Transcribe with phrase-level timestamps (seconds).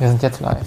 [0.00, 0.66] Wir sind jetzt live.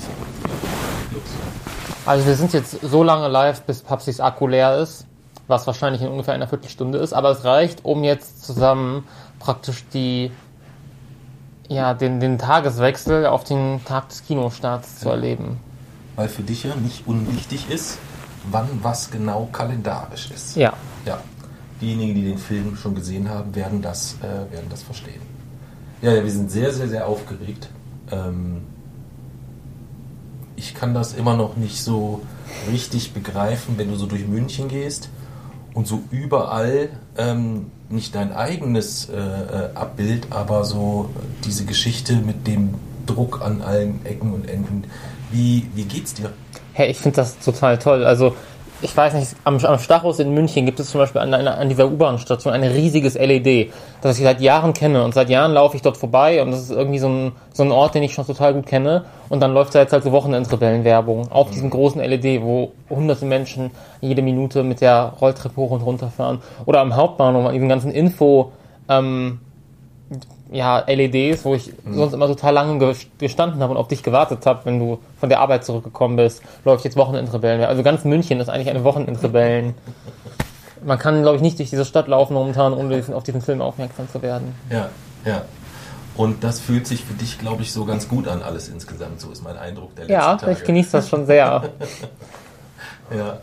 [2.06, 5.08] Also wir sind jetzt so lange live, bis Papsis Akku leer ist,
[5.48, 9.08] was wahrscheinlich in ungefähr einer Viertelstunde ist, aber es reicht, um jetzt zusammen
[9.40, 10.32] praktisch die
[11.68, 15.60] ja, den, den Tageswechsel auf den Tag des Kinostarts zu erleben.
[16.16, 17.98] Weil für dich ja nicht unwichtig ist,
[18.52, 20.56] wann was genau kalendarisch ist.
[20.56, 20.74] Ja.
[21.08, 21.20] Ja.
[21.82, 25.22] Diejenigen, die den Film schon gesehen haben, werden das, äh, werden das verstehen.
[26.04, 27.70] Ja, ja, wir sind sehr, sehr, sehr aufgeregt.
[28.12, 28.62] Ähm,
[30.64, 32.22] ich kann das immer noch nicht so
[32.72, 35.10] richtig begreifen, wenn du so durch München gehst
[35.74, 41.10] und so überall ähm, nicht dein eigenes äh, äh, Abbild, aber so
[41.44, 44.86] diese Geschichte mit dem Druck an allen Ecken und Enden.
[45.32, 46.32] Wie, wie geht's dir?
[46.72, 48.06] Hey, ich finde das total toll.
[48.06, 48.34] Also
[48.84, 51.88] ich weiß nicht, am, am Stachus in München gibt es zum Beispiel an, an dieser
[51.88, 55.04] U-Bahn-Station ein riesiges LED, das ich seit Jahren kenne.
[55.04, 57.72] Und seit Jahren laufe ich dort vorbei und das ist irgendwie so ein, so ein
[57.72, 59.06] Ort, den ich schon total gut kenne.
[59.30, 63.72] Und dann läuft da jetzt halt so Wochenendrebellenwerbung auf diesem großen LED, wo hunderte Menschen
[64.02, 66.42] jede Minute mit der Rolltreppe hoch und runter fahren.
[66.66, 68.52] Oder am Hauptbahnhof, an diesem ganzen Info,
[68.90, 69.40] ähm,
[70.54, 71.96] ja, LEDs, wo ich mhm.
[71.96, 75.40] sonst immer total lange gestanden habe und auf dich gewartet habe, wenn du von der
[75.40, 77.64] Arbeit zurückgekommen bist, läuft jetzt Wochenendrebellen.
[77.66, 79.74] Also ganz München ist eigentlich eine Wochenendrebellen.
[80.86, 84.08] Man kann, glaube ich, nicht durch diese Stadt laufen momentan, ohne auf diesen Film aufmerksam
[84.10, 84.54] zu werden.
[84.70, 84.90] Ja,
[85.26, 85.44] ja.
[86.16, 89.20] Und das fühlt sich für dich, glaube ich, so ganz gut an, alles insgesamt.
[89.20, 90.52] So ist mein Eindruck der letzten ja, Tage.
[90.52, 91.64] Ja, ich genieße das schon sehr.
[93.18, 93.38] ja,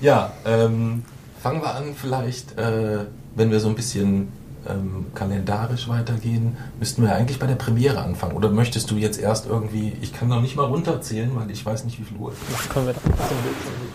[0.00, 1.04] ja ähm,
[1.40, 3.04] fangen wir an vielleicht, äh,
[3.36, 4.32] wenn wir so ein bisschen
[4.68, 8.36] ähm, kalendarisch weitergehen, müssten wir eigentlich bei der Premiere anfangen.
[8.36, 11.84] Oder möchtest du jetzt erst irgendwie, ich kann noch nicht mal runterzählen, weil ich weiß
[11.84, 12.70] nicht, wie viel Uhr es ist.
[12.70, 12.94] Können wir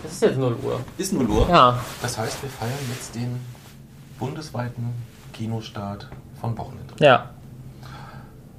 [0.02, 0.80] das ist jetzt 0 Uhr.
[0.98, 1.48] Ist 0 Uhr?
[1.48, 1.78] Ja.
[2.02, 3.40] Das heißt, wir feiern jetzt den
[4.18, 4.94] bundesweiten
[5.32, 6.08] Kinostart
[6.40, 6.94] von Wochenende.
[7.00, 7.30] Ja.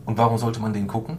[0.06, 1.18] Und warum sollte man den gucken?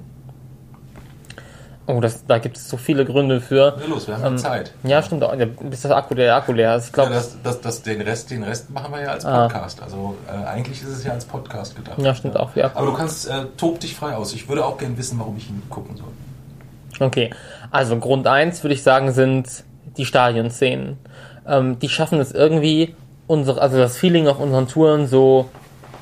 [1.90, 3.74] Oh, das, da gibt es so viele Gründe für.
[3.80, 4.74] Ja, los, wir haben ähm, Zeit.
[4.82, 5.34] Ja, stimmt auch.
[5.34, 6.88] Bis das Akku, der Akku leer ist.
[6.88, 9.44] Ich glaube, ja, das, das, das, den, Rest, den Rest machen wir ja als ah.
[9.44, 9.80] Podcast.
[9.80, 9.84] Ah.
[9.84, 11.98] Also äh, eigentlich ist es ja als Podcast gedacht.
[11.98, 12.40] Ja, stimmt ja.
[12.40, 12.54] auch.
[12.54, 12.72] Ja.
[12.74, 14.34] Aber du kannst, äh, tob dich frei aus.
[14.34, 17.06] Ich würde auch gerne wissen, warum ich ihn gucken soll.
[17.06, 17.30] Okay,
[17.70, 19.48] also Grund 1 würde ich sagen, sind
[19.96, 20.98] die Stadionszenen.
[21.46, 22.94] Ähm, die schaffen es irgendwie,
[23.26, 25.48] unsere, also das Feeling auf unseren Touren so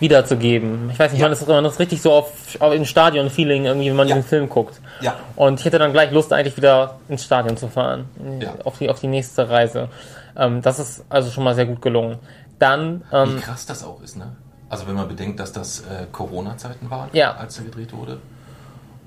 [0.00, 0.90] wiederzugeben.
[0.92, 1.26] Ich weiß nicht, ja.
[1.26, 4.14] man, ist, man ist richtig so auf, auf ein Stadion-Feeling irgendwie, wenn man ja.
[4.14, 4.80] den Film guckt.
[5.00, 5.16] Ja.
[5.36, 8.06] Und ich hätte dann gleich Lust, eigentlich wieder ins Stadion zu fahren.
[8.40, 8.54] Ja.
[8.64, 9.88] Auf, die, auf die nächste Reise.
[10.36, 12.18] Ähm, das ist also schon mal sehr gut gelungen.
[12.58, 13.04] Dann.
[13.12, 14.36] Ähm, Wie krass das auch ist, ne?
[14.68, 17.36] Also wenn man bedenkt, dass das äh, Corona-Zeiten waren, ja.
[17.36, 18.18] als er gedreht wurde.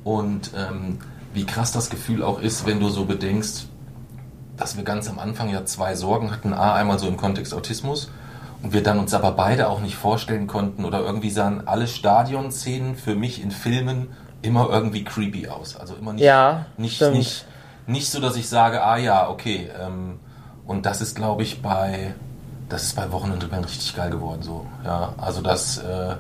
[0.03, 0.99] Und ähm,
[1.33, 3.67] wie krass das Gefühl auch ist, wenn du so bedenkst,
[4.55, 6.53] dass wir ganz am Anfang ja zwei Sorgen hatten.
[6.53, 8.09] A, einmal so im Kontext Autismus
[8.61, 12.95] und wir dann uns aber beide auch nicht vorstellen konnten oder irgendwie sahen alle Stadionszenen
[12.95, 14.09] für mich in Filmen
[14.41, 15.75] immer irgendwie creepy aus.
[15.75, 17.45] Also immer nicht, ja, nicht, nicht,
[17.87, 19.69] nicht so, dass ich sage, ah ja, okay.
[19.79, 20.19] Ähm,
[20.65, 22.13] und das ist, glaube ich, bei
[22.67, 24.43] das ist bei Wochenendrebellen richtig geil geworden.
[24.43, 26.11] So, ja, also dass äh,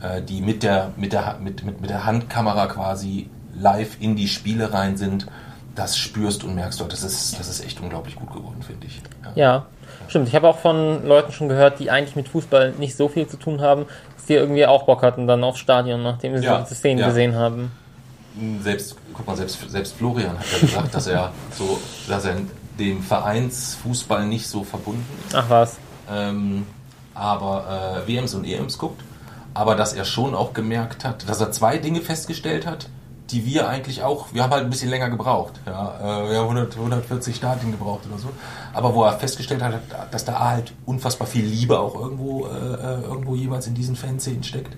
[0.00, 4.28] äh, die mit der mit der mit, mit, mit der Handkamera quasi live in die
[4.28, 5.26] Spiele rein sind,
[5.74, 9.02] das spürst und merkst du, das ist das ist echt unglaublich gut geworden, finde ich.
[9.24, 9.32] Ja.
[9.34, 9.66] ja.
[10.08, 13.26] Stimmt, ich habe auch von Leuten schon gehört, die eigentlich mit Fußball nicht so viel
[13.26, 13.86] zu tun haben,
[14.16, 17.08] dass die irgendwie auch Bock hatten dann aufs Stadion, nachdem sie ja, diese Szenen ja.
[17.08, 17.70] gesehen haben.
[18.62, 22.36] Selbst, guck mal, selbst, selbst Florian hat ja gesagt, dass er so, dass er
[22.78, 25.34] dem Vereinsfußball nicht so verbunden ist.
[25.34, 25.76] Ach was.
[26.10, 26.66] Ähm,
[27.14, 29.02] aber äh, WMs und EMs guckt.
[29.52, 32.88] Aber dass er schon auch gemerkt hat, dass er zwei Dinge festgestellt hat
[33.30, 35.54] die wir eigentlich auch, wir haben halt ein bisschen länger gebraucht.
[35.66, 38.28] Ja, äh, wir haben 100, 140 Stadien gebraucht oder so.
[38.72, 39.74] Aber wo er festgestellt hat,
[40.10, 44.42] dass da halt unfassbar viel Liebe auch irgendwo, äh, äh irgendwo jeweils in diesen Fanszenen
[44.42, 44.74] steckt.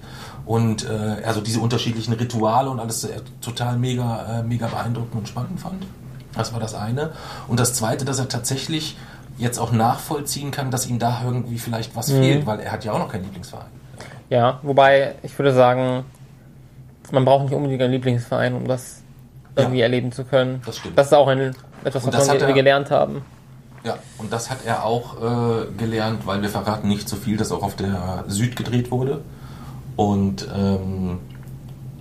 [0.46, 5.28] Und äh, also diese unterschiedlichen Rituale und alles äh, total mega, äh, mega beeindruckend und
[5.28, 5.86] spannend fand.
[6.34, 7.12] Das war das eine.
[7.46, 8.96] Und das zweite, dass er tatsächlich
[9.38, 12.18] jetzt auch nachvollziehen kann, dass ihm da irgendwie vielleicht was mhm.
[12.18, 13.66] fehlt, weil er hat ja auch noch keinen Lieblingsverein.
[14.28, 16.04] Ja, wobei ich würde sagen,
[17.12, 19.02] man braucht nicht unbedingt einen Lieblingsverein, um das
[19.56, 20.62] irgendwie ja, erleben zu können.
[20.64, 20.98] Das stimmt.
[20.98, 21.54] Das ist auch ein,
[21.84, 23.22] etwas, was wir er, gelernt haben.
[23.84, 27.50] Ja, und das hat er auch äh, gelernt, weil wir verraten nicht so viel, dass
[27.50, 29.22] auch auf der Süd gedreht wurde.
[29.96, 31.18] Und, ähm,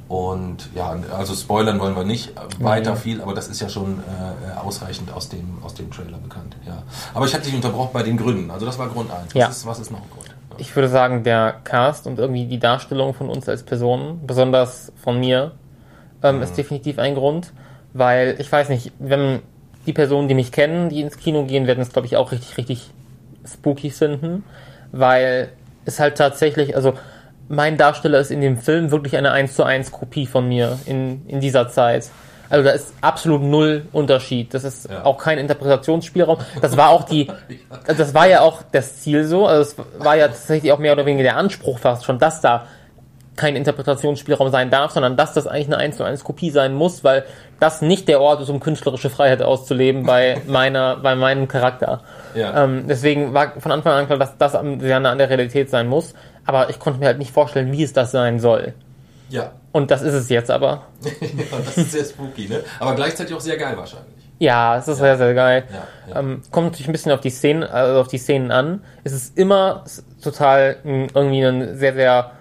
[0.08, 2.98] und ja, also spoilern wollen wir nicht weiter mhm.
[2.98, 6.56] viel, aber das ist ja schon äh, ausreichend aus dem, aus dem Trailer bekannt.
[6.66, 6.84] Ja.
[7.14, 8.52] Aber ich hatte dich unterbrochen bei den Gründen.
[8.52, 9.34] Also das war Grund 1.
[9.34, 9.48] Ja.
[9.48, 10.29] Ist, was ist noch ein Grund?
[10.60, 15.20] Ich würde sagen, der Cast und irgendwie die Darstellung von uns als Personen, besonders von
[15.20, 15.54] mir,
[16.24, 16.44] ähm, mhm.
[16.44, 17.54] ist definitiv ein Grund,
[17.94, 19.40] weil ich weiß nicht, wenn
[19.86, 22.58] die Personen, die mich kennen, die ins Kino gehen, werden es, glaube ich, auch richtig,
[22.58, 22.92] richtig
[23.46, 24.44] spooky finden,
[24.92, 25.50] weil
[25.86, 26.94] es halt tatsächlich, also
[27.48, 31.28] mein Darsteller ist in dem Film wirklich eine 1 zu 1 Kopie von mir in,
[31.28, 32.12] in dieser Zeit.
[32.50, 34.54] Also da ist absolut null Unterschied.
[34.54, 35.06] Das ist Ja.
[35.06, 36.38] auch kein Interpretationsspielraum.
[36.62, 37.28] Das war auch die,
[37.88, 39.46] das war ja auch das Ziel so.
[39.46, 42.66] Also es war ja tatsächlich auch mehr oder weniger der Anspruch fast schon, dass da
[43.36, 47.06] kein Interpretationsspielraum sein darf, sondern dass das eigentlich eine 1 zu 1 Kopie sein muss,
[47.06, 47.24] weil
[47.62, 52.02] das nicht der Ort ist, um künstlerische Freiheit auszuleben bei meiner, bei meinem Charakter.
[52.36, 52.66] Ja.
[52.66, 55.70] Ähm, deswegen war von Anfang an klar, dass das am- sehr nah an der Realität
[55.70, 56.14] sein muss.
[56.46, 58.74] Aber ich konnte mir halt nicht vorstellen, wie es das sein soll.
[59.30, 59.54] Ja.
[59.72, 60.88] Und das ist es jetzt aber.
[61.22, 62.64] ja, das ist sehr spooky, ne?
[62.80, 64.14] Aber gleichzeitig auch sehr geil wahrscheinlich.
[64.40, 65.66] Ja, es ist sehr, sehr geil.
[65.70, 66.20] Ja, ja.
[66.20, 68.82] Ähm, kommt natürlich ein bisschen auf die Szenen, also auf die Szenen an.
[69.04, 69.84] Es ist immer
[70.24, 72.32] total irgendwie ein sehr, sehr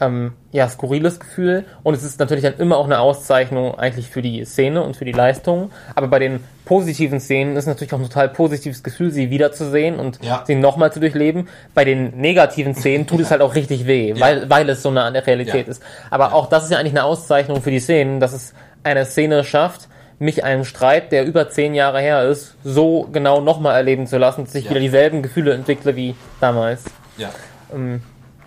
[0.00, 1.64] ähm, ja, skurriles Gefühl.
[1.82, 5.04] Und es ist natürlich dann immer auch eine Auszeichnung eigentlich für die Szene und für
[5.04, 5.70] die Leistung.
[5.94, 9.98] Aber bei den positiven Szenen ist es natürlich auch ein total positives Gefühl, sie wiederzusehen
[9.98, 10.42] und Ja.
[10.46, 11.48] sie nochmal zu durchleben.
[11.74, 15.06] Bei den negativen Szenen tut es halt auch richtig weh, weil, weil es so nah
[15.06, 15.70] an der Realität Ja.
[15.70, 15.82] ist.
[16.10, 18.52] Aber auch das ist ja eigentlich eine Auszeichnung für die Szenen, dass es
[18.82, 19.88] eine Szene schafft,
[20.18, 24.44] mich einen Streit, der über zehn Jahre her ist, so genau nochmal erleben zu lassen,
[24.44, 24.70] dass ich Ja.
[24.70, 26.84] wieder dieselben Gefühle entwickle wie damals.
[27.18, 27.28] Ja.
[27.74, 28.00] Ähm,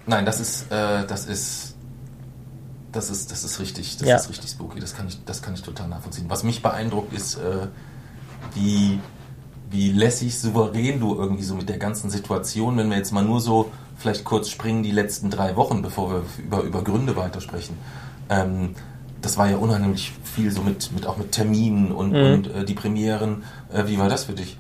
[0.09, 1.75] Nein, das ist, äh, das ist,
[2.91, 4.15] das ist, das ist richtig, das Ja.
[4.15, 4.79] ist richtig spooky.
[4.79, 6.25] Das kann ich, das kann ich total nachvollziehen.
[6.29, 7.67] Was mich beeindruckt ist, äh,
[8.56, 9.00] wie,
[9.69, 13.39] wie lässig, souverän du irgendwie so mit der ganzen Situation, wenn wir jetzt mal nur
[13.39, 17.77] so vielleicht kurz springen die letzten drei Wochen, bevor wir über, über Gründe weitersprechen.
[18.29, 18.73] Ähm,
[19.21, 22.33] das war ja unheimlich viel so mit, mit auch mit Terminen und, Mhm.
[22.33, 23.44] und äh, die Premieren.
[23.71, 24.57] Äh, wie war das für dich?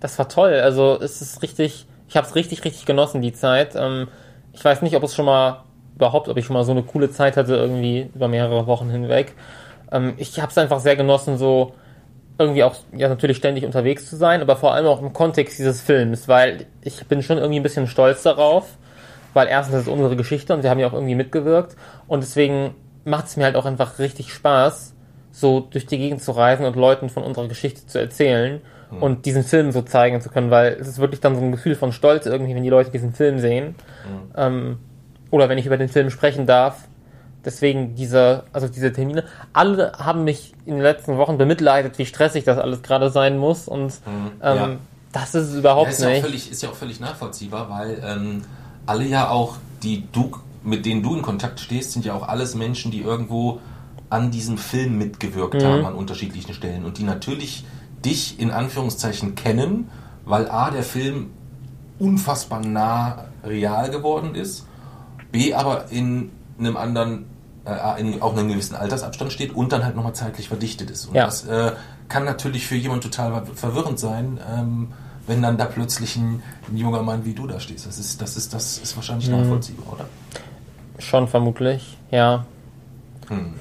[0.00, 0.54] Das war toll.
[0.54, 3.74] Also es ist richtig, ich habe es richtig, richtig genossen, die Zeit.
[3.76, 4.08] Ähm,
[4.58, 5.62] ich weiß nicht, ob es schon mal,
[5.94, 9.34] überhaupt, ob ich schon mal so eine coole Zeit hatte, irgendwie über mehrere Wochen hinweg.
[9.92, 11.74] Ähm, ich habe es einfach sehr genossen, so
[12.38, 15.80] irgendwie auch, ja, natürlich ständig unterwegs zu sein, aber vor allem auch im Kontext dieses
[15.80, 18.76] Films, weil ich bin schon irgendwie ein bisschen stolz darauf,
[19.32, 21.76] weil erstens ist es unsere Geschichte und wir haben ja auch irgendwie mitgewirkt
[22.08, 22.74] und deswegen
[23.04, 24.94] macht es mir halt auch einfach richtig Spaß,
[25.30, 28.60] so durch die Gegend zu reisen und Leuten von unserer Geschichte zu erzählen
[28.90, 31.74] und diesen Film so zeigen zu können, weil es ist wirklich dann so ein Gefühl
[31.74, 33.74] von Stolz irgendwie, wenn die Leute diesen Film sehen
[34.36, 34.78] ähm,
[35.30, 36.88] oder wenn ich über den Film sprechen darf.
[37.44, 39.24] Deswegen diese, also diese Termine.
[39.52, 43.68] Alle haben mich in den letzten Wochen bemitleidet, wie stressig das alles gerade sein muss
[43.68, 43.92] und
[44.42, 44.76] ähm, ja.
[45.12, 46.22] das ist es überhaupt Ja, ist, ja nicht.
[46.22, 48.42] völlig, ist ja auch völlig nachvollziehbar, weil ähm,
[48.86, 50.32] alle ja auch, die du,
[50.64, 53.60] mit denen du in Kontakt stehst, sind ja auch alles Menschen, die irgendwo
[54.10, 57.64] an diesem Film mitgewirkt haben an unterschiedlichen Stellen und die natürlich
[58.04, 59.90] dich in Anführungszeichen kennen,
[60.24, 61.30] weil A, der Film
[61.98, 64.66] unfassbar nah real geworden ist,
[65.32, 67.26] B, aber in einem anderen,
[67.64, 71.06] äh, in auch einem gewissen Altersabstand steht und dann halt nochmal zeitlich verdichtet ist.
[71.06, 71.24] Und Ja.
[71.26, 71.72] das äh,
[72.08, 74.88] kann natürlich für jemand total verwirrend sein, ähm,
[75.26, 77.86] wenn dann da plötzlich ein, ein junger Mann wie du da stehst.
[77.86, 80.04] Das ist, das ist, das ist wahrscheinlich nachvollziehbar, oder?
[80.98, 82.46] Schon vermutlich, ja.
[83.28, 83.52] Hm.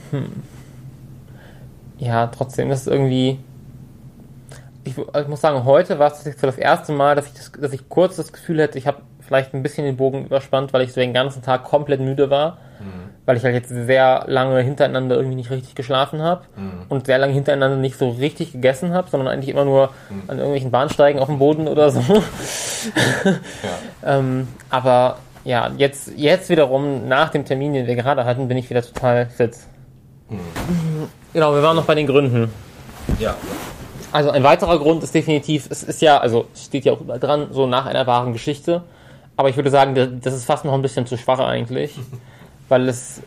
[2.00, 3.40] Ja, trotzdem ist es irgendwie.
[4.88, 7.74] Ich, ich muss sagen, heute war es so das erste Mal, dass ich, das, dass
[7.74, 10.94] ich kurz das Gefühl hätte, ich habe vielleicht ein bisschen den Bogen überspannt, weil ich
[10.94, 12.58] so den ganzen Tag komplett müde war.
[13.26, 16.44] Weil ich halt jetzt sehr lange hintereinander irgendwie nicht richtig geschlafen habe
[16.88, 19.90] und sehr lange hintereinander nicht so richtig gegessen habe, sondern eigentlich immer nur
[20.28, 22.02] an irgendwelchen Bahnsteigen auf dem Boden oder so.
[22.02, 23.34] Ja.
[24.06, 28.70] Ähm, aber ja, jetzt, jetzt wiederum, nach dem Termin, den wir gerade hatten, bin ich
[28.70, 29.58] wieder total fit.
[31.34, 32.50] Genau, wir waren noch bei den Gründen.
[33.20, 33.36] ja.
[34.12, 37.20] Also ein weiterer Grund ist definitiv, es ist ja, also es steht ja auch überall
[37.20, 38.84] dran, so nach einer wahren Geschichte.
[39.36, 41.92] Aber ich würde sagen, das ist fast noch ein bisschen zu schwach eigentlich.
[42.70, 43.22] Weil es,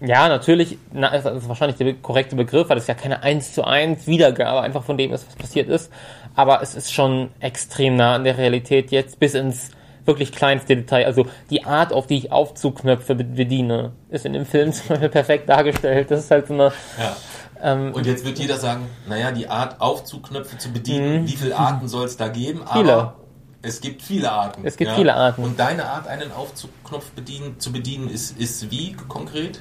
[0.00, 3.64] ja, natürlich, na, das ist wahrscheinlich der korrekte Begriff, weil es ja keine 1 zu
[3.64, 5.90] 1 Wiedergabe einfach von dem ist, was passiert ist.
[6.34, 9.70] Aber es ist schon extrem nah an der Realität jetzt bis ins
[10.04, 11.06] wirklich kleinste Detail.
[11.06, 15.08] Also die Art, auf die ich Aufzugknöpfe be- bediene, ist in dem Film zum Beispiel
[15.08, 16.10] perfekt dargestellt.
[16.10, 16.64] Das ist halt so eine,
[16.98, 17.16] ja.
[17.62, 21.88] Ähm, Und jetzt wird jeder sagen, naja, die Art Aufzugknöpfe zu bedienen, wie viele Arten
[21.88, 22.60] soll es da geben?
[22.60, 22.66] Mhm.
[22.72, 22.92] Viele.
[22.92, 23.14] Aber
[23.62, 24.62] es gibt viele Arten.
[24.64, 25.42] Es gibt viele Arten.
[25.44, 29.60] Und deine Art, einen Aufzugknopf bedienen, zu bedienen, ist, ist wie konkret?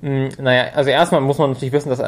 [0.00, 2.02] Naja, also erstmal muss man natürlich wissen, dass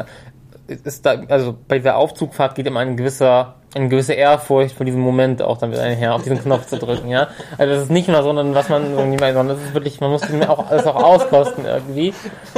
[0.69, 5.01] ist da, also bei dieser Aufzugfahrt geht immer ein gewisser, eine gewisse Ehrfurcht vor diesem
[5.01, 7.27] Moment auch damit einher, auf diesen Knopf zu drücken, ja.
[7.57, 10.11] Also das ist nicht nur, sondern was man irgendwie meint, sondern das ist wirklich, man
[10.11, 12.13] muss das auch, alles auch auskosten irgendwie.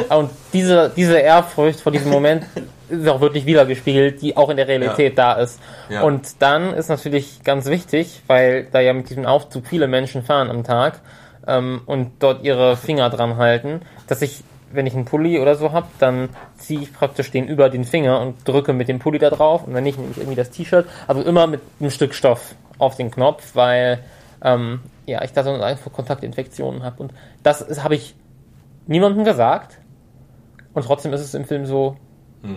[0.09, 2.45] Und diese, diese Ehrfurcht vor diesem Moment
[2.91, 5.59] ist auch wirklich wiedergespiegelt, die auch in der Realität da ist.
[5.89, 6.01] Ja.
[6.01, 10.49] Und dann ist natürlich ganz wichtig, weil da ja mit diesem Aufzug viele Menschen fahren
[10.49, 10.99] am Tag
[11.47, 15.71] ähm, und dort ihre Finger dran halten, dass ich, wenn ich einen Pulli oder so
[15.71, 16.29] habe, dann
[16.61, 19.65] ziehe ich praktisch den über den Finger und drücke mit dem Pulli da drauf.
[19.65, 22.95] Und wenn nicht, nehme ich irgendwie das T-Shirt, also immer mit einem Stück Stoff auf
[22.95, 23.99] den Knopf, weil
[24.43, 27.03] ähm, ja, ich da so einfach Kontaktinfektionen habe.
[27.03, 27.13] Und
[27.43, 28.15] das habe ich
[28.87, 29.77] niemandem gesagt.
[30.73, 31.97] Und trotzdem ist es im Film so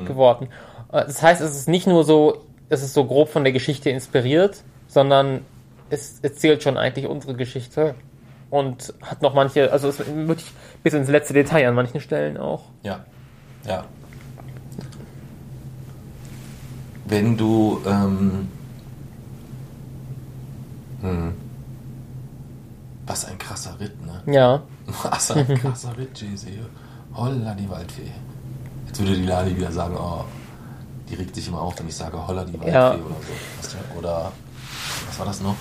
[0.06, 0.48] geworden.
[0.92, 3.90] Äh, Das heißt, es ist nicht nur so, es ist so grob von der Geschichte
[3.90, 5.40] inspiriert, sondern
[5.90, 7.94] es erzählt schon eigentlich unsere Geschichte.
[8.50, 12.62] Und hat noch manche, also es wirklich bis ins letzte Detail an manchen Stellen auch.
[12.84, 13.04] Ja,
[13.66, 13.84] ja.
[17.06, 18.48] Wenn du, ähm,
[21.02, 21.32] hm,
[23.06, 24.22] was ein krasser Ritt, ne?
[24.32, 24.62] Ja,
[25.02, 26.48] Was ein krasser Ritt, Jay-Z.
[27.14, 28.10] Holla die Waldfee.
[28.86, 30.24] Jetzt würde die Lali wieder sagen, oh,
[31.08, 32.90] die regt sich immer auf, wenn ich sage Holla die Waldfee Ja.
[32.94, 33.16] oder
[33.62, 33.98] so.
[33.98, 34.32] Oder,
[35.06, 35.56] was war das noch?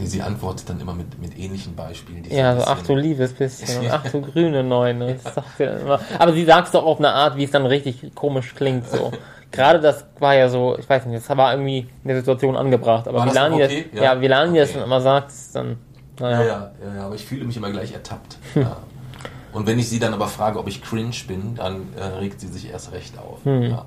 [0.00, 2.22] Nee, Sie antwortet dann immer mit, mit ähnlichen Beispielen.
[2.22, 5.18] die ja, so ach du liebes bisschen und ach du grüne Neune.
[5.22, 6.00] Das sagt sie dann immer.
[6.18, 9.12] Aber sie sagt es doch auf eine Art, wie es dann richtig komisch klingt so.
[9.52, 13.08] Gerade das war ja so, ich weiß nicht, das war irgendwie in der Situation angebracht.
[13.08, 13.86] Aber wie Lani okay?
[13.92, 14.14] das, Ja.
[14.14, 14.78] ja, Lani das Okay.
[14.78, 15.76] dann immer sagt, ist dann,
[16.18, 16.40] naja.
[16.40, 18.38] Ja, ja, ja, aber ich fühle mich immer gleich ertappt.
[18.54, 18.76] Ja.
[19.52, 22.46] Und wenn ich sie dann aber frage, ob ich cringe bin, dann äh, regt sie
[22.46, 23.40] sich erst recht auf.
[23.44, 23.84] Ja.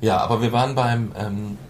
[0.00, 1.56] ja, aber wir waren beim, ähm,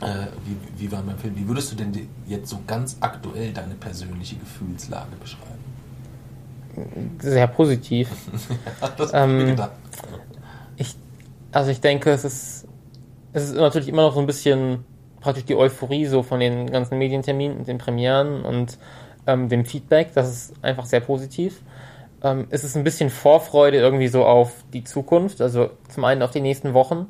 [0.00, 1.36] wie, wie waren beim Film?
[1.36, 5.58] Wie würdest du denn jetzt so ganz aktuell deine persönliche Gefühlslage beschreiben?
[7.20, 8.08] sehr positiv.
[8.96, 9.56] Das Ähm.
[10.76, 10.94] Ich,
[11.50, 12.68] also ich denke, es ist,
[13.32, 14.84] es ist natürlich immer noch so ein bisschen
[15.20, 18.78] praktisch die Euphorie so von den ganzen Medienterminen und den Premieren und
[19.26, 20.12] ähm, dem Feedback.
[20.14, 21.60] Das ist einfach sehr positiv.
[22.22, 26.30] Ähm, es ist ein bisschen Vorfreude irgendwie so auf die Zukunft, also zum einen auf
[26.30, 27.06] die nächsten Wochen,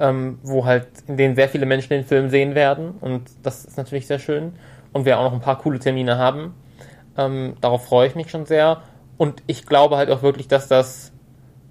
[0.00, 2.92] ähm, wo halt in denen sehr viele Menschen den Film sehen werden.
[3.00, 4.54] Und das ist natürlich sehr schön.
[4.92, 6.54] Und wir auch noch ein paar coole Termine haben.
[7.16, 8.82] Ähm, darauf freue ich mich schon sehr.
[9.16, 11.12] Und ich glaube halt auch wirklich, dass das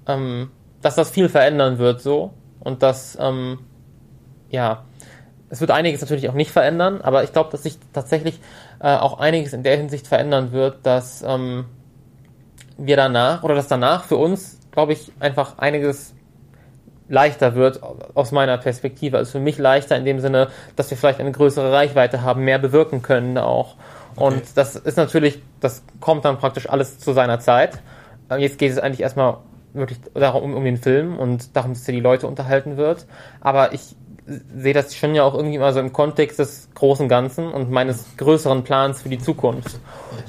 [0.07, 0.51] ähm,
[0.81, 2.33] dass das viel verändern wird so.
[2.59, 3.59] Und dass ähm,
[4.49, 4.83] ja
[5.53, 8.39] es wird einiges natürlich auch nicht verändern, aber ich glaube, dass sich tatsächlich
[8.79, 11.65] äh, auch einiges in der Hinsicht verändern wird, dass ähm,
[12.75, 16.15] wir danach oder dass danach für uns, glaube ich, einfach einiges
[17.09, 17.81] leichter wird
[18.13, 19.17] aus meiner Perspektive.
[19.17, 22.59] Also für mich leichter in dem Sinne, dass wir vielleicht eine größere Reichweite haben, mehr
[22.59, 23.75] bewirken können auch.
[24.15, 24.43] Und Okay.
[24.55, 27.79] das ist natürlich, das kommt dann praktisch alles zu seiner Zeit.
[28.29, 29.37] Äh, Jetzt geht es eigentlich erstmal
[29.73, 33.07] wirklich darum, um den Film und darum, dass er die Leute unterhalten wird.
[33.41, 33.95] Aber ich
[34.55, 38.05] sehe das schon ja auch irgendwie mal so im Kontext des großen Ganzen und meines
[38.17, 39.79] größeren Plans für die Zukunft.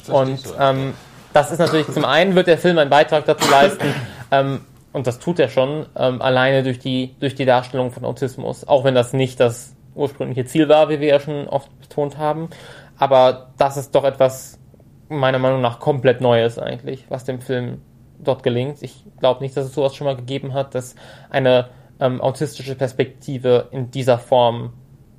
[0.09, 0.95] Und ähm,
[1.33, 3.95] das ist natürlich zum einen wird der Film einen Beitrag dazu leisten,
[4.31, 4.61] ähm,
[4.95, 8.85] und das tut er schon, ähm, alleine durch die, durch die Darstellung von Autismus, auch
[8.85, 12.49] wenn das nicht das ursprüngliche Ziel war, wie wir ja schon oft betont haben.
[12.97, 14.61] Aber das ist doch etwas,
[15.09, 17.83] meiner Meinung nach, komplett Neues eigentlich, was dem Film
[18.21, 18.83] dort gelingt.
[18.83, 20.95] Ich glaube nicht, dass es sowas schon mal gegeben hat, dass
[21.29, 24.75] eine ähm, autistische Perspektive in dieser Form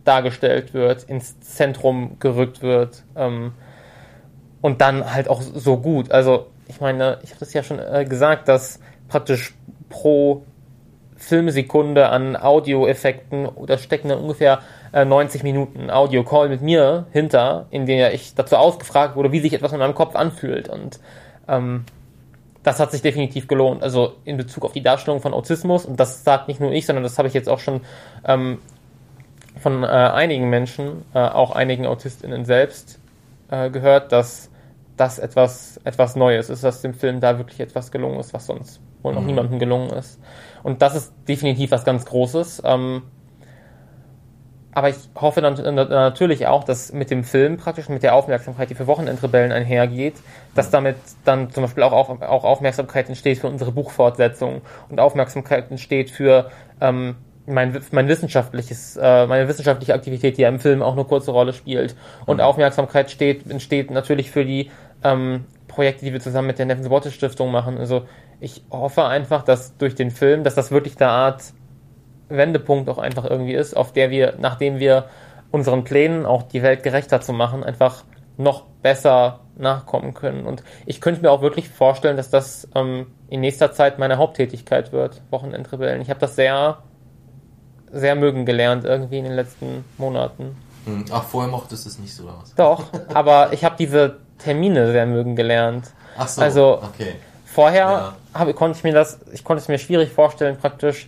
[0.05, 3.03] dargestellt wird, ins Zentrum gerückt wird.
[3.17, 3.51] Ähm,
[4.62, 6.12] und dann halt auch so gut.
[6.12, 9.56] Also ich meine, ich habe das ja schon äh, gesagt, dass praktisch
[9.90, 10.44] pro
[11.16, 14.60] Filmsekunde an Audioeffekten oder stecken dann ungefähr
[14.94, 19.54] äh, 90 Minuten Audio-Call mit mir hinter, in der ich dazu ausgefragt wurde, wie sich
[19.54, 20.70] etwas in meinem Kopf anfühlt.
[20.70, 21.00] Und
[21.48, 21.86] ähm,
[22.64, 23.82] das hat sich definitiv gelohnt.
[23.82, 27.04] Also in Bezug auf die Darstellung von Autismus, und das sagt nicht nur ich, sondern
[27.04, 27.82] das habe ich jetzt auch schon
[28.28, 28.60] ähm,
[29.60, 33.00] von äh, einigen Menschen, äh, auch einigen AutistInnen selbst,
[33.50, 34.50] äh, gehört, dass
[34.98, 38.82] das etwas, etwas Neues ist, dass dem Film da wirklich etwas gelungen ist, was sonst
[39.06, 40.20] wohl noch niemandem gelungen ist.
[40.64, 42.64] Und das ist definitiv was ganz Großes.
[42.66, 43.04] Ähm,
[44.76, 48.76] aber ich hoffe dann natürlich auch, dass mit dem Film praktisch, mit der Aufmerksamkeit, die
[48.76, 50.16] für Wochenendrebellen einhergeht,
[50.54, 56.12] dass damit dann zum Beispiel auch, auch Aufmerksamkeit entsteht für unsere Buchfortsetzung und Aufmerksamkeit entsteht
[56.12, 57.16] für ähm,
[57.48, 61.54] mein, mein wissenschaftliches, äh, meine wissenschaftliche Aktivität, die ja im Film auch eine kurze Rolle
[61.54, 61.96] spielt.
[62.26, 64.72] Und Aufmerksamkeit steht, entsteht natürlich für die
[65.06, 67.78] ähm, Projekte, die wir zusammen mit der Neffen Botte Stiftung machen.
[67.78, 68.08] Also
[68.39, 71.44] ich hoffe einfach, dass durch den Film, dass das wirklich eine Art
[72.30, 75.06] Wendepunkt auch einfach irgendwie ist, auf der wir, nachdem wir
[75.51, 78.04] unseren Plänen auch die Welt gerechter zu machen, einfach
[78.38, 80.46] noch besser nachkommen können.
[80.46, 84.92] Und ich könnte mir auch wirklich vorstellen, dass das ähm, in nächster Zeit meine Haupttätigkeit
[84.92, 86.01] wird, Wochenendrebellen.
[86.01, 86.80] Ich habe das sehr,
[87.92, 90.58] sehr mögen gelernt irgendwie in den letzten Monaten.
[90.86, 91.06] Hm.
[91.12, 92.54] Ach, vorher mochtest du es nicht so was?
[92.56, 95.92] Doch, aber ich habe diese Termine sehr mögen gelernt.
[96.18, 97.15] Ach so, Also- okay.
[97.56, 98.16] Vorher Ja.
[98.34, 101.08] habe, konnte ich mir das, ich konnte es mir schwierig vorstellen, praktisch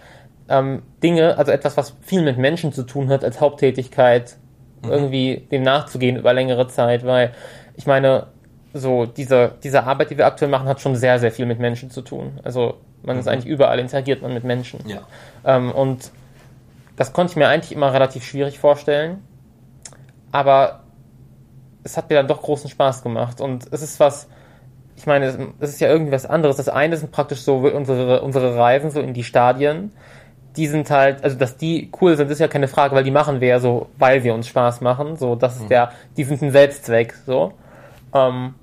[0.50, 4.38] ähm, Dinge, also etwas, was viel mit Menschen zu tun hat, als Haupttätigkeit
[4.84, 7.34] irgendwie dem nachzugehen über längere Zeit, weil
[7.76, 8.28] ich meine,
[8.74, 11.90] so diese, diese Arbeit, die wir aktuell machen, hat schon sehr, sehr viel mit Menschen
[11.92, 12.40] zu tun.
[12.44, 14.80] Also man ist eigentlich überall interagiert man mit Menschen.
[14.88, 15.02] Ja.
[15.44, 16.12] Ähm, und
[16.96, 19.24] das konnte ich mir eigentlich immer relativ schwierig vorstellen.
[20.32, 20.84] Aber
[21.84, 23.42] es hat mir dann doch großen Spaß gemacht.
[23.42, 24.28] Und es ist was,
[24.98, 25.28] ich meine,
[25.60, 26.58] es ist ja irgendwie was anderes.
[26.58, 29.92] Das eine sind praktisch so unsere, unsere Reisen so in die Stadien.
[30.56, 33.40] Die sind halt, also dass die cool sind, ist ja keine Frage, weil die machen
[33.40, 35.16] wir ja so, weil wir uns Spaß machen.
[35.16, 37.54] So, das ist der, die sind ein Selbstzweck, so.
[38.12, 38.56] Ähm,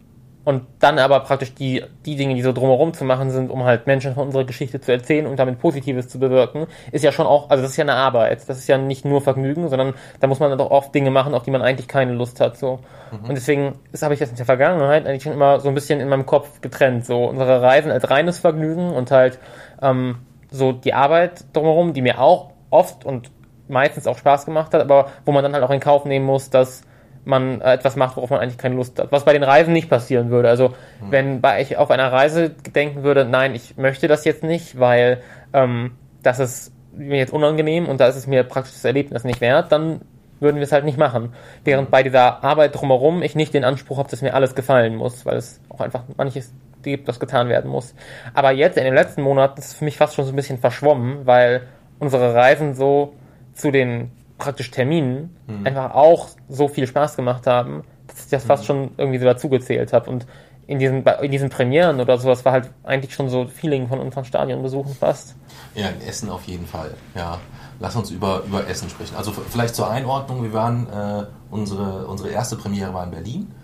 [0.44, 3.86] und dann aber praktisch die, die Dinge, die so drumherum zu machen sind, um halt
[3.86, 7.50] Menschen von unserer Geschichte zu erzählen und damit Positives zu bewirken, ist ja schon auch,
[7.50, 8.48] also das ist ja eine Arbeit.
[8.48, 11.34] Das ist ja nicht nur Vergnügen, sondern da muss man dann doch oft Dinge machen,
[11.34, 12.80] auf die man eigentlich keine Lust hat, so.
[13.28, 16.00] Und deswegen, das habe ich jetzt in der Vergangenheit eigentlich schon immer so ein bisschen
[16.00, 19.38] in meinem Kopf getrennt, so unsere Reisen als reines Vergnügen und halt,
[19.80, 20.18] ähm,
[20.50, 23.30] so die Arbeit drumherum, die mir auch oft und
[23.68, 26.50] meistens auch Spaß gemacht hat, aber wo man dann halt auch in Kauf nehmen muss,
[26.50, 26.82] dass
[27.24, 29.12] man äh, etwas macht, worauf man eigentlich keine Lust hat.
[29.12, 30.48] Was bei den Reisen nicht passieren würde.
[30.48, 30.74] Also
[31.10, 35.22] wenn bei ich auf einer Reise denken würde, nein, ich möchte das jetzt nicht, weil
[35.52, 39.40] ähm, das ist mir jetzt unangenehm und da ist es mir praktisch das Erlebnis nicht
[39.40, 40.00] wert, dann
[40.40, 41.32] würden wir es halt nicht machen.
[41.64, 45.24] Während bei dieser Arbeit drumherum ich nicht den Anspruch habe, dass mir alles gefallen muss,
[45.26, 46.52] weil es auch einfach manches
[46.82, 47.94] gibt, das getan werden muss.
[48.34, 50.58] Aber jetzt in den letzten Monaten ist es für mich fast schon so ein bisschen
[50.58, 51.62] verschwommen, weil
[51.98, 53.14] unsere Reisen so
[53.54, 58.64] zu den praktisch Terminen einfach auch so viel Spaß gemacht haben, dass ich das fast
[58.66, 60.10] schon irgendwie so dazugezählt habe.
[60.10, 60.26] Und
[60.66, 64.24] in diesen, in diesen Premieren oder sowas war halt eigentlich schon so Feeling von unseren
[64.24, 65.36] Stadionbesuchen fast.
[65.74, 66.94] Ja, in Essen auf jeden Fall.
[67.14, 67.38] Ja,
[67.80, 69.16] lass uns über, über Essen sprechen.
[69.16, 73.54] Also vielleicht zur Einordnung, wir waren, äh, unsere, unsere erste Premiere war in Berlin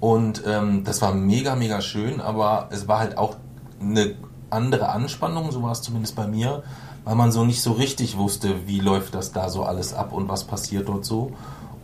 [0.00, 3.36] und ähm, das war mega, mega schön, aber es war halt auch
[3.80, 4.14] eine
[4.48, 6.62] andere Anspannung, so war es zumindest bei mir,
[7.04, 10.28] weil man so nicht so richtig wusste, wie läuft das da so alles ab und
[10.28, 11.32] was passiert dort so.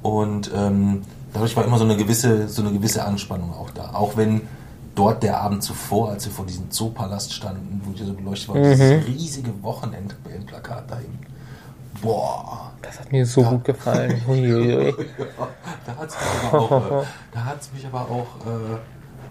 [0.02, 3.94] Und ähm, dadurch war immer so eine gewisse, so eine gewisse Anspannung auch da.
[3.94, 4.42] Auch wenn
[4.94, 8.56] dort der Abend zuvor, als wir vor diesem Zoopalast standen, wo hier so beleuchtet war,
[8.62, 11.18] dieses riesige Wochenendplakat da hing.
[12.02, 14.20] Boah, Das hat mir so gut gefallen.
[14.26, 14.94] Huiuiui.
[15.86, 15.96] da
[17.44, 18.78] hat es mich aber auch, äh,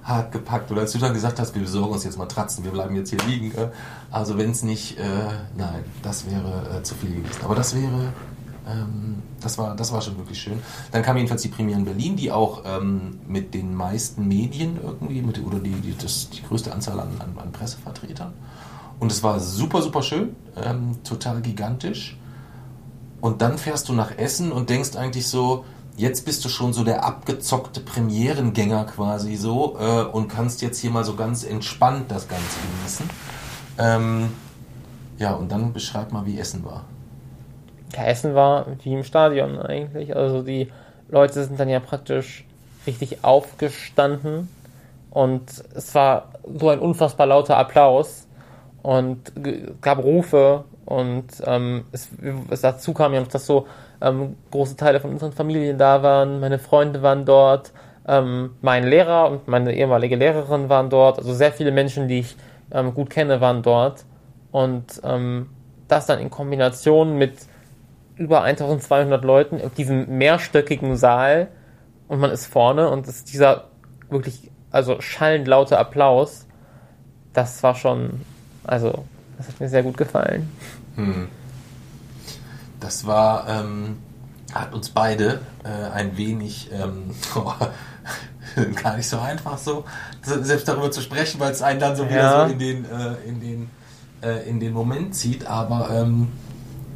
[0.06, 0.72] hart gepackt.
[0.72, 3.20] Oder als du dann gesagt hast, wir besorgen uns jetzt Matratzen, wir bleiben jetzt hier
[3.28, 3.52] liegen.
[3.56, 3.70] Äh,
[4.12, 5.04] also wenn es nicht, äh,
[5.58, 7.42] nein, das wäre äh, zu viel gewesen.
[7.44, 8.14] Aber das wäre,
[8.68, 10.60] ähm, das war, das war schon wirklich schön.
[10.92, 15.22] Dann kam jedenfalls die Premiere in Berlin, die auch ähm, mit den meisten Medien irgendwie,
[15.22, 18.34] mit, oder die, die, das, die größte Anzahl an, an, an Pressevertretern.
[19.00, 22.18] Und es war super, super schön, ähm, total gigantisch.
[23.22, 25.66] Und dann fährst du nach Essen und denkst eigentlich so,
[25.98, 30.92] jetzt bist du schon so der abgezockte Premierengänger quasi so äh, und kannst jetzt hier
[30.92, 33.10] mal so ganz entspannt das Ganze genießen.
[33.78, 34.30] Ähm,
[35.18, 36.86] ja, und dann beschreib mal, wie Essen war.
[37.94, 40.16] Ja, Essen war wie im Stadion eigentlich.
[40.16, 40.72] Also die
[41.10, 42.46] Leute sind dann ja praktisch
[42.86, 44.50] richtig aufgestanden
[45.12, 46.30] und es war
[46.60, 48.28] so ein unfassbar lauter Applaus
[48.84, 49.32] und
[49.82, 52.10] gab Rufe und ähm, es,
[52.50, 53.66] es dazu kam ja noch, dass so
[54.06, 57.72] ähm, große Teile von unseren Familien da waren, meine Freunde waren dort,
[58.08, 62.38] ähm, mein Lehrer und meine ehemalige Lehrerin waren dort, also sehr viele Menschen, die ich
[62.72, 64.06] ähm, gut kenne, waren dort.
[64.52, 65.50] Und ähm,
[65.88, 67.34] das dann in Kombination mit
[68.16, 71.48] über 1200 Leuten auf diesem mehrstöckigen Saal
[72.08, 73.66] und man ist vorne und ist dieser
[74.10, 76.46] wirklich, also schallend laute Applaus,
[77.34, 78.22] das war schon,
[78.64, 79.04] also,
[79.38, 80.50] das hat mir sehr gut gefallen.
[82.86, 83.98] Das war, ähm,
[84.54, 87.16] hat uns beide äh, ein wenig, ähm,
[88.84, 89.86] gar nicht so einfach so,
[90.22, 92.46] selbst darüber zu sprechen, weil es einen dann so wieder Ja.
[92.46, 93.70] so in den, äh, in den,
[94.22, 95.48] äh, in den Moment zieht.
[95.48, 96.28] Aber ähm,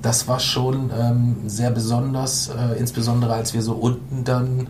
[0.04, 4.68] das war schon ähm, sehr besonders, äh, insbesondere als wir so unten dann,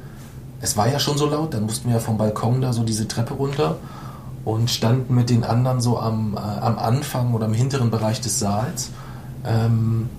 [0.62, 3.10] es war ja schon so laut, dann mussten wir ja vom Balkon da so diese
[3.10, 3.76] Treppe runter
[4.46, 8.40] und standen mit den anderen so am, äh, am Anfang oder im hinteren Bereich des
[8.40, 8.92] Saals.
[9.46, 10.10] Ähm,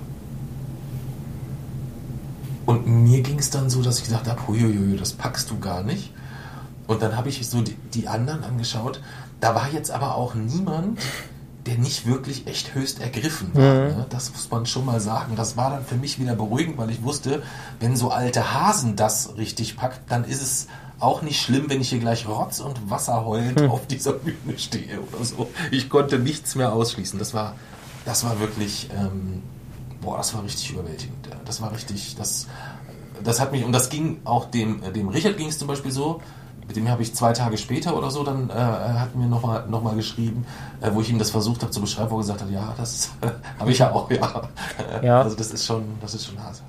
[2.70, 5.82] und mir ging es dann so, dass ich gedacht habe, huiuiui, das packst du gar
[5.82, 6.12] nicht.
[6.86, 9.00] Und dann habe ich so die, die anderen angeschaut.
[9.40, 11.00] Da war jetzt aber auch niemand,
[11.66, 13.62] der nicht wirklich echt höchst ergriffen war.
[13.88, 14.06] Ne?
[14.10, 15.34] Das muss man schon mal sagen.
[15.34, 17.42] Das war dann für mich wieder beruhigend, weil ich wusste,
[17.80, 20.68] wenn so alte Hasen das richtig packt, dann ist es
[21.00, 25.00] auch nicht schlimm, wenn ich hier gleich Rotz und Wasser heulend auf dieser Bühne stehe
[25.00, 25.50] oder so.
[25.72, 27.18] Ich konnte nichts mehr ausschließen.
[27.18, 27.56] Das war,
[28.04, 29.42] das war wirklich, ähm,
[30.00, 31.28] boah, das war richtig überwältigend.
[31.44, 32.46] Das war richtig, das,
[33.22, 36.20] das hat mich, und das ging auch dem, dem Richard ging es zum Beispiel so,
[36.70, 39.82] mit dem habe ich zwei Tage später oder so, dann äh, hat mir nochmal noch
[39.82, 40.46] mal geschrieben,
[40.80, 43.10] äh, wo ich ihm das versucht habe zu beschreiben, wo er gesagt hat, ja, das
[43.58, 44.42] habe ich ja auch, ja.
[45.02, 45.22] Ja.
[45.22, 46.62] Also das ist schon, das ist schon hart.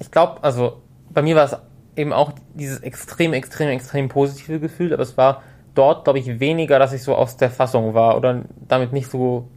[0.00, 1.56] Ich glaube, also, bei mir war es
[1.94, 5.42] eben auch dieses extrem, extrem, extrem positive Gefühl, aber es war
[5.74, 9.48] dort, glaube ich, weniger, dass ich so aus der Fassung war oder damit nicht so,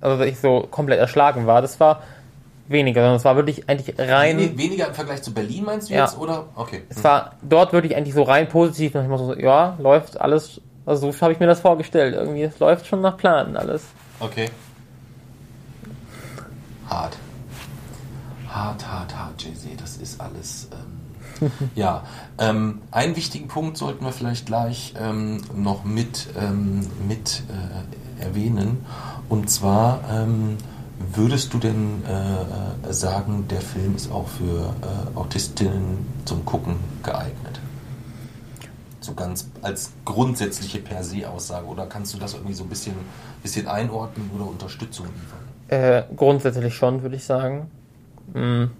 [0.00, 1.62] also dass ich so komplett erschlagen war.
[1.62, 2.02] Das war
[2.68, 4.38] weniger, sondern es war wirklich eigentlich rein.
[4.38, 6.04] Wen- Weniger im Vergleich zu Berlin meinst du Ja.
[6.04, 6.46] jetzt, oder?
[6.54, 6.82] Okay.
[6.88, 8.94] Es war dort wirklich eigentlich so rein positiv.
[8.94, 12.14] Und ich so, ja, läuft alles Also so habe ich mir das vorgestellt.
[12.14, 13.82] Irgendwie, es läuft schon nach Plan alles.
[14.18, 14.48] Okay.
[16.88, 17.16] Hart.
[18.48, 19.80] Hart, hart, hart, Jay-Z.
[19.80, 20.68] Das ist alles.
[21.40, 22.04] Ähm, ja,
[22.38, 28.84] ähm, einen wichtigen Punkt sollten wir vielleicht gleich ähm, noch mit, ähm, mit äh, erwähnen.
[29.28, 30.58] Und zwar ähm,
[31.14, 36.76] würdest du denn äh, äh, sagen, der Film ist auch für äh, Autistinnen zum Gucken
[37.02, 37.60] geeignet?
[39.00, 42.94] So ganz als grundsätzliche per se Aussage oder kannst du das irgendwie so ein bisschen,
[43.42, 45.42] bisschen einordnen oder Unterstützung liefern?
[45.68, 47.70] Äh, grundsätzlich schon, würde ich sagen.
[48.34, 48.70] Hm.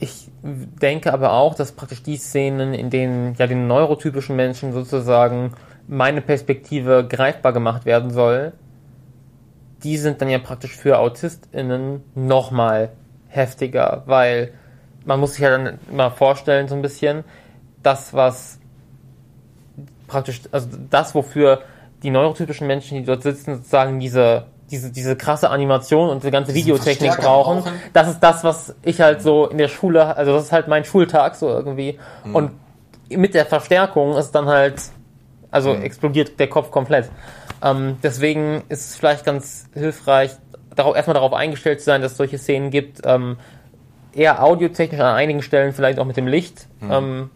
[0.00, 5.52] Ich denke aber auch, dass praktisch die Szenen, in denen ja den neurotypischen Menschen sozusagen
[5.86, 8.52] meine Perspektive greifbar gemacht werden soll,
[9.84, 12.90] die sind dann ja praktisch für AutistInnen nochmal
[13.28, 14.52] heftiger, weil
[15.04, 17.24] man muss sich ja dann mal vorstellen, so ein bisschen,
[17.82, 18.58] das, was
[20.08, 21.60] praktisch, also das, wofür
[22.02, 26.54] die neurotypischen Menschen, die dort sitzen, sozusagen diese, diese, diese krasse Animation und die ganze
[26.54, 27.72] Videotechnik brauchen, brauchen.
[27.92, 30.84] das ist das, was ich halt so in der Schule, also das ist halt mein
[30.84, 31.98] Schultag so irgendwie.
[32.32, 32.52] Und
[33.10, 34.82] mit der Verstärkung ist dann halt,
[35.50, 37.10] also explodiert der Kopf komplett.
[37.64, 40.32] Ähm, deswegen ist es vielleicht ganz hilfreich,
[40.76, 43.38] darauf, erstmal darauf eingestellt zu sein, dass es solche Szenen gibt, ähm,
[44.12, 47.30] eher audiotechnisch an einigen Stellen, vielleicht auch mit dem Licht, ähm,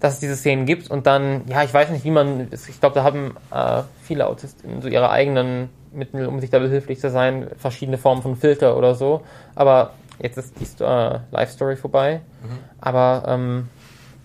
[0.00, 0.90] dass es diese Szenen gibt.
[0.90, 4.82] Und dann, ja, ich weiß nicht, wie man, ich glaube, da haben äh, viele Autisten
[4.82, 8.94] so ihre eigenen Mittel, um sich da behilflich zu sein, verschiedene Formen von Filter oder
[8.94, 9.22] so.
[9.54, 12.20] Aber jetzt ist die äh, Live-Story vorbei.
[12.80, 13.68] Aber ähm,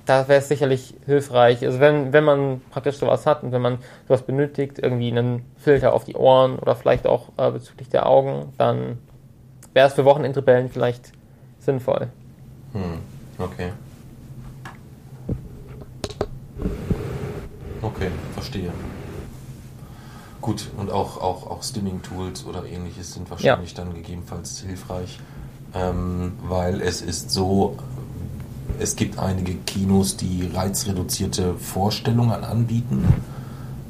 [0.08, 1.64] da wäre es sicherlich hilfreich.
[1.64, 5.94] Also wenn, wenn man praktisch sowas hat und wenn man sowas benötigt, irgendwie einen Filter
[5.94, 8.98] auf die Ohren oder vielleicht auch äh, bezüglich der Augen, dann
[9.74, 11.12] wäre es für Wochenendrebellen vielleicht
[11.60, 12.08] sinnvoll.
[12.74, 13.00] Hm,
[13.38, 13.72] okay.
[17.82, 18.72] Okay, verstehe.
[20.42, 25.20] Gut, und auch, auch, auch Stimming-Tools oder ähnliches sind wahrscheinlich dann gegebenenfalls hilfreich,
[25.74, 27.76] ähm, weil es ist so,
[28.80, 33.06] es gibt einige Kinos, die reizreduzierte Vorstellungen anbieten,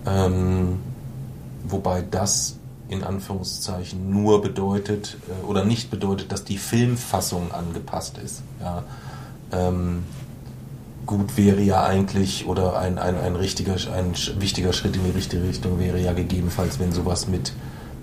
[0.05, 0.79] ähm,
[1.67, 2.57] wobei das
[2.89, 8.41] in Anführungszeichen nur bedeutet äh, oder nicht bedeutet, dass die Filmfassung angepasst ist.
[8.61, 8.83] Ja.
[9.51, 10.03] Ähm,
[11.05, 15.43] gut wäre ja eigentlich oder ein, ein, ein richtiger, ein wichtiger Schritt in die richtige
[15.43, 17.53] Richtung wäre ja gegebenenfalls, wenn sowas mit,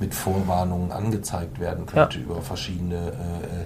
[0.01, 3.13] mit Vorwarnungen angezeigt werden könnte über verschiedene äh, äh,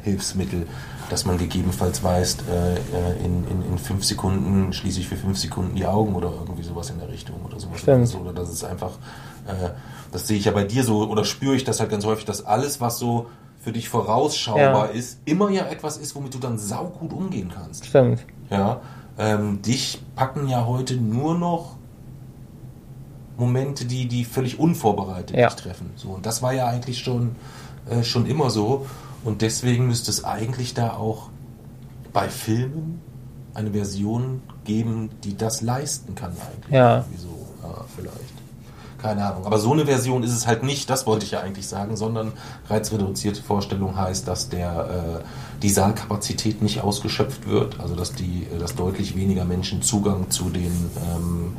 [0.03, 0.67] Hilfsmittel,
[1.11, 2.79] dass man gegebenenfalls weiß, äh, äh,
[3.25, 6.91] in, in, in fünf Sekunden schließe ich für fünf Sekunden die Augen oder irgendwie sowas
[6.91, 7.81] in der Richtung oder sowas.
[7.81, 7.99] Stimmt.
[7.99, 8.93] Oder, so, oder das ist einfach,
[9.47, 9.71] äh,
[10.13, 12.45] das sehe ich ja bei dir so oder spüre ich das halt ganz häufig, dass
[12.45, 13.27] alles, was so
[13.61, 14.93] für dich vorausschaubar Ja.
[14.93, 17.87] ist, immer ja etwas ist, womit du dann saugut umgehen kannst.
[17.87, 18.25] Stimmt.
[18.51, 18.81] Ja,
[19.19, 21.78] ähm, dich packen ja heute nur noch
[23.39, 25.49] Momente, die, die völlig unvorbereitet Ja.
[25.49, 25.91] dich treffen.
[25.97, 27.37] So, und das war ja eigentlich schon,
[27.89, 28.87] äh, schon immer so.
[29.25, 31.31] Und deswegen müsste es eigentlich da auch
[32.13, 33.01] bei Filmen
[33.55, 36.73] eine Version geben, die das leisten kann eigentlich.
[36.75, 37.05] Ja.
[37.11, 37.47] Wieso?
[37.63, 38.17] Ja, vielleicht.
[39.01, 39.47] Keine Ahnung.
[39.47, 42.33] Aber so eine Version ist es halt nicht, das wollte ich ja eigentlich sagen, sondern
[42.69, 48.75] reizreduzierte Vorstellung heißt, dass der, äh, die Saalkapazität nicht ausgeschöpft wird, also dass, die, dass
[48.75, 51.57] deutlich weniger Menschen Zugang zu den ähm,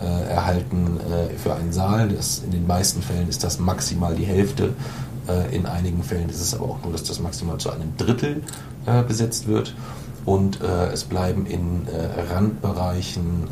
[0.00, 2.08] äh, erhalten äh, für einen Saal.
[2.08, 4.74] Das, in den meisten Fällen ist das maximal die Hälfte.
[5.28, 8.42] Äh, in einigen Fällen ist es aber auch nur, dass das maximal zu einem Drittel
[8.86, 9.74] äh, besetzt wird.
[10.24, 13.48] Und äh, es bleiben in äh, Randbereichen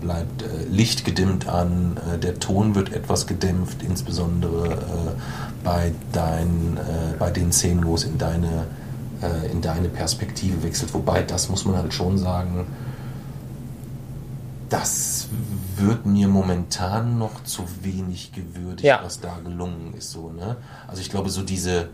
[0.00, 4.78] bleibt Licht gedimmt an, der Ton wird etwas gedämpft, insbesondere
[5.62, 6.78] bei, dein,
[7.18, 8.66] bei den Szenen, wo es in deine,
[9.52, 10.92] in deine Perspektive wechselt.
[10.94, 12.66] Wobei, das muss man halt schon sagen,
[14.72, 15.28] das
[15.76, 19.00] wird mir momentan noch zu wenig gewürdigt, Ja.
[19.04, 20.10] was da gelungen ist.
[20.12, 20.56] So, ne?
[20.88, 21.90] Also ich glaube, so diese,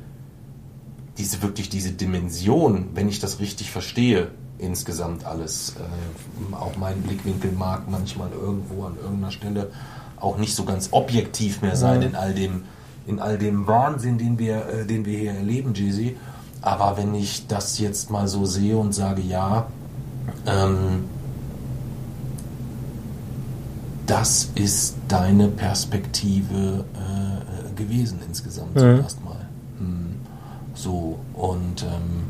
[1.17, 7.53] diese wirklich diese Dimension, wenn ich das richtig verstehe, insgesamt alles, äh, auch mein Blickwinkel
[7.53, 9.71] mag manchmal irgendwo an irgendeiner Stelle
[10.21, 12.63] auch nicht so ganz objektiv mehr sein in all dem,
[13.07, 16.17] in all dem Wahnsinn, den wir, äh, den wir hier erleben, Jay-Z.
[16.61, 19.67] Aber wenn ich das jetzt mal so sehe und sage, ja,
[20.47, 21.05] ähm,
[24.09, 28.79] das ist deine Perspektive äh, äh, gewesen insgesamt Mhm.
[28.81, 29.47] zum ersten Mal.
[29.79, 30.07] Hm.
[30.75, 32.25] So, und ähm,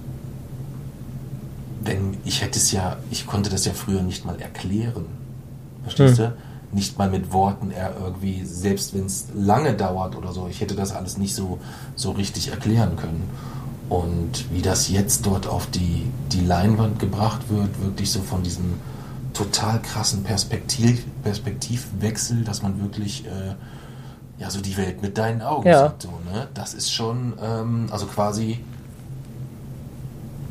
[1.82, 5.06] wenn ich hätte es ja, ich konnte das ja früher nicht mal erklären.
[5.82, 6.22] Verstehst Mhm.
[6.24, 6.32] du?
[6.72, 10.74] Nicht mal mit Worten er irgendwie, selbst wenn es lange dauert oder so, ich hätte
[10.74, 11.58] das alles nicht so,
[11.96, 13.22] so richtig erklären können.
[13.88, 18.74] Und wie das jetzt dort auf die, die Leinwand gebracht wird, wirklich so von diesem
[19.38, 23.54] total krassen Perspektiv, Perspektivwechsel, dass man wirklich äh,
[24.40, 25.90] ja so die Welt mit deinen Augen Ja.
[25.90, 26.02] sieht.
[26.02, 26.48] So, ne?
[26.54, 28.58] Das ist schon, ähm, also quasi,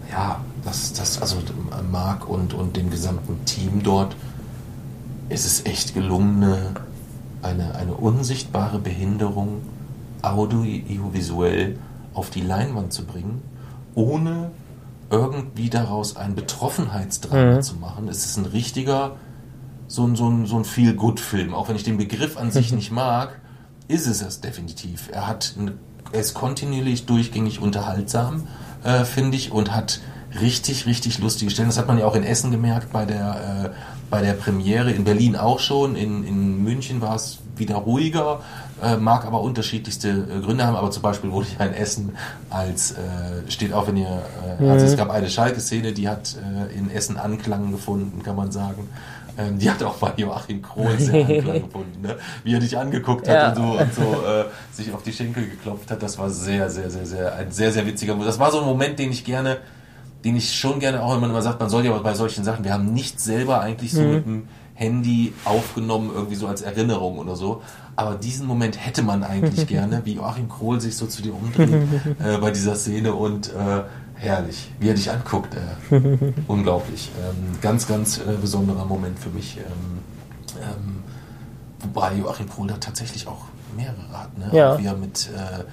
[0.09, 1.37] ja, das, das, also
[1.91, 4.15] Marc und, und dem gesamten Team dort
[5.27, 6.71] ist es echt gelungen, eine,
[7.41, 9.61] eine, eine unsichtbare Behinderung
[10.21, 11.77] audiovisuell
[12.13, 13.41] auf die Leinwand zu bringen,
[13.95, 14.51] ohne
[15.09, 17.61] irgendwie daraus ein Betroffenheitsdrama Mhm.
[17.61, 18.07] zu machen.
[18.07, 19.15] Es ist ein richtiger,
[19.87, 21.53] so ein, so ein, so ein Feel-Good-Film.
[21.53, 23.39] Auch wenn ich den Begriff an sich nicht mag,
[23.87, 25.09] ist es es definitiv.
[25.11, 25.55] Er hat
[26.11, 28.47] er ist kontinuierlich durchgängig unterhaltsam,
[28.83, 29.99] äh, finde ich, und hat
[30.41, 31.67] richtig, richtig lustige Stellen.
[31.69, 33.77] Das hat man ja auch in Essen gemerkt bei der, äh,
[34.09, 38.41] bei der Premiere, in Berlin auch schon, in, in München war es wieder ruhiger,
[38.83, 42.15] äh, mag aber unterschiedlichste äh, Gründe haben, aber zum Beispiel wurde ja in Essen
[42.49, 44.21] als, äh, steht auch, wenn ihr,
[44.59, 48.51] äh, also es gab eine Schalke-Szene, die hat äh, in Essen Anklang gefunden, kann man
[48.51, 48.87] sagen.
[49.39, 52.15] Ähm, die hat auch bei Joachim Krohl sehr Anklang gefunden, ne?
[52.43, 53.49] wie er dich angeguckt hat Ja.
[53.49, 56.01] und so, und so äh, sich auf die Schenkel geklopft hat.
[56.01, 58.29] Das war sehr, sehr, sehr, sehr, ein sehr, sehr witziger Moment.
[58.29, 59.57] Das war so ein Moment, den ich gerne,
[60.25, 62.73] den ich schon gerne auch, man immer sagt, man soll ja bei solchen Sachen, wir
[62.73, 67.63] haben nichts selber eigentlich so mit dem Handy aufgenommen, irgendwie so als Erinnerung oder so.
[67.95, 71.69] Aber diesen Moment hätte man eigentlich gerne, wie Joachim Krohl sich so zu dir umdreht
[72.23, 73.81] äh, bei dieser Szene und äh,
[74.13, 75.55] herrlich, wie er dich anguckt.
[75.55, 77.09] Äh, unglaublich.
[77.19, 79.57] Ähm, ganz, ganz äh, besonderer Moment für mich.
[79.57, 79.63] Ähm,
[80.61, 81.03] ähm,
[81.79, 84.37] wobei Joachim Krohl da tatsächlich auch mehrere hat.
[84.37, 84.49] Ne?
[84.51, 84.73] Ja.
[84.73, 85.63] Auch wie er mit, äh,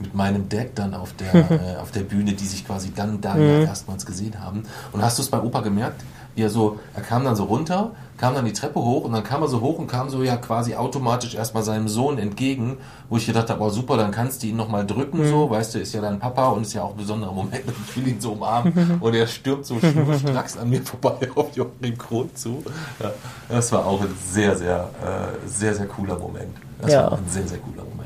[0.00, 3.36] mit meinem Deck dann auf der, äh, auf der Bühne, die sich quasi dann da
[3.36, 4.62] ja erstmals gesehen haben.
[4.92, 6.02] Und hast du es bei Opa gemerkt?
[6.34, 9.22] Wie er so, er kam dann so runter, kam dann die Treppe hoch und dann
[9.24, 13.16] kam er so hoch und kam so ja quasi automatisch erstmal seinem Sohn entgegen, wo
[13.16, 15.92] ich gedacht habe, oh super, dann kannst du ihn nochmal drücken, so, weißt du, ist
[15.94, 18.32] ja dein Papa und ist ja auch ein besonderer Moment und ich will ihn so
[18.32, 22.62] umarmen und er stürmt so schnurstracks an mir vorbei auf Joachim Krohn zu.
[23.00, 23.10] Ja,
[23.48, 26.56] das war auch ein sehr, sehr, äh, sehr, sehr cooler Moment.
[26.80, 27.10] Das Ja.
[27.10, 28.03] war ein sehr, sehr cooler Moment.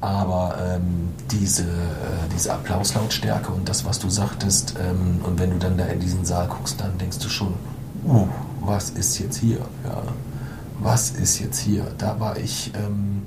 [0.00, 5.58] Aber ähm, diese, äh, diese Applauslautstärke und das, was du sagtest, ähm, und wenn du
[5.58, 7.54] dann da in diesen Saal guckst, dann denkst du schon,
[8.06, 8.26] uh,
[8.60, 9.60] was ist jetzt hier?
[9.84, 10.02] Ja.
[10.78, 11.86] Was ist jetzt hier?
[11.96, 13.22] Da war ich, ähm,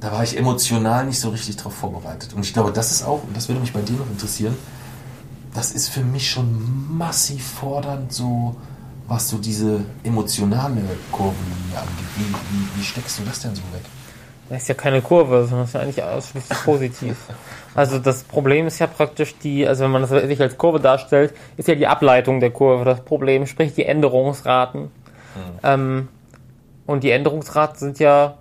[0.00, 2.34] da war ich emotional nicht so richtig drauf vorbereitet.
[2.34, 4.54] Und ich glaube, das ist auch, und das würde mich bei dir noch interessieren,
[5.54, 8.56] das ist für mich schon massiv fordernd, so
[9.08, 12.06] was so diese emotionale Kurvenlinie angeht.
[12.16, 13.82] Wie, wie, wie steckst du das denn so weg?
[14.52, 17.16] Das ist ja keine Kurve, sondern ist ja eigentlich ausschließlich positiv.
[17.74, 21.32] Also das Problem ist ja praktisch die, also wenn man das sich als Kurve darstellt,
[21.56, 24.90] ist ja die Ableitung der Kurve das Problem, sprich die Änderungsraten.
[25.62, 26.08] Ähm,
[26.84, 28.34] und die Änderungsraten sind ja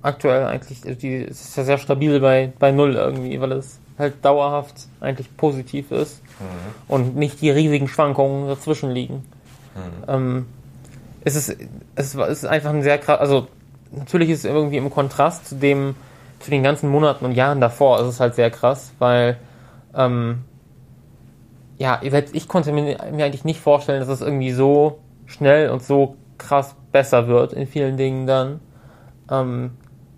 [0.00, 3.80] aktuell eigentlich, also die es ist ja sehr stabil bei, bei Null irgendwie, weil es
[3.98, 6.22] halt dauerhaft eigentlich positiv ist
[6.88, 9.26] und nicht die riesigen Schwankungen dazwischen liegen.
[10.08, 10.46] Ähm,
[11.22, 11.54] es ist,
[11.96, 13.48] es ist einfach ein sehr krass, also
[13.92, 15.94] natürlich ist es irgendwie im Kontrast zu dem,
[16.38, 19.36] zu den ganzen Monaten und Jahren davor, ist es halt sehr krass, weil,
[19.94, 20.42] ähm,
[21.78, 25.82] ja, selbst ich konnte mir, mir eigentlich nicht vorstellen, dass es irgendwie so schnell und
[25.82, 28.60] so krass besser wird in vielen Dingen dann,
[29.30, 29.72] ähm,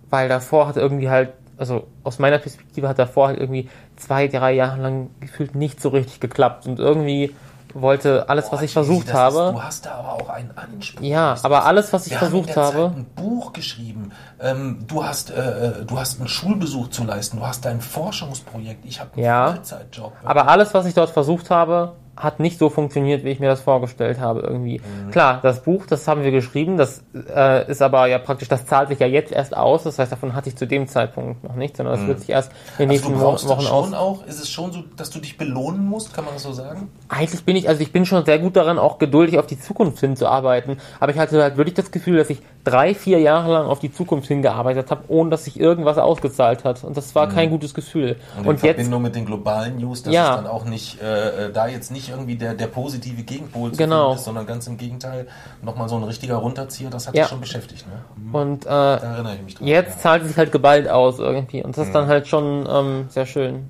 [0.09, 4.53] weil davor hat irgendwie halt, also aus meiner Perspektive hat davor halt irgendwie zwei, drei
[4.53, 6.67] Jahre lang gefühlt nicht so richtig geklappt.
[6.67, 7.33] Und irgendwie
[7.73, 10.51] wollte alles, was Boah, ich versucht das habe, Ist, du hast da aber auch einen
[10.57, 11.01] Anspruch.
[11.03, 14.11] ja, du, aber alles, was ich versucht habe, ein Buch geschrieben.
[14.39, 17.37] Ähm, du hast, äh, äh, du hast einen Schulbesuch zu leisten.
[17.37, 18.85] Du hast dein Forschungsprojekt.
[18.85, 19.53] Ich habe einen Ja.
[19.53, 20.13] Vollzeitjob.
[20.23, 23.61] Aber alles, was ich dort versucht habe, hat nicht so funktioniert, wie ich mir das
[23.61, 24.81] vorgestellt habe irgendwie.
[25.11, 28.89] Klar, das Buch, das haben wir geschrieben, das äh, ist aber ja praktisch, das zahlt
[28.89, 29.83] sich ja jetzt erst aus.
[29.83, 32.51] Das heißt, davon hatte ich zu dem Zeitpunkt noch nicht, sondern das wird sich erst
[32.77, 33.93] in den also nächsten Wochen schon aus.
[33.93, 36.89] auch, ist es schon so, dass du dich belohnen musst, kann man das so sagen?
[37.09, 39.99] Eigentlich bin ich, also ich bin schon sehr gut daran, auch geduldig auf die Zukunft
[39.99, 40.77] hinzuarbeiten.
[40.99, 43.91] Aber ich hatte halt wirklich das Gefühl, dass ich drei, vier Jahre lang auf die
[43.91, 46.83] Zukunft hingearbeitet habe, ohne dass sich irgendwas ausgezahlt hat.
[46.83, 48.17] Und das war kein gutes Gefühl.
[48.37, 50.29] Und, Und, in jetzt, Verbindung mit den globalen News, dass Ja.
[50.31, 53.77] es dann auch nicht, äh, äh, da jetzt nicht irgendwie der, der positive Gegenpol zu
[53.77, 54.13] Genau.
[54.13, 55.27] ist, sondern ganz im Gegenteil,
[55.61, 57.23] nochmal so ein richtiger Runterzieher, das hat Ja.
[57.23, 57.85] dich schon beschäftigt.
[57.87, 57.93] Ne?
[58.23, 58.35] Mhm.
[58.35, 59.67] und äh, Da erinnere ich mich dran.
[59.67, 60.01] Jetzt ja.
[60.01, 61.63] zahlt es sich halt geballt aus irgendwie.
[61.63, 63.69] Und das ist dann halt schon ähm, sehr schön.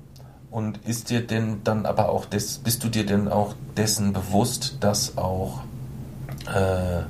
[0.50, 4.76] Und ist dir denn dann aber auch des, bist du dir denn auch dessen bewusst,
[4.80, 5.60] dass auch,
[6.46, 7.02] äh,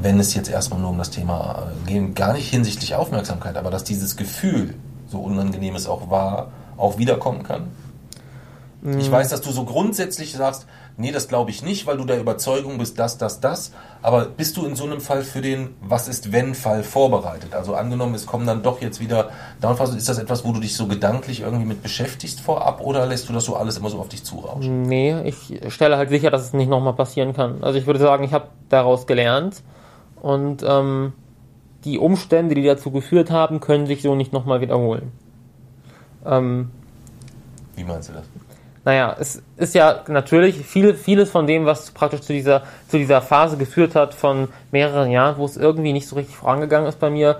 [0.00, 3.70] wenn es jetzt erstmal nur um das Thema äh, geht, gar nicht hinsichtlich Aufmerksamkeit, aber
[3.70, 4.74] dass dieses Gefühl,
[5.08, 7.64] so unangenehm es auch war, auch wiederkommen kann?
[8.82, 10.66] Ich weiß, dass du so grundsätzlich sagst,
[10.96, 13.72] nee, das glaube ich nicht, weil du der Überzeugung bist, das, das, das.
[14.00, 17.54] Aber bist du in so einem Fall für den Was ist wenn Fall vorbereitet?
[17.54, 19.98] Also angenommen, es kommen dann doch jetzt wieder Downphasen.
[19.98, 23.34] Ist das etwas, wo du dich so gedanklich irgendwie mit beschäftigst vorab oder lässt du
[23.34, 24.82] das so alles immer so auf dich zurauschen?
[24.82, 27.62] Nee, ich stelle halt sicher, dass es nicht nochmal passieren kann.
[27.62, 29.62] Also ich würde sagen, ich habe daraus gelernt
[30.22, 31.12] und ähm,
[31.84, 35.12] die Umstände, die dazu geführt haben, können sich so nicht nochmal wiederholen.
[36.24, 36.70] Ähm,
[37.76, 38.24] Wie meinst du das?
[38.90, 43.22] Naja, es ist ja natürlich viel, vieles von dem, was praktisch zu dieser, zu dieser
[43.22, 47.08] Phase geführt hat von mehreren Jahren, wo es irgendwie nicht so richtig vorangegangen ist bei
[47.08, 47.38] mir.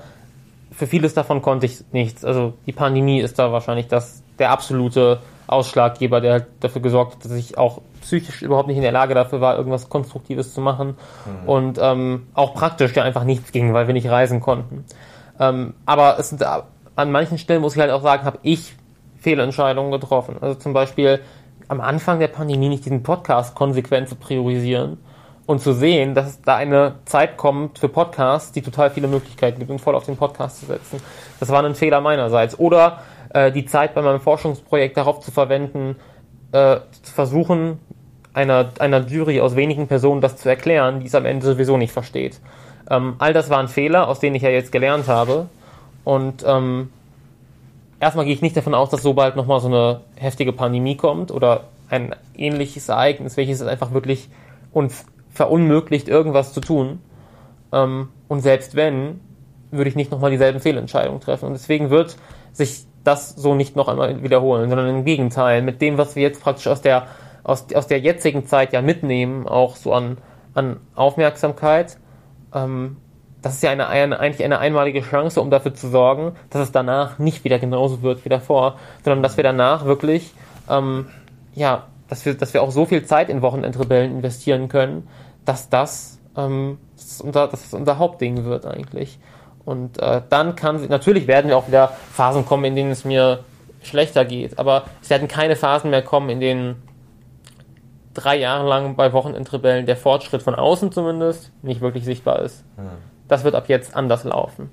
[0.70, 2.24] Für vieles davon konnte ich nichts.
[2.24, 7.24] Also die Pandemie ist da wahrscheinlich das, der absolute Ausschlaggeber, der halt dafür gesorgt hat,
[7.24, 10.96] dass ich auch psychisch überhaupt nicht in der Lage dafür war, irgendwas Konstruktives zu machen.
[11.46, 14.84] Und ähm, auch praktisch ja einfach nichts ging, weil wir nicht reisen konnten.
[15.40, 18.76] Ähm, aber es sind, an manchen Stellen muss ich halt auch sagen, habe ich
[19.20, 20.36] Fehlentscheidungen getroffen.
[20.40, 21.20] Also zum Beispiel
[21.70, 24.98] am Anfang der Pandemie nicht diesen Podcast konsequent zu priorisieren
[25.46, 29.70] und zu sehen, dass da eine Zeit kommt für Podcasts, die total viele Möglichkeiten gibt
[29.70, 31.00] und voll auf den Podcast zu setzen.
[31.38, 32.58] Das war ein Fehler meinerseits.
[32.58, 32.98] Oder
[33.32, 35.94] äh, die Zeit bei meinem Forschungsprojekt darauf zu verwenden,
[36.50, 37.78] äh, zu versuchen,
[38.34, 41.92] einer, einer Jury aus wenigen Personen das zu erklären, die es am Ende sowieso nicht
[41.92, 42.40] versteht.
[42.90, 45.46] Ähm, all das waren Fehler, aus denen ich ja jetzt gelernt habe.
[46.02, 46.90] Und ähm,
[48.00, 51.30] erstmal gehe ich nicht davon aus, dass so bald nochmal so eine heftige Pandemie kommt
[51.30, 54.28] oder ein ähnliches Ereignis, welches es einfach wirklich
[54.72, 57.00] uns verunmöglicht, irgendwas zu tun.
[57.72, 59.20] Ähm, und selbst wenn,
[59.70, 61.46] würde ich nicht nochmal dieselben Fehlentscheidungen treffen.
[61.46, 62.16] Und deswegen wird
[62.52, 66.42] sich das so nicht noch einmal wiederholen, sondern im Gegenteil, mit dem, was wir jetzt
[66.42, 67.06] praktisch aus der,
[67.44, 70.18] aus, aus der jetzigen Zeit ja mitnehmen, auch so an,
[70.54, 71.96] an Aufmerksamkeit,
[72.54, 72.96] ähm,
[73.42, 76.72] das ist ja eine, eine, eigentlich eine einmalige Chance, um dafür zu sorgen, dass es
[76.72, 80.32] danach nicht wieder genauso wird wie davor, sondern dass wir danach wirklich,
[80.68, 81.08] ähm,
[81.54, 85.08] ja, dass wir, dass wir auch so viel Zeit in Wochenendrebellen investieren können,
[85.44, 89.18] dass das, ähm, das, ist unser, das ist unser Hauptding wird eigentlich.
[89.64, 93.44] Und äh, dann kann natürlich werden wir auch wieder Phasen kommen, in denen es mir
[93.82, 96.82] schlechter geht, aber es werden keine Phasen mehr kommen, in denen
[98.12, 102.64] drei Jahre lang bei Wochenendrebellen der Fortschritt von außen zumindest nicht wirklich sichtbar ist.
[102.76, 102.88] Hm.
[103.30, 104.68] Das wird ab jetzt anders laufen.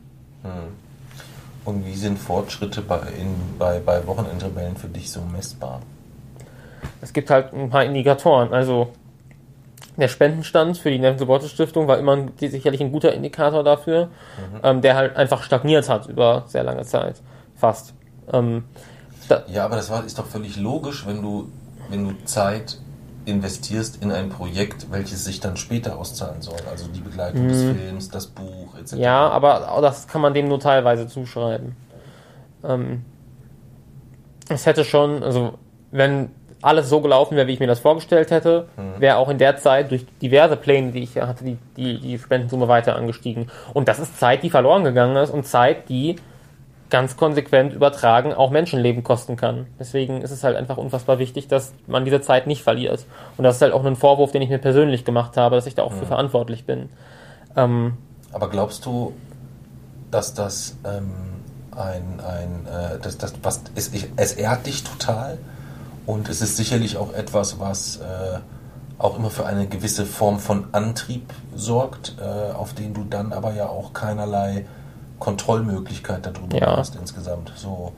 [1.64, 5.82] Und wie sind Fortschritte bei, in, bei, bei Wochenendrebellen für dich so messbar?
[7.02, 8.54] Es gibt halt ein paar Indikatoren.
[8.54, 8.94] Also
[9.96, 14.10] der Spendenstand für die Neville Stiftung war immer sicherlich ein guter Indikator dafür,
[14.64, 17.22] ähm, der halt einfach stagniert hat über sehr lange Zeit.
[17.56, 17.94] Fast.
[18.34, 18.64] Ähm,
[19.48, 21.52] Ja, aber das war, ist doch völlig logisch, wenn du,
[21.90, 22.80] wenn du Zeit
[23.28, 26.60] investierst in ein Projekt, welches sich dann später auszahlen soll.
[26.70, 28.94] Also die Begleitung des Films, das Buch etc.
[28.94, 29.00] Mhm.
[29.00, 31.76] ja, aber das kann man dem nur teilweise zuschreiben.
[32.64, 33.04] Ähm,
[34.50, 35.56] es hätte schon, also
[35.92, 36.30] wenn
[36.62, 39.92] alles so gelaufen wäre, wie ich mir das vorgestellt hätte, wäre auch in der Zeit
[39.92, 43.52] durch diverse Pläne, die ich ja hatte, die, die, die Spendensumme weiter angestiegen.
[43.74, 46.16] Und das ist Zeit, die verloren gegangen ist und Zeit, die
[46.90, 49.68] ganz konsequent übertragen auch Menschenleben kosten kann.
[49.80, 53.06] Deswegen ist es halt einfach unfassbar wichtig, dass man diese Zeit nicht verliert.
[53.38, 55.76] Und das ist halt auch ein Vorwurf, den ich mir persönlich gemacht habe, dass ich
[55.76, 56.90] da auch für verantwortlich bin.
[57.56, 57.98] Ähm,
[58.32, 59.14] Aber glaubst du,
[60.12, 61.12] dass das ähm,
[61.76, 65.38] ein, ein äh, das, das, was, es, ich, es ehrt dich total
[66.06, 68.40] und es ist sicherlich auch etwas, was äh,
[68.98, 73.54] auch immer für eine gewisse Form von Antrieb sorgt, äh, auf den du dann aber
[73.54, 74.66] ja auch keinerlei
[75.20, 76.78] Kontrollmöglichkeit darüber Ja.
[76.78, 77.52] hast insgesamt.
[77.56, 77.94] So.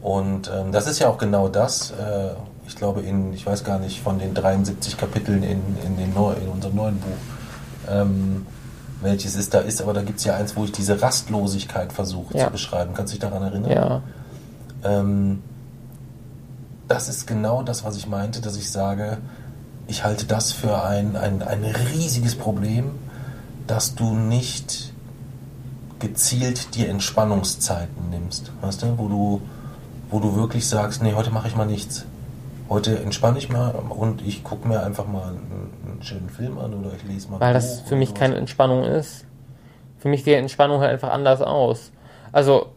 [0.00, 2.30] Und ähm, das ist ja auch genau das, äh,
[2.66, 6.32] ich glaube, in, ich weiß gar nicht, von den 73 Kapiteln in, in, den Neu
[6.34, 8.46] in unserem neuen Buch, ähm,
[9.00, 12.36] welches es da ist, aber da gibt es ja eins, wo ich diese Rastlosigkeit versuche
[12.36, 12.46] Ja.
[12.46, 12.94] zu beschreiben.
[12.94, 13.70] Kannst du dich daran erinnern?
[13.70, 14.02] ja,
[14.84, 15.42] Ähm,
[16.88, 19.18] das ist genau das, was ich meinte, dass ich sage,
[19.86, 22.90] ich halte das für ein, ein, ein riesiges Problem,
[23.66, 24.91] dass du nicht
[26.02, 29.40] gezielt dir Entspannungszeiten nimmst, weißt du, wo du,
[30.10, 32.04] wo du wirklich sagst, nee, heute mache ich mal nichts.
[32.68, 36.90] Heute entspanne ich mal und ich gucke mir einfach mal einen, schönen Film an oder
[36.96, 37.38] ich lese mal.
[37.38, 39.24] weil das für mich keine Entspannung ist.
[39.98, 41.92] Für mich sieht Entspannung halt einfach anders aus.
[42.32, 42.72] Also,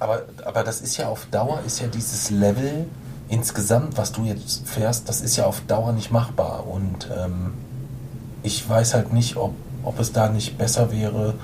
[0.00, 2.86] Aber, aber das ist ja auf Dauer, ist ja dieses Level
[3.28, 6.66] insgesamt, was du jetzt fährst, das ist ja auf Dauer nicht machbar.
[6.66, 7.54] Und ähm,
[8.42, 9.54] ich weiß halt nicht, ob,
[9.84, 11.34] ob es da nicht besser wäre,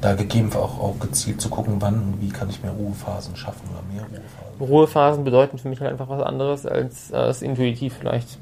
[0.00, 3.68] da gegebenenfalls auch, auch gezielt zu gucken, wann und wie kann ich mir Ruhephasen schaffen
[3.70, 4.66] oder mehr Ruhephasen.
[4.66, 8.38] Ruhephasen bedeuten für mich halt einfach was anderes, als äh, es intuitiv vielleicht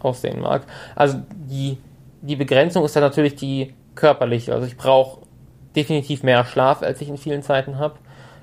[0.00, 0.62] aussehen mag.
[0.94, 1.78] Also die,
[2.22, 4.54] die Begrenzung ist ja natürlich die körperliche.
[4.54, 5.20] Also ich brauche
[5.74, 7.94] definitiv mehr Schlaf, als ich in vielen Zeiten habe.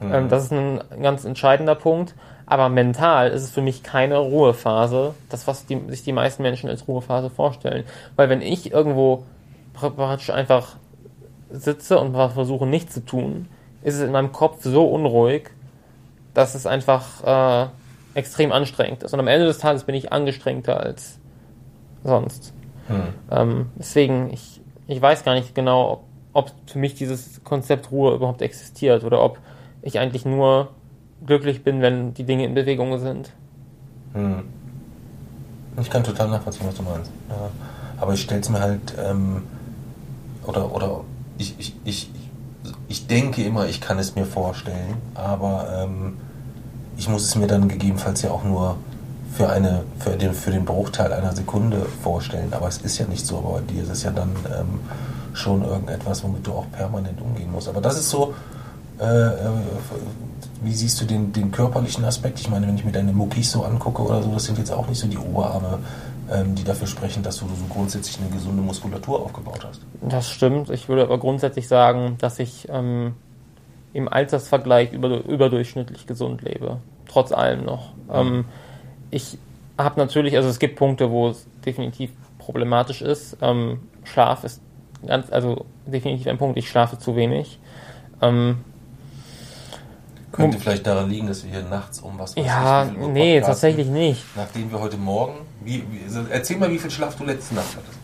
[0.02, 2.16] Ähm, das ist ein ganz entscheidender Punkt.
[2.48, 6.70] Aber mental ist es für mich keine Ruhephase, das, was die, sich die meisten Menschen
[6.70, 7.86] als Ruhephase vorstellen.
[8.16, 9.24] Weil wenn ich irgendwo
[9.74, 10.76] praktisch einfach
[11.50, 13.48] sitze und versuche nichts zu tun,
[13.84, 15.50] ist es in meinem Kopf so unruhig,
[16.34, 17.24] dass es einfach
[17.66, 17.70] äh,
[18.16, 19.14] extrem anstrengend ist.
[19.14, 21.20] Und am Ende des Tages bin ich angestrengter als
[22.04, 22.54] sonst.
[22.88, 23.04] Hm.
[23.32, 28.16] Ähm, deswegen, ich, ich weiß gar nicht genau, ob, ob für mich dieses Konzept Ruhe
[28.16, 29.40] überhaupt existiert oder ob
[29.82, 30.70] ich eigentlich nur
[31.26, 33.32] glücklich bin, wenn die Dinge in Bewegung sind.
[34.14, 34.44] Hm.
[35.80, 37.12] Ich kann total nachvollziehen, was du meinst.
[37.30, 37.50] Ja.
[37.98, 39.44] Aber ich stelle es mir halt, ähm,
[40.46, 41.02] oder, oder
[41.38, 42.10] ich, ich, ich,
[42.88, 46.18] ich denke immer, ich kann es mir vorstellen, aber ähm,
[46.98, 48.78] ich muss es mir dann gegebenenfalls ja auch nur
[49.36, 52.54] für, eine, für, den, für den Bruchteil einer Sekunde vorstellen.
[52.54, 54.80] Aber es ist ja nicht so, aber bei dir ist es ja dann ähm,
[55.34, 57.68] schon irgendetwas, womit du auch permanent umgehen musst.
[57.68, 58.34] Aber das ist so,
[59.00, 59.50] äh, äh,
[60.62, 62.40] wie siehst du den, den körperlichen Aspekt?
[62.40, 64.88] Ich meine, wenn ich mir deine Muckis so angucke oder so, das sind jetzt auch
[64.88, 65.80] nicht so die Oberarme,
[66.28, 69.82] die dafür sprechen, dass du so grundsätzlich eine gesunde Muskulatur aufgebaut hast.
[70.02, 70.70] Das stimmt.
[70.70, 73.14] Ich würde aber grundsätzlich sagen, dass ich ähm,
[73.94, 76.80] im Altersvergleich über, überdurchschnittlich gesund lebe.
[77.08, 77.94] Trotz allem noch.
[78.08, 78.14] Mhm.
[78.14, 78.46] Ähm,
[79.12, 79.38] ich
[79.78, 83.38] habe natürlich, also es gibt Punkte, wo es definitiv problematisch ist.
[83.42, 84.62] Ähm, Schlaf ist
[85.06, 86.58] ganz, also definitiv ein Punkt.
[86.58, 87.60] Ich schlafe zu wenig.
[88.22, 88.58] Ähm,
[90.32, 94.24] könnte vielleicht daran liegen, dass wir hier nachts um was Ja, nicht, nee, tatsächlich nicht.
[94.36, 95.45] Nachdem wir heute Morgen.
[95.66, 97.98] Wie, wie, also erzähl mal, wie viel Schlaf du letzte Nacht hattest.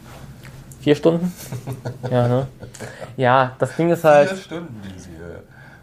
[0.82, 1.32] Vier Stunden?
[2.12, 2.47] ja, ne?
[3.16, 4.30] Ja, das Ding ist halt.
[4.30, 5.09] Vier Stunden, diese.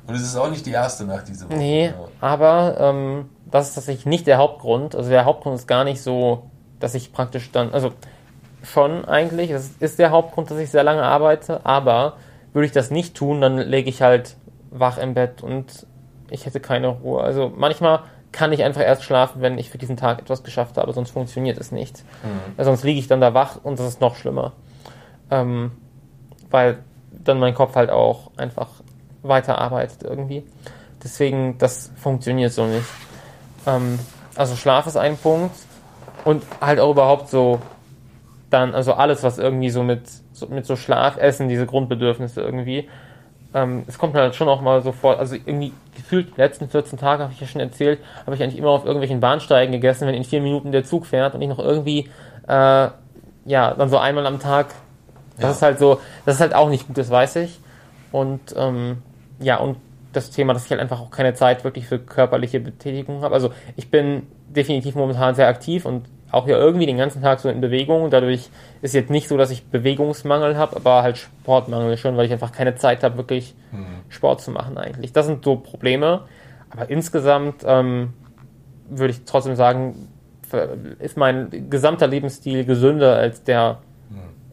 [0.07, 1.57] Und es ist auch nicht die erste Nacht diese Woche.
[1.57, 1.95] Nee, ja.
[2.21, 4.95] aber ähm, das ist tatsächlich nicht der Hauptgrund.
[4.95, 6.51] Also der Hauptgrund ist gar nicht so,
[6.81, 7.73] dass ich praktisch dann.
[7.73, 7.93] Also
[8.65, 12.17] schon eigentlich, das ist der Hauptgrund, dass ich sehr lange arbeite, aber
[12.53, 14.37] würde ich das nicht tun, dann lege ich halt
[14.71, 15.87] wach im Bett und
[16.31, 17.23] ich hätte keine Ruhe.
[17.23, 18.01] Also manchmal
[18.33, 21.59] kann ich einfach erst schlafen, wenn ich für diesen Tag etwas geschafft habe, sonst funktioniert
[21.59, 22.05] es nicht.
[22.23, 22.63] Mhm.
[22.63, 24.53] Sonst liege ich dann da wach und das ist noch schlimmer.
[25.31, 25.73] Ähm,
[26.51, 26.79] weil
[27.11, 28.69] dann mein Kopf halt auch einfach
[29.23, 30.45] weiterarbeitet irgendwie.
[31.03, 32.87] Deswegen, das funktioniert so nicht.
[33.67, 33.99] Ähm,
[34.37, 35.55] also Schlaf ist ein Punkt
[36.25, 37.61] und halt auch überhaupt so
[38.51, 40.03] dann, also alles, was irgendwie so mit,
[40.33, 42.89] so, mit so Schlaf, Essen, diese Grundbedürfnisse irgendwie,
[43.55, 45.73] ähm, es kommt halt schon auch mal so vor, also irgendwie
[46.09, 49.21] gefühlt letzten 14 Tage, habe ich ja schon erzählt, habe ich eigentlich immer auf irgendwelchen
[49.21, 52.09] Bahnsteigen gegessen, wenn in vier Minuten der Zug fährt und ich noch irgendwie,
[52.49, 52.89] äh,
[53.45, 54.69] ja, dann so einmal am Tag,
[55.37, 55.51] das ja.
[55.51, 57.61] ist halt so, das ist halt auch nicht gut, das weiß ich.
[58.11, 59.03] Und ähm,
[59.39, 59.77] ja, und
[60.15, 63.35] das Thema, dass ich halt einfach auch keine Zeit wirklich für körperliche Betätigung habe.
[63.35, 67.49] Also ich bin definitiv momentan sehr aktiv und auch ja irgendwie den ganzen Tag so
[67.49, 68.11] in Bewegung.
[68.11, 68.51] Dadurch
[68.83, 72.53] ist jetzt nicht so, dass ich Bewegungsmangel habe, aber halt Sportmangel schon, weil ich einfach
[72.53, 73.87] keine Zeit habe, wirklich mhm.
[74.09, 75.13] Sport zu machen eigentlich.
[75.13, 76.23] Das sind so Probleme.
[76.71, 78.13] Aber insgesamt ähm,
[78.91, 80.09] würde ich trotzdem sagen,
[80.99, 83.79] ist mein gesamter Lebensstil gesünder als der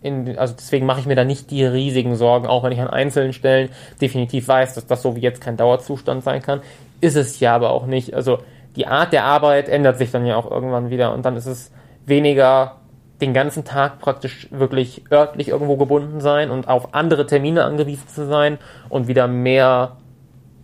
[0.05, 2.89] in, also deswegen mache ich mir da nicht die riesigen Sorgen, auch wenn ich an
[2.89, 3.69] einzelnen Stellen
[3.99, 6.61] definitiv weiß, dass das so wie jetzt kein Dauerzustand sein kann.
[7.01, 8.13] Ist es ja aber auch nicht.
[8.13, 8.37] Also
[8.75, 11.71] die Art der Arbeit ändert sich dann ja auch irgendwann wieder und dann ist es
[12.05, 12.77] weniger
[13.21, 18.27] den ganzen Tag praktisch wirklich örtlich irgendwo gebunden sein und auf andere Termine angewiesen zu
[18.27, 18.57] sein
[18.89, 19.95] und wieder mehr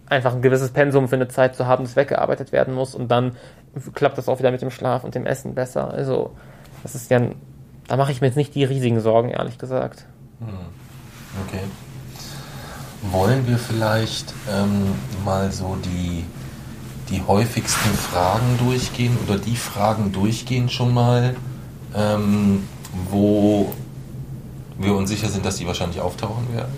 [0.07, 3.37] einfach ein gewisses Pensum für eine Zeit zu haben, das weggearbeitet werden muss und dann
[3.93, 5.89] klappt das auch wieder mit dem Schlaf und dem Essen besser.
[5.93, 6.31] Also
[6.83, 7.21] das ist ja,
[7.87, 10.05] da mache ich mir jetzt nicht die riesigen Sorgen, ehrlich gesagt.
[10.39, 10.47] Hm.
[11.47, 11.63] Okay.
[13.03, 14.93] Wollen wir vielleicht ähm,
[15.23, 16.25] mal so die
[17.11, 21.35] die häufigsten Fragen durchgehen oder die Fragen durchgehen schon mal,
[21.93, 22.67] ähm,
[23.09, 23.73] wo
[24.77, 26.73] wir uns sicher sind, dass die wahrscheinlich auftauchen werden,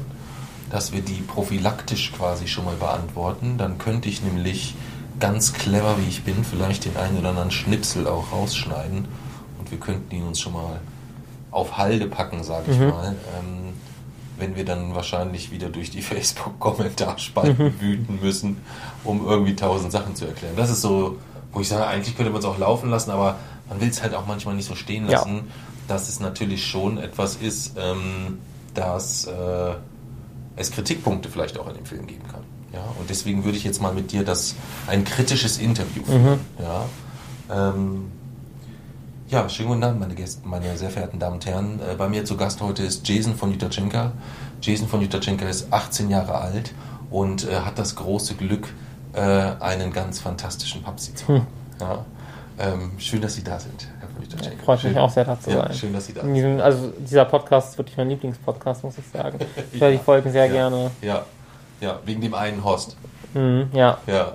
[0.70, 3.58] dass wir die prophylaktisch quasi schon mal beantworten.
[3.58, 4.76] Dann könnte ich nämlich
[5.20, 9.06] ganz clever, wie ich bin, vielleicht den einen oder anderen Schnipsel auch rausschneiden
[9.60, 10.82] und wir könnten ihn uns schon mal
[11.52, 12.90] auf Halde packen, sage ich mhm.
[12.90, 13.16] mal.
[13.38, 13.74] Ähm,
[14.38, 18.58] wenn wir dann wahrscheinlich wieder durch die Facebook-Kommentarspalten wüten müssen,
[19.04, 20.54] um irgendwie tausend Sachen zu erklären.
[20.56, 21.18] Das ist so,
[21.52, 23.38] wo ich sage, eigentlich könnte man es auch laufen lassen, aber
[23.70, 25.44] man will es halt auch manchmal nicht so stehen lassen, ja.
[25.88, 28.40] dass es natürlich schon etwas ist, ähm,
[28.74, 29.74] dass äh,
[30.56, 32.44] es Kritikpunkte vielleicht auch an dem Film geben kann.
[32.74, 32.84] Ja?
[33.00, 34.56] Und deswegen würde ich jetzt mal mit dir das
[34.88, 36.24] ein kritisches Interview führen.
[36.24, 36.64] Mhm.
[36.64, 36.86] Ja?
[37.52, 38.12] Ähm,
[39.30, 41.80] ja, schönen guten Abend, meine Gäste, meine sehr verehrten Damen und Herren.
[41.80, 44.12] Äh, bei mir zu Gast heute ist Jason von Jutachenka.
[44.62, 46.74] Jason von Jutachenka ist 18 Jahre alt
[47.10, 48.70] und äh, hat das große Glück,
[49.14, 51.36] äh, einen ganz fantastischen Papsi zu haben.
[51.36, 51.48] Hm.
[51.80, 52.06] Ja.
[52.60, 54.64] Ähm, schön, dass Sie da sind, Herr von Jutachenka.
[54.64, 55.74] Freut mich auch sehr, da zu ja, sein.
[55.74, 56.62] Schön, dass Sie da sind.
[56.62, 59.40] Also dieser Podcast ist wirklich mein Lieblingspodcast, muss ich sagen.
[59.74, 60.92] Ich höre die Folgen sehr ja, gerne.
[61.02, 61.26] Ja,
[61.82, 62.96] ja, wegen dem einen Host.
[63.34, 63.98] Mhm, ja.
[64.06, 64.34] Ja,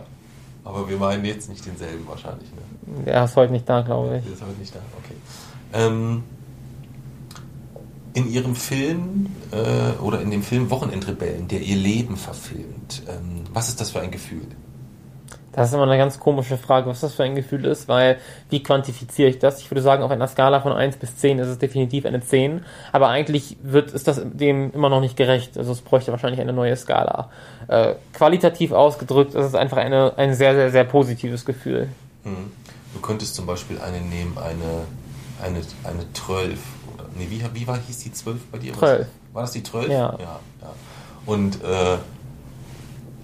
[0.65, 2.49] Aber wir meinen jetzt nicht denselben wahrscheinlich.
[2.51, 3.05] Ne?
[3.05, 4.25] Der ist heute nicht da, glaube ich.
[4.25, 5.15] Der ist heute nicht da, okay.
[5.75, 6.25] Ähm,
[8.15, 13.69] in ihrem Film äh, oder in dem Film Wochenendrebellen, der ihr Leben verfilmt, ähm, was
[13.69, 14.47] ist das für ein Gefühl?
[15.59, 18.63] Das ist immer eine ganz komische Frage, was das für ein Gefühl ist, weil wie
[18.63, 19.61] quantifiziere ich das?
[19.61, 22.65] Ich würde sagen, auf einer Skala von 1 bis 10 ist es definitiv eine 10,
[22.93, 25.59] aber eigentlich wird, ist das dem immer noch nicht gerecht.
[25.59, 27.29] Also es bräuchte wahrscheinlich eine neue Skala.
[27.67, 31.89] Äh, qualitativ ausgedrückt ist es einfach eine, ein sehr, sehr, sehr positives Gefühl.
[32.23, 32.53] Mhm.
[32.95, 34.87] Du könntest zum Beispiel eine nehmen, eine,
[35.45, 36.57] eine, eine 12.
[36.95, 38.75] Oder, nee, wie, wie war, hieß die 12 bei dir?
[38.75, 39.07] 12.
[39.33, 39.89] War das die 12?
[39.89, 39.97] Ja.
[39.97, 40.73] ja, ja.
[41.27, 41.99] Und äh,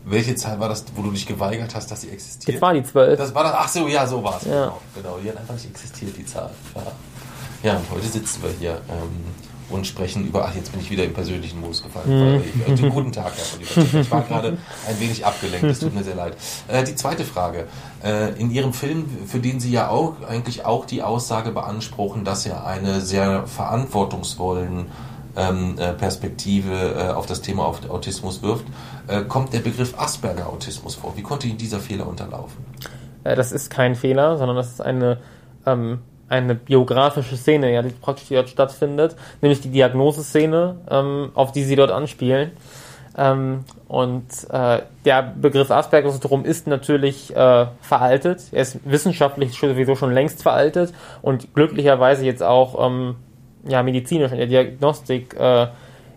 [0.05, 2.55] welche Zahl war das, wo du dich geweigert hast, dass sie existiert?
[2.55, 3.19] Jetzt war die 12.
[3.19, 4.47] Das war das, ach so, ja, so war es.
[4.47, 4.65] Ja.
[4.67, 5.19] Genau, genau.
[5.23, 6.51] Die hat einfach nicht existiert, die Zahl.
[6.75, 9.35] Ja, ja und heute sitzen wir hier ähm,
[9.71, 12.37] und sprechen über, ach, jetzt bin ich wieder im persönlichen Modus gefallen.
[12.37, 12.43] Mhm.
[12.75, 13.95] Ich, äh, guten Tag, Herr von Lieberstedt.
[14.03, 16.37] Ich war gerade ein wenig abgelenkt, es tut mir sehr leid.
[16.69, 17.67] Äh, die zweite Frage.
[18.03, 22.45] Äh, in Ihrem Film, für den Sie ja auch eigentlich auch die Aussage beanspruchen, dass
[22.45, 24.87] er eine sehr verantwortungsvollen
[25.37, 28.65] ähm, äh, Perspektive äh, auf das Thema Autismus wirft,
[29.09, 31.17] äh, kommt der Begriff Asperger-Autismus vor.
[31.17, 32.65] Wie konnte Ihnen dieser Fehler unterlaufen?
[33.25, 35.19] Äh, das ist kein Fehler, sondern das ist eine,
[35.67, 41.65] ähm, eine biografische Szene, ja, die praktisch dort stattfindet, nämlich die Diagnoseszene, ähm, auf die
[41.65, 42.53] Sie dort anspielen.
[43.17, 48.43] Ähm, und äh, der Begriff Asperger-Syndrom ist natürlich äh, veraltet.
[48.51, 53.17] Er ist wissenschaftlich sowieso schon längst veraltet und glücklicherweise jetzt auch ähm,
[53.67, 55.69] ja, medizinisch in der Diagnostik äh,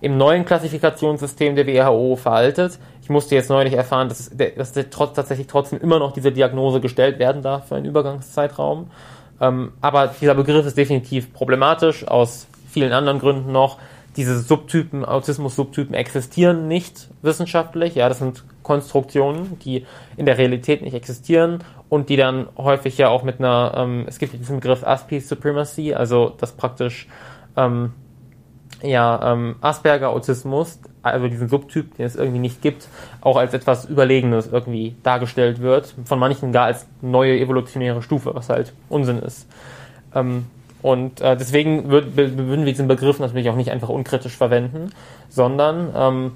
[0.02, 2.80] im neuen Klassifikationssystem der WHO veraltet.
[3.02, 7.20] Ich musste jetzt neulich erfahren, dass, dass trotz, tatsächlich trotzdem immer noch diese Diagnose gestellt
[7.20, 8.92] werden darf für einen Übergangszeitraum.
[9.40, 13.78] Ähm, aber dieser Begriff ist definitiv problematisch aus vielen anderen Gründen noch.
[14.18, 17.96] Diese Subtypen, Autismus-Subtypen existieren nicht wissenschaftlich.
[17.96, 19.86] Ja, das sind Konstruktionen, die
[20.18, 24.20] in der Realität nicht existieren und die dann häufig ja auch mit einer, ähm, es
[24.20, 27.08] gibt diesen Begriff Aspi Supremacy, also das praktisch
[27.58, 27.92] ähm,
[28.82, 32.88] ja, ähm, Asperger-Autismus, also diesen Subtyp, den es irgendwie nicht gibt,
[33.22, 35.96] auch als etwas Überlegenes irgendwie dargestellt wird.
[36.06, 39.48] Von manchen gar als neue evolutionäre Stufe, was halt Unsinn ist.
[40.14, 40.46] Ähm,
[40.82, 44.92] und äh, deswegen würd, würden wir diesen Begriff natürlich auch nicht einfach unkritisch verwenden,
[45.28, 46.32] sondern ähm,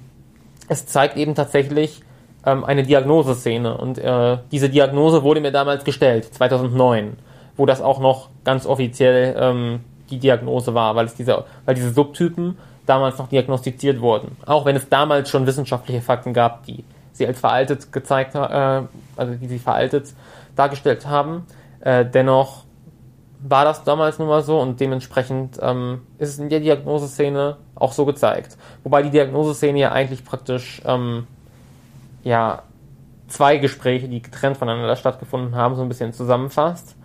[0.68, 2.02] es zeigt eben tatsächlich
[2.46, 3.78] ähm, eine Diagnoseszene.
[3.78, 7.18] Und äh, diese Diagnose wurde mir damals gestellt, 2009,
[7.56, 9.82] wo das auch noch ganz offiziell ähm,
[10.12, 14.38] die Diagnose war, weil es diese, weil diese Subtypen damals noch diagnostiziert wurden.
[14.46, 16.84] Auch wenn es damals schon wissenschaftliche Fakten gab, die
[17.14, 20.14] sie als veraltet gezeigt, äh, also die sie veraltet
[20.56, 21.46] dargestellt haben.
[21.80, 22.64] Äh, dennoch
[23.44, 27.94] war das damals nun mal so und dementsprechend ähm, ist es in der Diagnoseszene auch
[27.94, 28.58] so gezeigt.
[28.84, 31.26] Wobei die Diagnoseszene ja eigentlich praktisch ähm,
[32.24, 32.64] ja
[33.28, 36.96] zwei Gespräche, die getrennt voneinander stattgefunden haben, so ein bisschen zusammenfasst.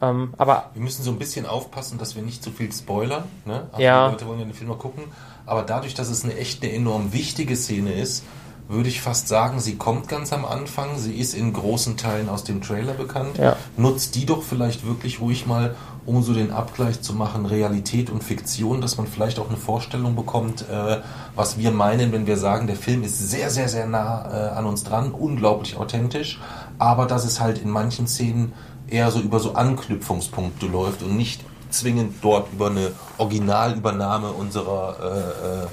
[0.00, 3.24] Ähm, aber wir müssen so ein bisschen aufpassen, dass wir nicht zu viel spoilern.
[3.44, 3.68] Ne?
[3.72, 4.06] Also ja.
[4.06, 5.04] Die Leute wollen ja den Film mal gucken.
[5.46, 8.24] Aber dadurch, dass es eine echt eine enorm wichtige Szene ist,
[8.66, 10.98] würde ich fast sagen, sie kommt ganz am Anfang.
[10.98, 13.36] Sie ist in großen Teilen aus dem Trailer bekannt.
[13.38, 13.56] Ja.
[13.76, 15.74] Nutzt die doch vielleicht wirklich ruhig mal,
[16.06, 20.16] um so den Abgleich zu machen, Realität und Fiktion, dass man vielleicht auch eine Vorstellung
[20.16, 21.00] bekommt, äh,
[21.34, 24.66] was wir meinen, wenn wir sagen, der Film ist sehr, sehr, sehr nah äh, an
[24.66, 26.40] uns dran, unglaublich authentisch,
[26.78, 28.52] aber dass es halt in manchen Szenen
[28.88, 35.68] eher so über so Anknüpfungspunkte läuft und nicht zwingend dort über eine Originalübernahme unserer,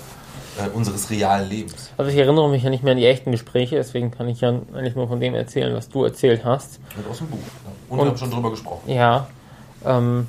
[0.57, 1.91] äh, äh, unseres realen Lebens.
[1.97, 4.49] Also ich erinnere mich ja nicht mehr an die echten Gespräche, deswegen kann ich ja
[4.49, 6.79] eigentlich nur von dem erzählen, was du erzählt hast.
[6.97, 7.37] Und aus dem Buch.
[7.37, 7.71] Ja.
[7.89, 8.89] Und, und wir haben schon drüber gesprochen.
[8.89, 9.27] Ja,
[9.85, 10.27] ähm,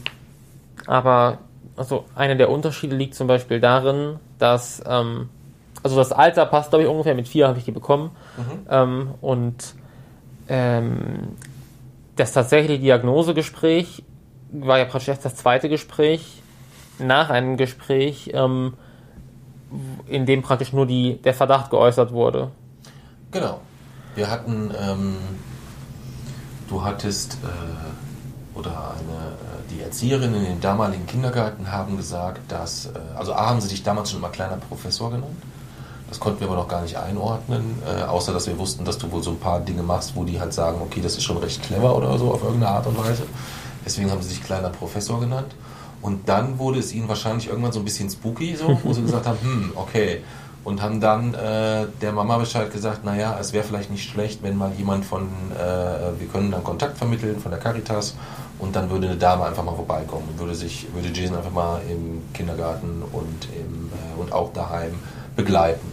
[0.86, 1.38] aber
[1.76, 5.30] also einer der Unterschiede liegt zum Beispiel darin, dass ähm,
[5.82, 8.10] also das Alter passt, glaube ich, ungefähr mit vier habe ich die bekommen.
[8.36, 8.66] Mhm.
[8.70, 9.74] Ähm, und
[10.48, 11.36] ähm,
[12.22, 14.04] das tatsächliche Diagnosegespräch
[14.52, 16.40] war ja praktisch erst das zweite Gespräch
[17.00, 18.74] nach einem Gespräch, ähm,
[20.06, 22.52] in dem praktisch nur die, der Verdacht geäußert wurde.
[23.32, 23.60] Genau.
[24.14, 25.16] Wir hatten, ähm,
[26.68, 32.86] du hattest, äh, oder eine, äh, die Erzieherinnen in dem damaligen Kindergarten haben gesagt, dass,
[32.86, 35.42] äh, also A, haben sie dich damals schon immer kleiner Professor genannt.
[36.12, 39.10] Das konnten wir aber noch gar nicht einordnen, äh, außer dass wir wussten, dass du
[39.10, 41.62] wohl so ein paar Dinge machst, wo die halt sagen, okay, das ist schon recht
[41.62, 43.22] clever oder so auf irgendeine Art und Weise.
[43.82, 45.54] Deswegen haben sie sich kleiner Professor genannt.
[46.02, 49.26] Und dann wurde es ihnen wahrscheinlich irgendwann so ein bisschen spooky, so, wo sie gesagt
[49.26, 50.20] haben, hm, okay.
[50.64, 54.58] Und haben dann äh, der Mama Bescheid gesagt, naja, es wäre vielleicht nicht schlecht, wenn
[54.58, 58.16] mal jemand von, äh, wir können dann Kontakt vermitteln von der Caritas
[58.58, 61.80] und dann würde eine Dame einfach mal vorbeikommen und würde sich, würde Jason einfach mal
[61.88, 64.92] im Kindergarten und, im, äh, und auch daheim
[65.34, 65.91] begleiten.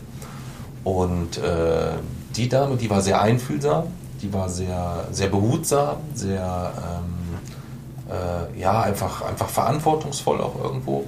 [0.83, 1.93] Und äh,
[2.35, 3.87] die Dame, die war sehr einfühlsam
[4.21, 11.05] die war sehr, sehr behutsam, sehr, ähm, äh, ja, einfach, einfach verantwortungsvoll auch irgendwo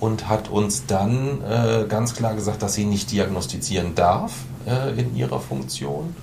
[0.00, 4.32] und hat uns dann äh, ganz klar gesagt, dass sie nicht diagnostizieren darf
[4.66, 6.14] äh, in ihrer Funktion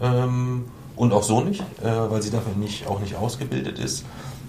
[0.00, 0.66] ähm,
[0.96, 4.04] und auch so nicht, äh, weil sie dafür nicht, auch nicht ausgebildet ist.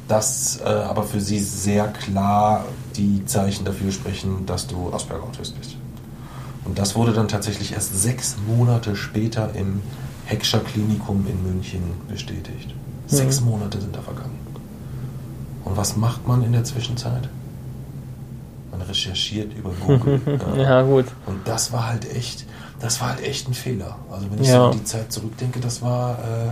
[0.07, 2.65] Dass äh, aber für sie sehr klar
[2.95, 5.77] die Zeichen dafür sprechen, dass du Asperger-Autist bist.
[6.65, 9.81] Und das wurde dann tatsächlich erst sechs Monate später im
[10.25, 12.69] Heckscher Klinikum in München bestätigt.
[12.69, 13.15] Mhm.
[13.15, 14.39] Sechs Monate sind da vergangen.
[15.63, 17.29] Und was macht man in der Zwischenzeit?
[18.71, 20.19] Man recherchiert über Google.
[20.57, 21.05] ja, gut.
[21.27, 22.45] Und das war halt echt,
[22.79, 23.97] das war halt echt ein Fehler.
[24.11, 24.55] Also wenn ich Ja.
[24.55, 26.51] so an die Zeit zurückdenke, das war, äh,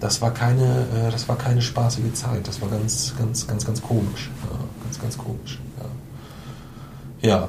[0.00, 2.48] das war keine, äh, das war keine spaßige Zeit.
[2.48, 4.30] Das war ganz, ganz, ganz, ganz komisch.
[4.50, 5.60] Ja, ganz, ganz komisch.
[7.20, 7.48] Ja, ja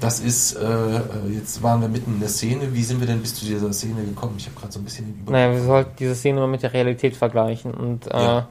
[0.00, 1.00] das ist, äh,
[1.32, 2.72] jetzt waren wir mitten in der Szene.
[2.72, 4.34] Wie sind wir denn bis zu dieser Szene gekommen?
[4.38, 5.32] Ich habe gerade so ein bisschen den Überblick.
[5.32, 8.48] Naja, wir sollten diese Szene mal mit der Realität vergleichen und äh, Ja.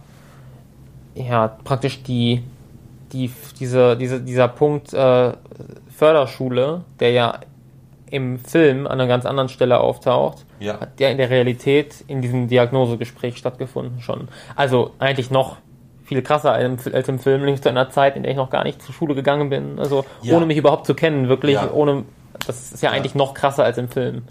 [1.16, 1.48] ja.
[1.64, 2.44] praktisch die,
[3.12, 5.34] die diese, diese, dieser Punkt äh,
[5.96, 7.40] Förderschule, der ja
[8.12, 10.80] im Film an einer ganz anderen Stelle auftaucht, Ja.
[10.80, 14.28] hat ja in der Realität in diesem Diagnosegespräch stattgefunden schon.
[14.56, 15.58] Also eigentlich noch
[16.10, 18.82] viel krasser als im, Film, nämlich zu einer Zeit, in der ich noch gar nicht
[18.82, 19.80] zur Schule gegangen bin.
[19.80, 20.36] Also Ja.
[20.36, 21.72] ohne mich überhaupt zu kennen, wirklich Ja.
[21.72, 22.04] ohne.
[22.48, 24.24] Das ist ja eigentlich noch krasser als im Film.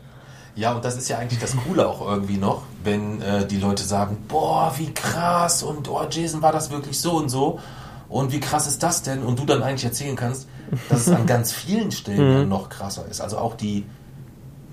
[0.57, 3.85] Ja, und das ist ja eigentlich das Coole auch irgendwie noch, wenn äh, die Leute
[3.85, 7.61] sagen, boah, wie krass und oh, Jason war das wirklich so und so
[8.09, 9.23] und wie krass ist das denn?
[9.23, 10.49] Und du dann eigentlich erzählen kannst,
[10.89, 13.21] dass es an ganz vielen Stellen ja noch krasser ist.
[13.21, 13.85] Also auch die,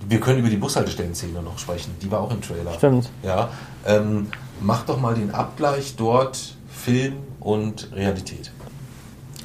[0.10, 2.74] wir können über die Bushaltestellen-Szene noch sprechen, die war auch im Trailer.
[2.74, 3.10] Stimmt.
[3.22, 3.50] Ja,
[3.86, 4.32] ähm,
[4.62, 6.55] mach doch mal den Abgleich dort
[6.86, 8.52] Film und Realität.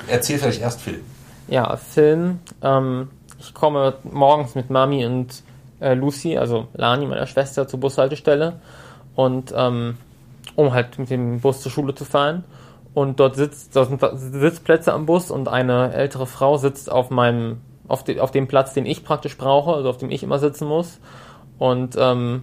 [0.09, 1.01] Erzähl vielleicht erst Film.
[1.49, 2.41] Ja, Film.
[2.61, 5.43] Ähm, ich komme morgens mit Mami und
[5.81, 8.61] äh, Lucy, also Lani, meiner Schwester, zur Bushaltestelle.
[9.15, 9.97] Und ähm,
[10.55, 12.45] um halt mit dem Bus zur Schule zu fahren.
[12.93, 17.63] Und dort sitzt, dort sind Sitzplätze am Bus und eine ältere Frau sitzt auf meinem,
[17.89, 20.69] auf, de, auf dem Platz, den ich praktisch brauche, also auf dem ich immer sitzen
[20.69, 21.01] muss.
[21.59, 22.43] Und ähm,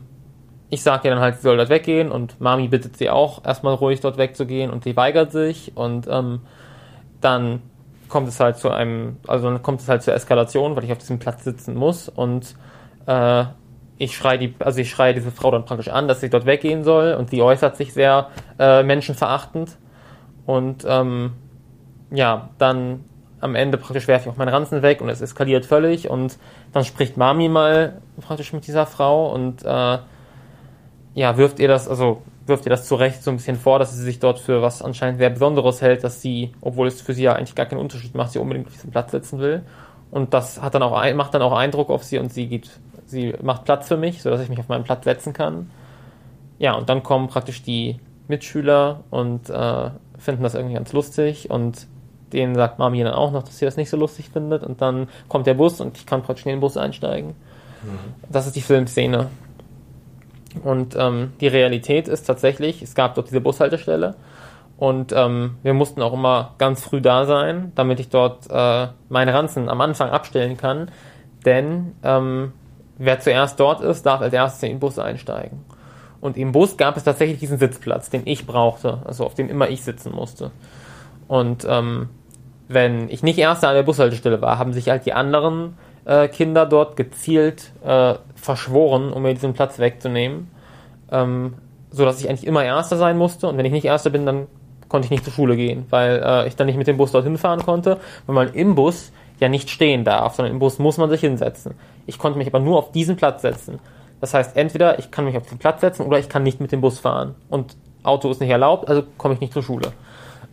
[0.70, 3.74] ich sage ihr dann halt, sie soll dort weggehen und Mami bittet sie auch, erstmal
[3.74, 6.42] ruhig dort wegzugehen und sie weigert sich und ähm,
[7.22, 7.62] dann
[8.10, 10.98] kommt es halt zu einem, also dann kommt es halt zur Eskalation, weil ich auf
[10.98, 12.56] diesem Platz sitzen muss und
[13.06, 13.46] äh,
[13.98, 16.84] ich schreie die, also ich schreie diese Frau dann praktisch an, dass sie dort weggehen
[16.84, 19.78] soll und sie äußert sich sehr äh, menschenverachtend
[20.46, 21.32] und ähm,
[22.12, 23.04] ja, dann
[23.40, 26.38] am Ende praktisch werfe ich auch meinen Ranzen weg und es eskaliert völlig und
[26.74, 29.98] dann spricht Mami mal praktisch mit dieser Frau und äh,
[31.18, 33.92] ja, wirft ihr das, also wirft ihr das zu Recht so ein bisschen vor, dass
[33.92, 37.24] sie sich dort für was anscheinend sehr Besonderes hält, dass sie, obwohl es für sie
[37.24, 39.64] ja eigentlich gar keinen Unterschied macht, sie unbedingt auf diesem Platz sitzen will.
[40.12, 42.70] Und das hat dann auch ein, macht dann auch Eindruck auf sie und sie geht,
[43.08, 45.72] sie macht Platz für mich, sodass ich mich auf meinen Platz setzen kann.
[46.60, 49.90] Ja, und dann kommen praktisch die Mitschüler und äh,
[50.20, 51.88] finden das irgendwie ganz lustig und
[52.32, 55.10] denen sagt Mami dann auch noch, dass sie das nicht so lustig findet und dann
[55.30, 57.34] kommt der Bus und ich kann praktisch in den Bus einsteigen.
[58.30, 59.28] Das ist die Filmszene.
[60.64, 64.16] Und ähm, die Realität ist tatsächlich, es gab dort diese Bushaltestelle
[64.78, 69.34] und ähm, wir mussten auch immer ganz früh da sein, damit ich dort äh, meine
[69.34, 70.92] Ranzen am Anfang abstellen kann.
[71.46, 72.54] Denn ähm,
[72.98, 75.66] wer zuerst dort ist, darf als erstes in den Bus einsteigen.
[76.22, 79.70] Und im Bus gab es tatsächlich diesen Sitzplatz, den ich brauchte, also auf dem immer
[79.70, 80.52] ich sitzen musste.
[81.28, 82.10] Und ähm,
[82.68, 85.78] wenn ich nicht Erster an der Bushaltestelle war, haben sich halt die anderen
[86.08, 90.50] äh, Kinder dort gezielt äh, verschworen, um mir diesen Platz wegzunehmen.
[91.12, 91.56] Ähm,
[91.92, 93.48] so dass ich eigentlich immer Erster sein musste.
[93.48, 94.48] Und wenn ich nicht Erster bin, dann
[94.90, 97.38] konnte ich nicht zur Schule gehen, weil äh, ich dann nicht mit dem Bus dorthin
[97.38, 101.10] fahren konnte, weil man im Bus ja nicht stehen darf, sondern im Bus muss man
[101.10, 101.76] sich hinsetzen.
[102.06, 103.80] Ich konnte mich aber nur auf diesen Platz setzen.
[104.22, 106.72] Das heißt, entweder ich kann mich auf den Platz setzen oder ich kann nicht mit
[106.72, 107.36] dem Bus fahren.
[107.50, 109.92] Und Auto ist nicht erlaubt, also komme ich nicht zur Schule.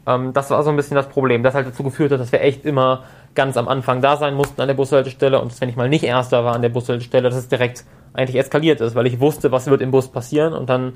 [0.06, 2.42] Ähm, das war so ein bisschen das Problem, das halt dazu geführt hat, dass wir
[2.42, 5.76] echt immer ganz am Anfang da sein mussten an der Bushaltestelle und dass, wenn ich
[5.76, 9.20] mal nicht Erster war an der Bushaltestelle, dass es direkt eigentlich eskaliert ist, weil ich
[9.20, 10.94] wusste, was wird im Bus passieren und dann,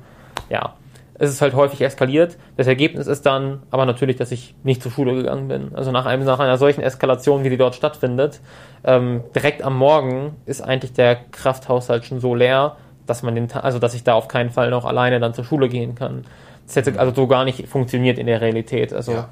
[0.49, 0.73] ja,
[1.21, 2.37] es ist halt häufig eskaliert.
[2.55, 5.75] Das Ergebnis ist dann aber natürlich, dass ich nicht zur Schule gegangen bin.
[5.75, 8.39] Also nach, einem, nach einer solchen Eskalation, wie die dort stattfindet,
[8.85, 13.79] ähm, direkt am Morgen ist eigentlich der Krafthaushalt schon so leer, dass man den, also
[13.79, 16.23] dass ich da auf keinen Fall noch alleine dann zur Schule gehen kann.
[16.65, 18.93] Das hätte also so gar nicht funktioniert in der Realität.
[18.93, 19.29] Also Ja.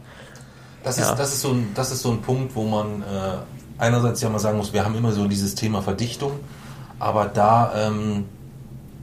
[0.83, 1.11] Das, Ja.
[1.11, 3.05] ist, das, ist so ein, das ist so ein Punkt, wo man äh,
[3.77, 6.33] einerseits ja mal sagen muss, wir haben immer so dieses Thema Verdichtung,
[6.99, 8.25] aber da ähm,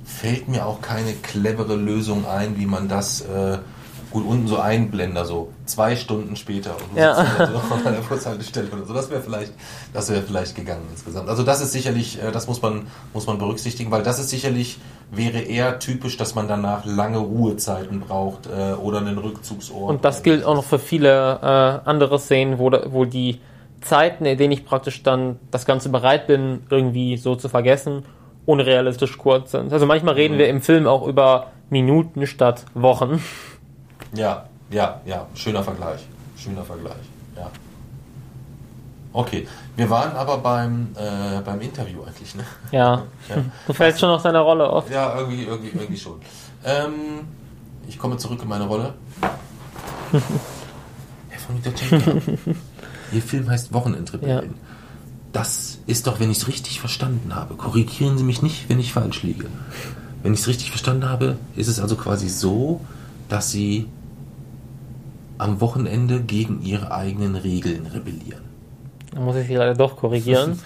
[0.04, 3.58] fällt mir auch keine clevere Lösung ein, wie man das äh,
[4.14, 7.16] Gut, unten so Einblender, so zwei Stunden später und du Ja.
[7.16, 8.94] sitzt dann so an der Bushaltestelle oder so.
[8.94, 9.52] Das wäre vielleicht,
[9.92, 11.28] das wäre vielleicht gegangen insgesamt.
[11.28, 14.78] Also das ist sicherlich, äh, das muss man, muss man berücksichtigen, weil das ist sicherlich,
[15.10, 19.90] wäre eher typisch, dass man danach lange Ruhezeiten braucht äh, oder einen Rückzugsort.
[19.90, 23.40] Und das gilt auch noch für viele äh, andere Szenen, wo, da- wo die
[23.80, 28.04] Zeiten, in denen ich praktisch dann das Ganze bereit bin, irgendwie so zu vergessen,
[28.46, 29.72] unrealistisch kurz sind.
[29.72, 33.20] Also manchmal reden wir im Film auch über Minuten statt Wochen.
[34.14, 36.00] Ja, ja, ja, schöner Vergleich.
[36.36, 36.94] Schöner Vergleich,
[37.36, 37.50] ja.
[39.12, 39.46] Okay,
[39.76, 42.44] wir waren aber beim, äh, beim Interview eigentlich, ne?
[42.72, 43.36] Ja, Ja.
[43.66, 44.90] du fällst schon aus deiner Rolle auf.
[44.90, 46.20] Ja, irgendwie, irgendwie, irgendwie schon.
[46.64, 46.92] Ähm,
[47.86, 48.94] ich komme zurück in meine Rolle.
[51.28, 52.20] Herr von Mitterchenko,
[53.12, 54.50] Ihr Film heißt Wochenendrebellen.
[54.50, 54.54] Ja.
[55.32, 57.54] Das ist doch, wenn ich es richtig verstanden habe.
[57.54, 59.46] Korrigieren Sie mich nicht, wenn ich falsch liege.
[60.22, 62.80] Wenn ich es richtig verstanden habe, ist es also quasi so,
[63.28, 63.88] dass Sie
[65.38, 68.44] am Wochenende gegen Ihre eigenen Regeln rebellieren.
[69.14, 70.60] Da muss ich sie leider doch korrigieren.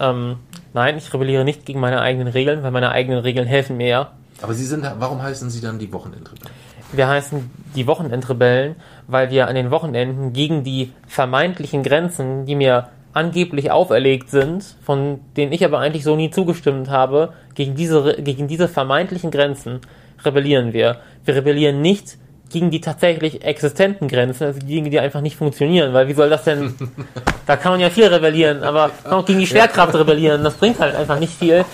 [0.00, 0.36] ähm,
[0.74, 4.12] nein, ich rebelliere nicht gegen meine eigenen Regeln, weil meine eigenen Regeln helfen mir ja.
[4.42, 6.54] Aber Sie sind, warum heißen Sie dann die Wochenendrebellen?
[6.92, 8.76] Wir heißen die Wochenendrebellen,
[9.06, 15.20] weil wir an den Wochenenden gegen die vermeintlichen Grenzen, die mir angeblich auferlegt sind, von
[15.36, 19.80] denen ich aber eigentlich so nie zugestimmt habe, gegen diese, gegen diese vermeintlichen Grenzen
[20.24, 21.00] rebellieren wir.
[21.24, 22.16] Wir rebellieren nicht
[22.50, 26.44] gegen die tatsächlich existenten Grenzen, also gegen die einfach nicht funktionieren, weil wie soll das
[26.44, 26.74] denn,
[27.46, 30.78] da kann man ja viel rebellieren, aber kann auch gegen die Schwerkraft rebellieren, das bringt
[30.78, 31.64] halt einfach nicht viel.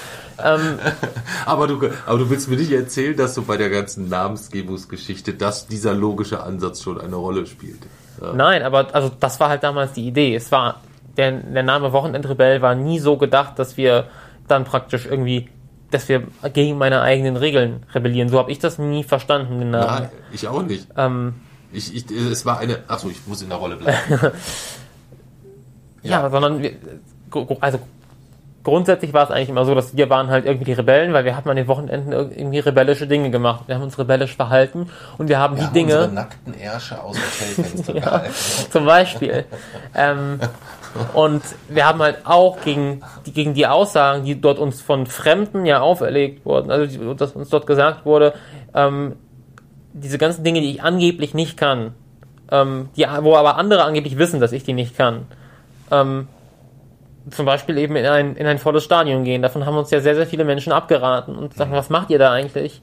[0.42, 0.78] Ähm,
[1.46, 5.68] Aber du, aber du willst mir nicht erzählen, dass so bei der ganzen Namensgebungsgeschichte, dass
[5.68, 7.78] dieser logische Ansatz schon eine Rolle spielt.
[8.20, 8.32] Ja.
[8.32, 10.34] Nein, aber also das war halt damals die Idee.
[10.34, 10.80] Es war
[11.16, 14.08] der, der Name Wochenendrebell war nie so gedacht, dass wir
[14.48, 15.48] dann praktisch irgendwie,
[15.94, 18.28] dass wir gegen meine eigenen Regeln rebellieren.
[18.28, 19.60] So habe ich das nie verstanden.
[19.60, 19.86] Den Namen.
[19.86, 20.86] Nein, ich auch nicht.
[20.96, 21.34] Ähm,
[21.72, 22.78] Ich, ich, es war eine.
[22.88, 23.96] Achso, ich muss in der Rolle bleiben.
[26.02, 26.28] ja.
[26.30, 26.72] sondern wir,
[27.60, 27.78] also
[28.62, 31.36] grundsätzlich war es eigentlich immer so, dass wir waren halt irgendwie die Rebellen, weil wir
[31.36, 33.64] hatten an den Wochenenden irgendwie rebellische Dinge gemacht.
[33.66, 34.88] Wir haben uns rebellisch verhalten
[35.18, 35.94] und wir haben Wir die haben Dinge.
[35.96, 38.34] unsere nackten Ärsche aus Hotelfenster gehalten.
[38.70, 39.44] Zum Beispiel.
[39.94, 40.40] ähm,
[41.12, 45.66] und wir haben halt auch gegen die, gegen die Aussagen, die dort uns von Fremden
[45.66, 48.34] ja auferlegt wurden, also dass uns dort gesagt wurde,
[48.74, 49.16] ähm,
[49.92, 51.94] diese ganzen Dinge, die ich angeblich nicht kann,
[52.50, 55.26] ähm, die, wo aber andere angeblich wissen, dass ich die nicht kann,
[55.90, 56.28] ähm,
[57.30, 59.40] zum Beispiel eben in ein, in ein volles Stadion gehen.
[59.42, 62.32] Davon haben uns ja sehr, sehr viele Menschen abgeraten und sagen, was macht ihr da
[62.32, 62.82] eigentlich?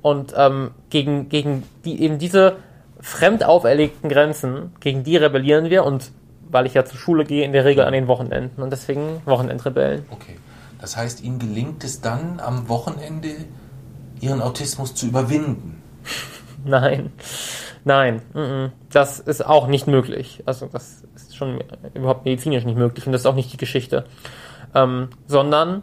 [0.00, 2.56] Und ähm, gegen, gegen die, eben diese
[3.00, 6.12] fremd auferlegten Grenzen, gegen die rebellieren wir und
[6.50, 10.04] weil ich ja zur Schule gehe, in der Regel an den Wochenenden und deswegen Wochenendrebellen.
[10.10, 10.36] Okay.
[10.80, 13.28] Das heißt, Ihnen gelingt es dann am Wochenende,
[14.20, 15.82] Ihren Autismus zu überwinden.
[16.64, 17.10] Nein,
[17.84, 20.42] nein, mm, das ist auch nicht möglich.
[20.44, 24.04] Also das ist schon überhaupt medizinisch nicht möglich und das ist auch nicht die Geschichte.
[24.74, 25.82] Ähm, sondern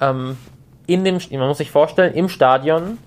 [0.00, 0.36] ähm,
[0.88, 2.98] in dem, man muss sich vorstellen, im Stadion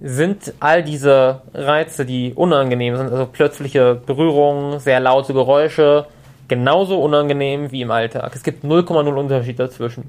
[0.00, 6.06] sind all diese Reize, die unangenehm sind, also plötzliche Berührungen, sehr laute Geräusche,
[6.46, 8.34] genauso unangenehm wie im Alltag.
[8.34, 10.08] Es gibt 0,0 Unterschied dazwischen.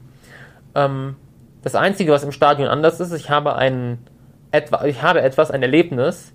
[0.76, 1.16] Ähm,
[1.64, 4.06] das Einzige, was im Stadion anders ist, ich habe einen
[4.52, 6.34] etwa, ich habe etwas, ein Erlebnis,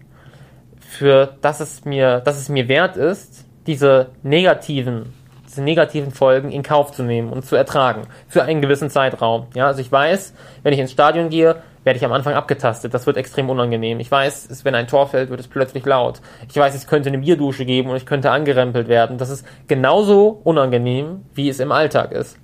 [0.81, 5.13] für das es mir, dass es mir wert ist, diese negativen,
[5.47, 9.47] diese negativen Folgen in Kauf zu nehmen und zu ertragen für einen gewissen Zeitraum.
[9.55, 12.93] Ja, also ich weiß, wenn ich ins Stadion gehe, werde ich am Anfang abgetastet.
[12.93, 14.01] Das wird extrem unangenehm.
[14.01, 16.20] Ich weiß, wenn ein Tor fällt, wird es plötzlich laut.
[16.49, 19.18] Ich weiß, es könnte eine Bierdusche geben und ich könnte angerempelt werden.
[19.18, 22.39] Das ist genauso unangenehm, wie es im Alltag ist.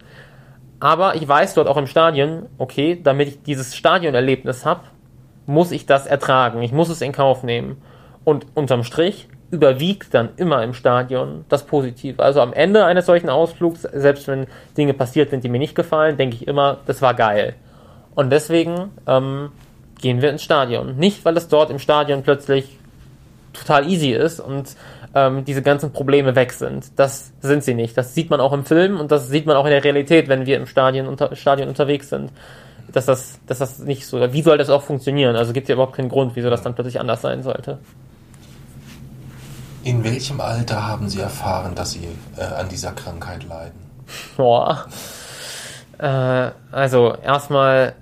[0.78, 4.82] Aber ich weiß dort auch im Stadion, okay, damit ich dieses Stadionerlebnis habe,
[5.46, 6.62] muss ich das ertragen.
[6.62, 7.82] Ich muss es in Kauf nehmen.
[8.24, 12.22] Und unterm Strich überwiegt dann immer im Stadion das Positive.
[12.22, 16.16] Also am Ende eines solchen Ausflugs, selbst wenn Dinge passiert sind, die mir nicht gefallen,
[16.16, 17.54] denke ich immer, das war geil.
[18.14, 19.50] Und deswegen ähm,
[20.00, 20.96] gehen wir ins Stadion.
[20.96, 22.78] Nicht, weil es dort im Stadion plötzlich
[23.52, 24.76] total easy ist und
[25.14, 26.98] ähm, diese ganzen Probleme weg sind.
[26.98, 27.96] Das sind sie nicht.
[27.96, 30.46] Das sieht man auch im Film und das sieht man auch in der Realität, wenn
[30.46, 32.30] wir im Stadion, unter, Stadion unterwegs sind.
[32.92, 34.32] Dass das, dass das nicht so.
[34.32, 35.36] Wie soll das auch funktionieren?
[35.36, 37.78] Also gibt es ja überhaupt keinen Grund, wieso das dann plötzlich anders sein sollte.
[39.84, 43.78] In welchem Alter haben Sie erfahren, dass Sie äh, an dieser Krankheit leiden?
[44.36, 44.86] Boah.
[45.98, 47.94] Äh, also erstmal,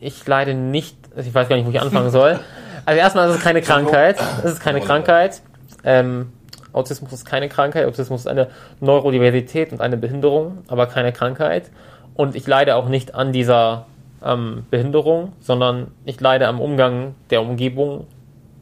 [0.00, 2.40] ich leide nicht, also ich weiß gar nicht, wo ich anfangen soll.
[2.86, 4.16] Also erstmal ist es keine Krankheit.
[4.38, 5.42] Es ist keine Krankheit.
[5.84, 6.32] Ähm,
[6.72, 7.86] Autismus ist keine Krankheit.
[7.86, 8.48] Autismus ist eine
[8.80, 11.70] Neurodiversität und eine Behinderung, aber keine Krankheit.
[12.14, 13.84] Und ich leide auch nicht an dieser
[14.24, 18.06] ähm, Behinderung, sondern ich leide am Umgang der Umgebung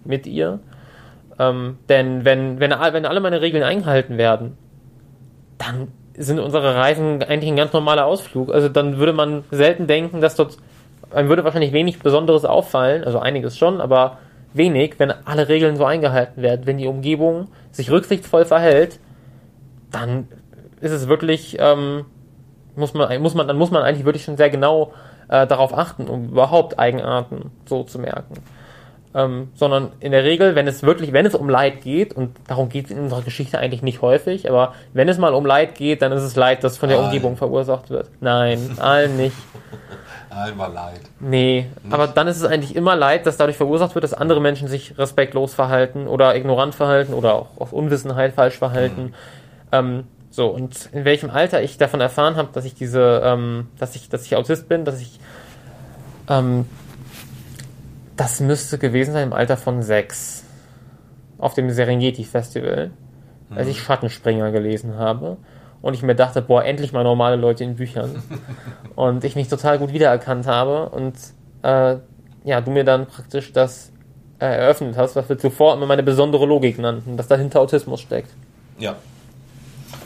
[0.05, 0.59] mit ihr.
[1.39, 4.59] Ähm, denn wenn, wenn, wenn alle meine Regeln eingehalten werden,
[5.59, 8.53] dann sind unsere Reisen eigentlich ein ganz normaler Ausflug.
[8.53, 10.57] Also dann würde man selten denken, dass dort,
[11.12, 14.18] man würde wahrscheinlich wenig Besonderes auffallen, also einiges schon, aber
[14.52, 16.66] wenig, wenn alle Regeln so eingehalten werden.
[16.66, 18.98] Wenn die Umgebung sich rücksichtsvoll verhält,
[19.90, 20.28] dann
[20.80, 22.04] ist es wirklich, ähm,
[22.76, 24.92] muss man, muss man, dann muss man eigentlich wirklich schon sehr genau
[25.28, 28.34] äh, darauf achten, um überhaupt Eigenarten so zu merken.
[29.14, 32.68] Ähm, sondern in der Regel, wenn es wirklich, wenn es um Leid geht, und darum
[32.68, 36.02] geht es in unserer Geschichte eigentlich nicht häufig, aber wenn es mal um Leid geht,
[36.02, 37.06] dann ist es Leid, das von der Allen.
[37.06, 38.11] Umgebung verursacht wird.
[38.20, 39.36] Nein, allen nicht.
[40.30, 41.00] Einmal leid.
[41.20, 44.68] Nee, aber dann ist es eigentlich immer Leid, das dadurch verursacht wird, dass andere Menschen
[44.68, 49.14] sich respektlos verhalten oder ignorant verhalten oder auch aus Unwissenheit falsch verhalten.
[49.72, 53.96] Ähm, so, und in welchem Alter ich davon erfahren habe, dass ich diese, ähm, dass
[53.96, 55.18] ich, dass ich Autist bin, dass ich,
[56.28, 56.66] ähm,
[58.19, 60.45] das müsste gewesen sein im Alter von sechs.
[61.39, 62.91] Auf dem Serengeti Festival,
[63.51, 65.37] als ich Schattenspringer gelesen habe.
[65.81, 68.21] Und ich mir dachte, boah, endlich mal normale Leute in Büchern.
[68.97, 71.14] und ich mich total gut wiedererkannt habe und
[71.62, 71.97] äh,
[72.45, 73.93] ja, du mir dann praktisch das
[74.41, 78.31] äh, eröffnet hast, was wir zuvor immer meine besondere Logik nannten, dass dahinter Autismus steckt.
[78.79, 78.97] Ja.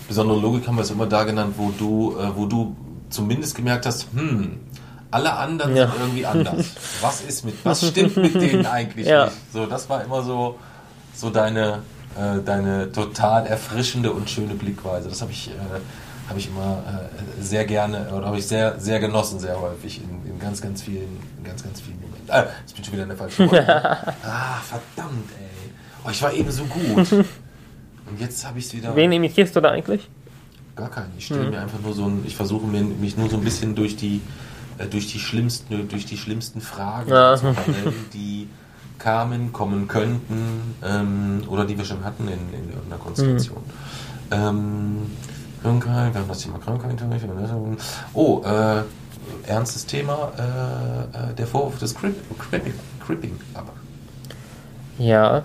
[0.09, 2.77] Besondere Logik haben wir es immer da genannt, wo du, äh, wo du
[3.09, 4.61] zumindest gemerkt hast, hm,
[5.13, 5.87] alle anderen Ja.
[5.87, 6.67] sind irgendwie anders.
[7.01, 9.27] Was ist mit, was stimmt mit denen eigentlich Ja.
[9.27, 9.37] nicht?
[9.53, 10.59] So, das war immer so,
[11.15, 11.83] so deine,
[12.17, 15.09] äh, deine total erfrischende und schöne Blickweise.
[15.09, 15.53] Das habe ich, äh,
[16.29, 20.33] habe ich immer äh, sehr gerne oder habe ich sehr, sehr genossen, sehr häufig in,
[20.33, 22.31] in ganz, ganz vielen, in ganz, ganz vielen Momenten.
[22.31, 23.49] Ah, jetzt bin ich schon wieder in der falschen
[24.25, 25.71] ah, verdammt, ey.
[26.05, 27.13] Oh, ich war eben so gut.
[27.13, 28.95] Und jetzt habe ich es wieder.
[28.97, 30.09] Wen imitierst du da eigentlich?
[30.75, 31.13] Gar keinen.
[31.19, 33.97] Ich stelle mir einfach nur so ein, ich versuche mich nur so ein bisschen durch
[33.97, 34.21] die,
[34.91, 37.37] durch die schlimmsten, durch die schlimmsten Fragen Ja.
[37.37, 38.49] zu verwenden, die
[38.99, 43.63] kamen, kommen könnten, ähm, oder die wir schon hatten in, in irgendeiner Konstellation.
[44.31, 45.11] Ähm,
[45.63, 46.97] Krankheit, wir haben das Thema Krankheit.
[48.15, 48.83] Oh, äh,
[49.49, 52.75] ernstes Thema, äh, äh, der Vorwurf des Crip, Cripping,
[53.05, 53.73] Cripping aber.
[54.99, 55.45] Ja.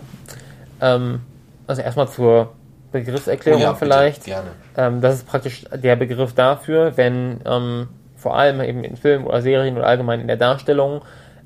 [0.81, 1.21] Ähm,
[1.67, 2.53] also erstmal zur
[2.91, 4.25] Begriffserklärung Oh ja, bitte, vielleicht.
[4.25, 4.49] Gerne.
[4.75, 7.87] Ähm, das ist praktisch der Begriff dafür, wenn ähm,
[8.27, 11.01] vor allem eben in Filmen oder Serien oder allgemein in der Darstellung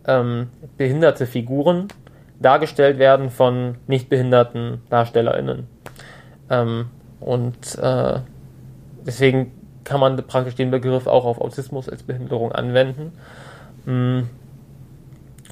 [0.07, 1.89] ähm, behinderte Figuren
[2.39, 5.67] dargestellt werden von nicht behinderten DarstellerInnen.
[6.49, 6.87] Ähm,
[7.19, 8.21] und äh,
[9.05, 9.51] deswegen
[9.83, 13.11] kann man praktisch den Begriff auch auf Autismus als Behinderung anwenden.
[13.85, 14.21] Mm.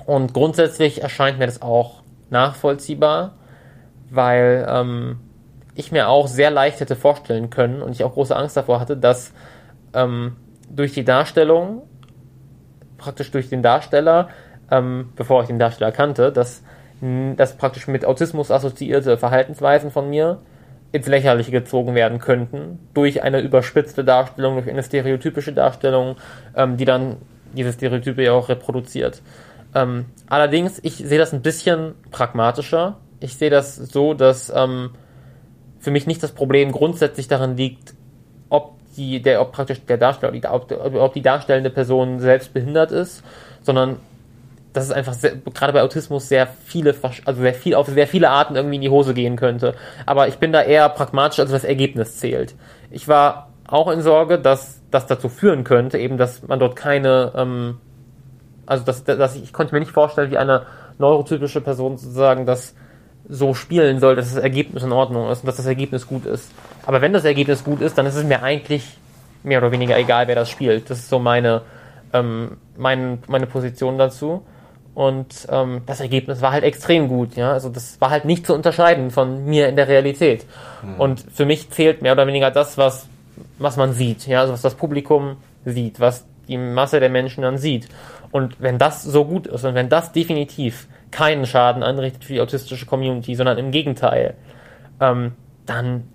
[0.08, 2.02] Und grundsätzlich erscheint mir das auch
[2.32, 3.36] nachvollziehbar,
[4.10, 5.20] weil ähm,
[5.76, 8.98] ich mir auch sehr leicht hätte vorstellen können und ich auch große Angst davor hatte,
[8.98, 9.32] dass
[9.94, 10.36] ähm,
[10.70, 11.84] durch die Darstellung,
[12.98, 14.30] praktisch durch den Darsteller,
[14.72, 16.64] ähm, bevor ich den Darsteller kannte, dass,
[17.02, 20.40] mh, dass praktisch mit Autismus assoziierte Verhaltensweisen von mir
[20.92, 26.16] ins Lächerliche gezogen werden könnten, durch eine überspitzte Darstellung, durch eine stereotypische Darstellung,
[26.56, 27.18] ähm, die dann
[27.54, 29.22] diese Stereotype ja auch reproduziert.
[29.76, 32.98] Ähm, allerdings, ich sehe das ein bisschen pragmatischer.
[33.20, 34.92] Ich sehe das so, dass ähm,
[35.80, 37.94] für mich nicht das Problem grundsätzlich darin liegt,
[38.50, 42.91] ob die, der, ob praktisch der Darsteller, die, ob, ob die darstellende Person selbst behindert
[42.91, 43.24] ist,
[43.62, 43.97] sondern
[44.74, 46.95] dass es einfach sehr, gerade bei Autismus sehr viele,
[47.26, 49.74] also sehr viel, auf sehr viele Arten irgendwie in die Hose gehen könnte.
[50.06, 52.56] Aber ich bin da eher pragmatisch, also das Ergebnis zählt.
[52.91, 57.32] Ich war auch in Sorge, dass das dazu führen könnte, eben, dass man dort keine,
[57.36, 57.78] ähm,
[58.66, 60.66] also dass, dass ich, ich konnte mir nicht vorstellen, wie eine
[60.97, 62.76] neurotypische Person sozusagen das
[63.28, 66.52] so spielen soll, dass das Ergebnis in Ordnung ist und dass das Ergebnis gut ist.
[66.90, 68.84] Aber wenn das Ergebnis gut ist, dann ist es mir eigentlich
[69.44, 70.90] mehr oder weniger egal, wer das spielt.
[70.90, 71.62] Das ist so meine,
[72.14, 74.44] ähm, mein, meine Position dazu.
[74.96, 77.52] Und ähm, das Ergebnis war halt extrem gut, ja.
[77.54, 80.48] Also das war halt nicht zu unterscheiden von mir in der Realität.
[80.98, 83.08] Und für mich zählt mehr oder weniger das, was,
[83.60, 87.60] was man sieht, ja, also was das Publikum sieht, was die Masse der Menschen dann
[87.60, 87.88] sieht.
[88.32, 92.42] Und wenn das so gut ist und wenn das definitiv keinen Schaden anrichtet für die
[92.42, 94.34] autistische Community, sondern im Gegenteil,
[95.00, 95.34] ähm,
[95.68, 96.06] dann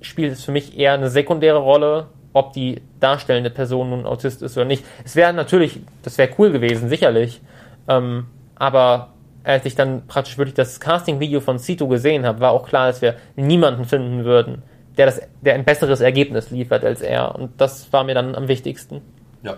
[0.00, 4.56] spielt es für mich eher eine sekundäre Rolle, ob die darstellende Person nun Autist ist
[4.56, 4.84] oder nicht.
[5.04, 7.40] Es wäre natürlich, das wäre cool gewesen, sicherlich.
[7.88, 9.08] Ähm, aber
[9.42, 13.02] als ich dann praktisch wirklich das Casting-Video von Cito gesehen habe, war auch klar, dass
[13.02, 14.62] wir niemanden finden würden,
[14.96, 17.34] der, das, der ein besseres Ergebnis liefert als er.
[17.34, 19.00] Und das war mir dann am wichtigsten.
[19.42, 19.56] Ja,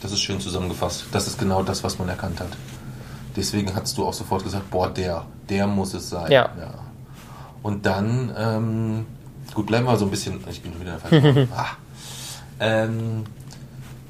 [0.00, 1.06] das ist schön zusammengefasst.
[1.12, 2.50] Das ist genau das, was man erkannt hat.
[3.36, 6.30] Deswegen hast du auch sofort gesagt, boah, der, der muss es sein.
[6.30, 6.50] Ja.
[7.62, 9.06] Und dann, ähm,
[9.54, 11.66] gut, bleiben wir so ein bisschen, ich bin schon wieder der ah.
[12.60, 13.24] ähm,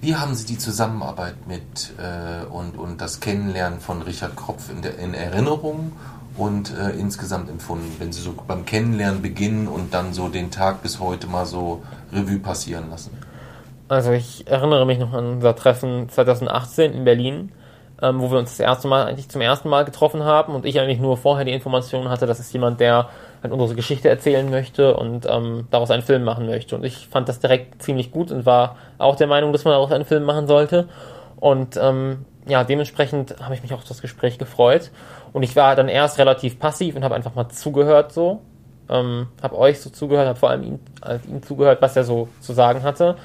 [0.01, 4.83] Wie haben Sie die Zusammenarbeit mit äh, und, und das Kennenlernen von Richard Kropf in,
[4.83, 5.93] der, in Erinnerung
[6.37, 10.83] und äh, insgesamt empfunden, wenn Sie so beim Kennenlernen beginnen und dann so den Tag
[10.83, 11.83] bis heute mal so
[12.13, 13.11] Revue passieren lassen?
[13.89, 17.53] Also ich erinnere mich noch an unser Treffen 2018 in Berlin,
[18.03, 20.79] ähm, wo wir uns das erste Mal eigentlich zum ersten Mal getroffen haben und ich
[20.79, 23.09] eigentlich nur vorher die Information hatte, dass es jemand, der
[23.43, 26.77] halt unsere Geschichte erzählen möchte und ähm, daraus einen Film machen möchte.
[26.77, 29.93] Und ich fand das direkt ziemlich gut und war auch der Meinung, dass man daraus
[29.93, 30.89] einen Film machen sollte.
[31.37, 34.91] Und ähm, ja, dementsprechend habe ich mich auch auf das Gespräch gefreut.
[35.33, 38.41] Und ich war dann erst relativ passiv und habe einfach mal zugehört so.
[38.89, 42.29] Ähm, habe euch so zugehört, habe vor allem ihm, äh, ihm zugehört, was er so
[42.41, 43.17] zu sagen hatte.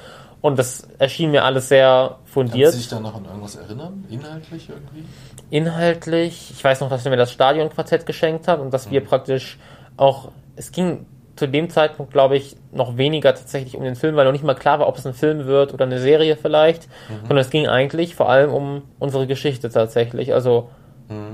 [0.41, 2.73] Und das erschien mir alles sehr fundiert.
[2.73, 4.03] Kannst du dich da noch an irgendwas erinnern?
[4.09, 5.05] Inhaltlich irgendwie?
[5.49, 9.57] Inhaltlich, ich weiß noch, dass er mir das Stadionquartett geschenkt hat und dass wir praktisch
[9.97, 14.25] auch, es ging zu dem Zeitpunkt, glaube ich, noch weniger tatsächlich um den Film, weil
[14.25, 16.87] noch nicht mal klar war, ob es ein Film wird oder eine Serie vielleicht,
[17.21, 20.33] sondern es ging eigentlich vor allem um unsere Geschichte tatsächlich.
[20.33, 20.69] Also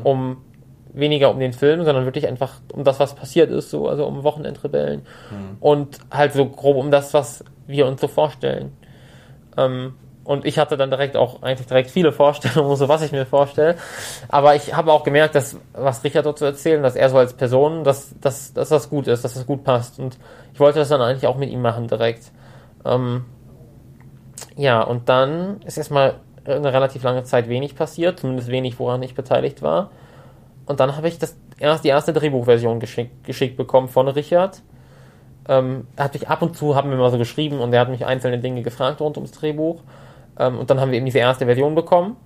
[0.03, 0.37] um
[0.93, 4.23] weniger um den Film, sondern wirklich einfach um das, was passiert ist, so, also um
[4.23, 5.01] Wochenendrebellen.
[5.59, 8.71] Und halt so grob um das, was wir uns so vorstellen.
[9.57, 9.93] Ähm,
[10.29, 13.77] und ich hatte dann direkt auch eigentlich direkt viele Vorstellungen, so was ich mir vorstelle.
[14.27, 17.33] Aber ich habe auch gemerkt, dass was Richard dort zu erzählen, dass er so als
[17.33, 19.97] Person, dass, dass, dass das gut ist, dass das gut passt.
[19.97, 20.19] Und
[20.53, 22.31] ich wollte das dann eigentlich auch mit ihm machen direkt.
[22.85, 23.25] Ähm,
[24.55, 29.15] ja, und dann ist erstmal eine relativ lange Zeit wenig passiert, zumindest wenig, woran ich
[29.15, 29.89] beteiligt war.
[30.67, 34.61] Und dann habe ich das erst die erste Drehbuchversion geschickt, geschickt bekommen von Richard.
[35.47, 38.05] Ähm, hat mich ab und zu haben wir mal so geschrieben und er hat mich
[38.05, 39.81] einzelne Dinge gefragt rund ums Drehbuch.
[40.39, 42.17] Ähm, und dann haben wir eben diese erste Version bekommen.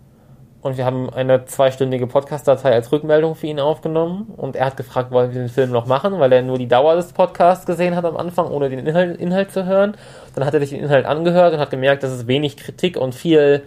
[0.62, 4.34] Und wir haben eine zweistündige Podcast-Datei als Rückmeldung für ihn aufgenommen.
[4.38, 6.96] Und er hat gefragt, wollen wir den Film noch machen, weil er nur die Dauer
[6.96, 9.98] des Podcasts gesehen hat am Anfang, ohne den Inhalt, Inhalt zu hören.
[10.36, 13.14] Dann hat er sich den Inhalt angehört und hat gemerkt, dass es wenig Kritik und
[13.14, 13.64] viel,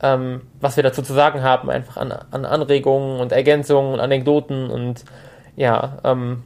[0.00, 4.70] ähm, was wir dazu zu sagen haben, einfach an, an Anregungen und Ergänzungen und Anekdoten
[4.70, 5.04] und
[5.56, 6.44] ja, ähm,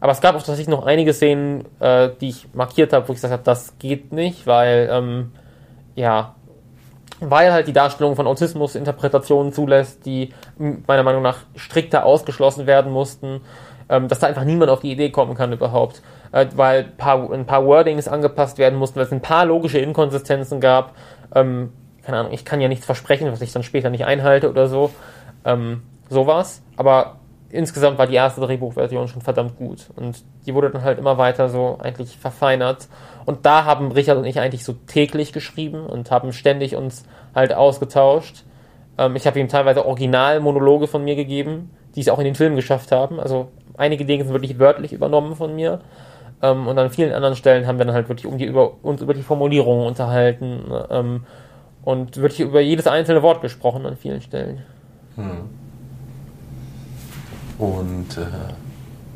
[0.00, 3.16] aber es gab auch tatsächlich noch einige Szenen, äh, die ich markiert habe, wo ich
[3.16, 5.32] gesagt habe, das geht nicht, weil, ähm,
[5.94, 6.34] ja,
[7.20, 12.92] weil halt die Darstellung von Autismus Interpretationen zulässt, die meiner Meinung nach strikter ausgeschlossen werden
[12.92, 13.40] mussten,
[13.88, 16.02] ähm, dass da einfach niemand auf die Idee kommen kann überhaupt,
[16.32, 20.60] äh, weil paar, ein paar Wordings angepasst werden mussten, weil es ein paar logische Inkonsistenzen
[20.60, 20.94] gab.
[21.34, 24.68] Ähm, keine Ahnung, ich kann ja nichts versprechen, was ich dann später nicht einhalte oder
[24.68, 24.90] so.
[25.44, 26.62] Ähm, sowas.
[26.76, 27.16] Aber
[27.50, 29.86] insgesamt war die erste Drehbuchversion schon verdammt gut.
[29.96, 32.88] Und die wurde dann halt immer weiter so eigentlich verfeinert.
[33.24, 37.04] Und da haben Richard und ich eigentlich so täglich geschrieben und haben ständig uns
[37.34, 38.44] halt ausgetauscht.
[38.98, 42.56] Ähm, ich habe ihm teilweise Originalmonologe von mir gegeben, die es auch in den Film
[42.56, 43.20] geschafft haben.
[43.20, 45.80] Also einige Dinge sind wirklich wörtlich übernommen von mir.
[46.42, 49.00] Ähm, und an vielen anderen Stellen haben wir dann halt wirklich um die, über, uns
[49.00, 51.24] über die Formulierungen unterhalten ähm,
[51.84, 54.62] und wirklich über jedes einzelne Wort gesprochen an vielen Stellen.
[55.16, 55.48] Hm.
[57.58, 58.26] Und äh,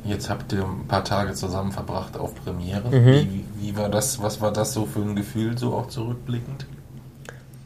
[0.05, 2.88] jetzt habt ihr ein paar Tage zusammen verbracht auf Premiere.
[2.88, 3.07] Mhm.
[3.07, 6.66] Wie, wie war das, was war das so für ein Gefühl, so auch zurückblickend?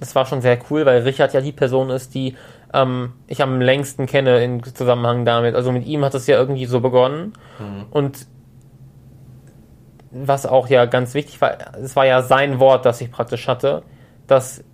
[0.01, 2.37] Das war schon sehr cool, weil Richard ja die Person ist, die
[2.75, 5.55] ähm, ich am längsten kenne im Zusammenhang damit.
[5.55, 7.35] Also mit ihm hat es ja irgendwie so begonnen.
[7.59, 7.87] Mhm.
[7.91, 8.27] Und
[10.11, 13.83] was auch ja ganz wichtig war, es war ja sein Wort, das ich praktisch hatte,
[14.27, 14.65] dass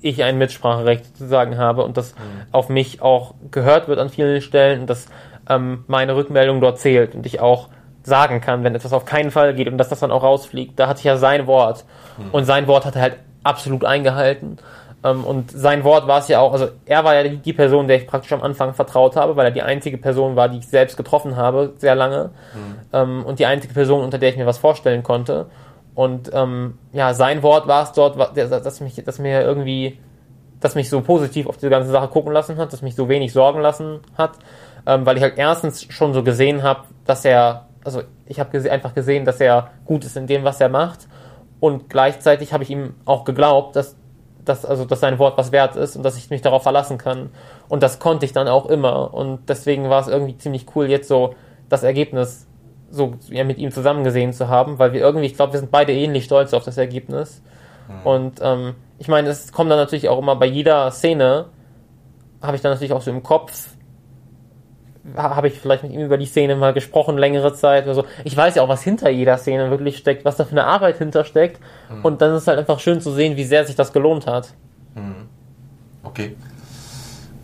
[0.00, 2.14] ich ein Mitspracherecht sozusagen habe und das
[2.52, 5.06] auf mich auch gehört wird an vielen Stellen und dass
[5.50, 7.68] ähm, meine Rückmeldung dort zählt und ich auch
[8.02, 10.78] sagen kann, wenn etwas auf keinen Fall geht und dass das dann auch rausfliegt.
[10.78, 11.84] Da hatte ich ja sein Wort
[12.32, 14.56] und sein Wort hat er halt absolut eingehalten.
[15.04, 17.88] Ähm, und sein Wort war es ja auch, also er war ja die, die Person,
[17.88, 20.68] der ich praktisch am Anfang vertraut habe, weil er die einzige Person war, die ich
[20.68, 22.30] selbst getroffen habe, sehr lange.
[22.92, 25.46] Ähm, und die einzige Person, unter der ich mir was vorstellen konnte.
[25.94, 29.98] Und ähm, ja, sein Wort war es dort, wa- der- das mich, das mir irgendwie,
[30.60, 33.32] das mich so positiv auf diese ganze Sache gucken lassen hat, das mich so wenig
[33.32, 34.32] sorgen lassen hat,
[34.86, 38.70] ähm, weil ich halt erstens schon so gesehen habe, dass er, also ich habe gese
[38.70, 41.08] einfach gesehen, dass er gut ist in dem, was er macht.
[41.58, 43.96] Und gleichzeitig habe ich ihm auch geglaubt, dass,
[44.44, 47.30] dass, also, dass sein Wort was wert ist und dass ich mich darauf verlassen kann.
[47.68, 49.12] Und das konnte ich dann auch immer.
[49.12, 51.34] Und deswegen war es irgendwie ziemlich cool, jetzt so
[51.68, 52.46] das Ergebnis
[52.90, 55.70] so ja, mit ihm zusammen gesehen zu haben, weil wir irgendwie, ich glaube, wir sind
[55.70, 57.42] beide ähnlich stolz auf das Ergebnis.
[58.04, 61.46] Und ähm, ich meine, es kommt dann natürlich auch immer bei jeder Szene,
[62.42, 63.68] habe ich dann natürlich auch so im Kopf,
[65.16, 68.04] habe ich vielleicht mit ihm über die Szene mal gesprochen, längere Zeit oder so.
[68.24, 70.98] Ich weiß ja auch, was hinter jeder Szene wirklich steckt, was da für eine Arbeit
[70.98, 71.60] hintersteckt.
[72.02, 74.52] Und dann ist es halt einfach schön zu sehen, wie sehr sich das gelohnt hat.
[76.02, 76.36] Okay.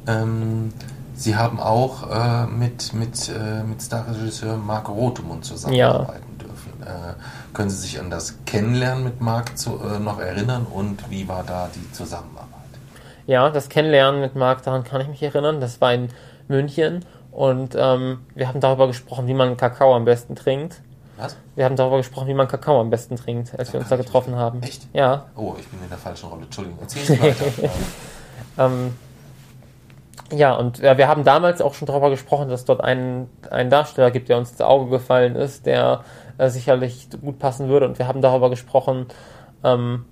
[0.06, 0.72] Ähm,
[1.14, 6.72] Sie haben auch äh, mit, mit, äh, mit Starregisseur Marc Rothemund zusammenarbeiten dürfen.
[6.82, 7.14] Äh,
[7.54, 11.42] können Sie sich an das Kennenlernen mit Marc zu, äh, noch erinnern und wie war
[11.42, 12.50] da die Zusammenarbeit?
[13.26, 15.60] Ja, das Kennenlernen mit Marc, daran kann ich mich erinnern.
[15.60, 16.10] Das war in
[16.48, 17.04] München.
[17.36, 20.80] Und ähm, wir haben darüber gesprochen, wie man Kakao am besten trinkt.
[21.18, 21.36] Was?
[21.54, 24.36] Wir haben darüber gesprochen, wie man Kakao am besten trinkt, als wir uns da getroffen
[24.36, 24.62] haben.
[24.62, 24.88] Echt?
[24.94, 25.26] Ja.
[25.36, 26.44] Oh, ich bin in der falschen Rolle.
[26.44, 26.78] Entschuldigung.
[26.80, 27.44] Erzähl weiter.
[27.62, 27.68] Ja.
[28.58, 28.96] Ähm,
[30.32, 34.10] ja, und ja, wir haben damals auch schon darüber gesprochen, dass dort einen, einen Darsteller
[34.10, 36.04] gibt, der uns ins Auge gefallen ist, der
[36.38, 37.86] äh, sicherlich gut passen würde.
[37.86, 39.08] Und wir haben darüber gesprochen,
[39.62, 40.06] ähm,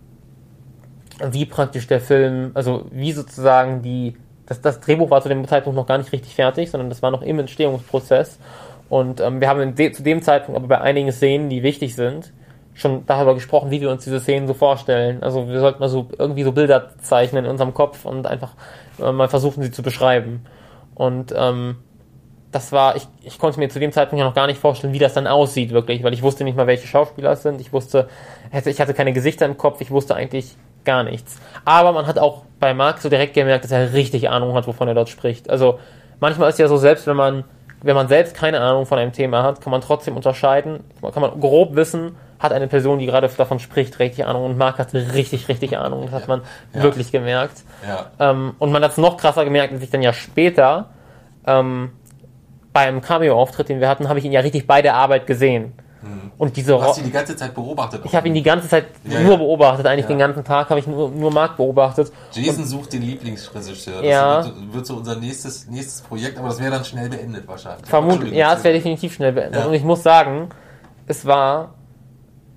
[1.31, 5.77] wie praktisch der Film, also wie sozusagen die, das, das Drehbuch war zu dem Zeitpunkt
[5.77, 8.39] noch gar nicht richtig fertig, sondern das war noch im Entstehungsprozess.
[8.89, 12.33] Und ähm, wir haben de, zu dem Zeitpunkt aber bei einigen Szenen, die wichtig sind,
[12.75, 15.23] schon darüber gesprochen, wie wir uns diese Szenen so vorstellen.
[15.23, 18.53] Also wir sollten mal so irgendwie so Bilder zeichnen in unserem Kopf und einfach
[19.01, 20.45] äh, mal versuchen, sie zu beschreiben.
[20.95, 21.77] Und ähm,
[22.51, 24.99] das war, ich, ich konnte mir zu dem Zeitpunkt ja noch gar nicht vorstellen, wie
[24.99, 27.61] das dann aussieht, wirklich, weil ich wusste nicht mal, welche Schauspieler es sind.
[27.61, 28.09] Ich wusste,
[28.65, 31.37] ich hatte keine Gesichter im Kopf, ich wusste eigentlich gar nichts.
[31.65, 34.89] Aber man hat auch bei Marc so direkt gemerkt, dass er richtig Ahnung hat, wovon
[34.89, 35.51] er dort spricht.
[35.51, 35.79] Also
[36.21, 37.45] manchmal ist ja so, selbst wenn man,
[37.83, 41.39] wenn man selbst keine Ahnung von einem Thema hat, kann man trotzdem unterscheiden, kann man
[41.41, 45.49] grob wissen, hat eine Person, die gerade davon spricht, richtig Ahnung und Marc hatte richtig,
[45.49, 46.03] richtig Ahnung.
[46.05, 46.29] Das hat Ja.
[46.29, 46.43] man
[46.75, 46.83] Ja.
[46.83, 47.63] wirklich gemerkt.
[47.87, 48.07] ja.
[48.31, 50.91] Ähm, und man hat es noch krasser gemerkt, als ich dann ja später
[51.47, 51.93] ähm,
[52.73, 55.75] beim Cameo-Auftritt, den wir hatten, habe ich ihn ja richtig bei der Arbeit gesehen.
[56.37, 58.03] Und diese Du hast Ro sie die ganze Zeit beobachtet.
[58.05, 59.37] ich habe ihn die ganze Zeit Ja, nur ja.
[59.37, 60.09] beobachtet, eigentlich Ja.
[60.09, 62.13] den ganzen Tag habe ich nur, nur Marc beobachtet.
[62.33, 64.03] Jason sucht den Lieblingsregisseur.
[64.03, 64.45] Das Ja.
[64.45, 67.87] wird, wird so unser nächstes, nächstes Projekt, aber das wäre dann schnell beendet wahrscheinlich.
[67.89, 69.65] Vermutlich, ja, es wäre definitiv schnell beendet.
[69.67, 70.49] Und ich muss sagen,
[71.07, 71.75] es war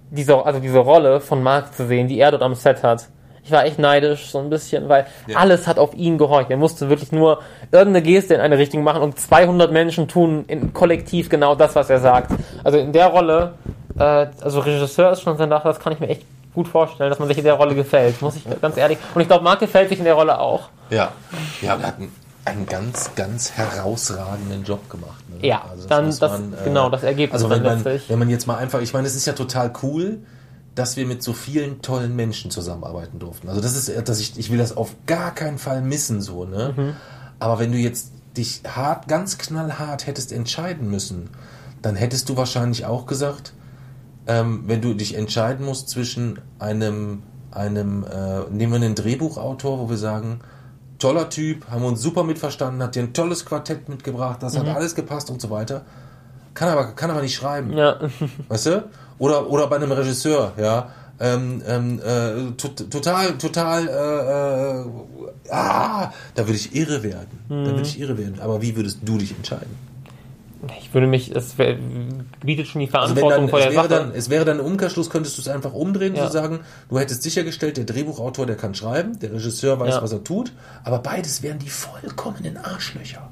[0.09, 3.09] diese, also diese Rolle von Marc zu sehen, die er dort am Set hat.
[3.47, 5.37] Ich war echt neidisch, so ein bisschen, weil Ja.
[5.37, 6.49] alles hat auf ihn gehorcht.
[6.51, 7.39] Er musste wirklich nur
[7.71, 11.89] irgendeine Geste in eine Richtung machen und 200 Menschen tun in kollektiv genau das, was
[11.89, 12.31] er sagt.
[12.65, 13.53] Also in der Rolle,
[13.97, 16.23] äh, also Regisseur ist schon so eine Sache, das kann ich mir echt
[16.53, 18.97] gut vorstellen, dass man sich in der Rolle gefällt, muss ich ganz ehrlich.
[19.15, 20.67] Und ich glaube, Marc gefällt sich in der Rolle auch.
[20.89, 21.13] Ja,
[21.61, 22.11] ja, wir hatten
[22.43, 25.23] einen ganz, ganz herausragenden Job gemacht.
[25.29, 25.47] Ne?
[25.47, 28.09] Ja, dann muss das- genau, das Ergebnis Also wenn dann man, letztlich.
[28.09, 30.17] wenn man jetzt mal einfach, ich meine, es ist ja total cool,
[30.77, 33.49] dass wir mit so vielen tollen Menschen zusammenarbeiten durften.
[33.49, 36.73] Also das ist, dass ich, ich will das auf gar keinen Fall missen, so, ne?
[36.77, 36.93] Mhm.
[37.39, 41.29] Aber wenn du jetzt dich hart, ganz knallhart hättest entscheiden müssen,
[41.81, 43.53] dann hättest du wahrscheinlich auch gesagt,
[44.27, 49.89] ähm, wenn du dich entscheiden musst zwischen einem, einem äh, nehmen wir einen Drehbuchautor, wo
[49.89, 50.41] wir sagen,
[50.99, 54.67] toller Typ, haben wir uns super mitverstanden, hat dir ein tolles Quartett mitgebracht, das hat
[54.67, 55.85] alles gepasst und so weiter,
[56.53, 57.73] kann aber, kann aber nicht schreiben.
[57.75, 57.99] Ja,
[58.47, 58.83] Weißt du?
[59.19, 60.89] Oder, oder bei einem Regisseur, ja.
[61.19, 67.39] Ähm, ähm, äh, tot, total, total, äh, äh, ah, da würde ich irre werden.
[67.49, 68.39] Da würde ich irre werden.
[68.39, 69.87] Aber wie würdest du dich entscheiden?
[70.81, 71.77] ich würde mich, es wär,
[72.43, 74.03] bietet schon die Also Verantwortung dann, vor es der wäre Sache.
[74.07, 76.25] dann, es wäre dann im Umkehrschluss, könntest du es einfach umdrehen Ja.
[76.25, 76.59] und sagen,
[76.89, 80.01] du hättest sichergestellt, der Drehbuchautor, der kann schreiben, der Regisseur weiß, Ja.
[80.01, 80.51] was er tut,
[80.83, 83.29] aber beides wären die vollkommenen Arschlöcher.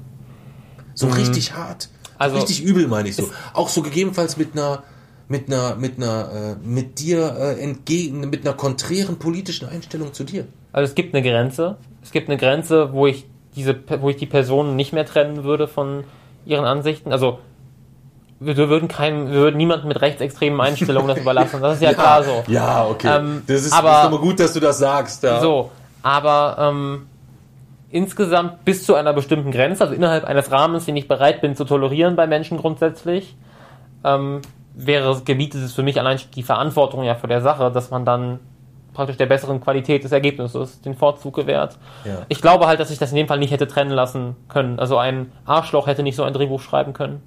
[0.94, 1.12] So Mhm.
[1.14, 1.82] richtig hart.
[1.82, 3.28] So Also- richtig übel, meine ich so.
[3.54, 4.82] Auch so gegebenenfalls mit einer,
[5.28, 10.24] mit einer, mit einer, äh, mit dir äh, entgegen, mit einer konträren politischen Einstellung zu
[10.24, 10.46] dir.
[10.72, 11.76] Also es gibt eine Grenze.
[12.02, 15.66] Es gibt eine Grenze, wo ich diese, wo ich die Personen nicht mehr trennen würde
[15.66, 16.04] von
[16.44, 17.10] ihren Ansichten.
[17.12, 17.38] Also
[18.38, 21.60] wir würden keinem, wir würden niemandem mit rechtsextremen Einstellungen das überlassen.
[21.60, 22.44] Das ist ja, klar so.
[22.48, 23.16] Ja, okay.
[23.18, 25.22] Ähm, das ist, aber- ist gut, dass du das sagst.
[25.22, 25.40] Ja.
[25.40, 25.70] So,
[26.02, 27.06] aber ähm,
[27.90, 31.64] insgesamt bis zu einer bestimmten Grenze, also innerhalb eines Rahmens, den ich bereit bin zu
[31.64, 33.34] tolerieren bei Menschen grundsätzlich,
[34.04, 34.42] ähm,
[34.76, 38.38] wäre gebietet es für mich allein die Verantwortung ja für der Sache, dass man dann
[38.92, 41.76] praktisch der besseren Qualität des Ergebnisses den Vorzug gewährt.
[42.04, 42.22] Ja.
[42.28, 44.78] Ich glaube halt, dass ich das in dem Fall nicht hätte trennen lassen können.
[44.78, 47.22] Also ein Arschloch hätte nicht so ein Drehbuch schreiben können,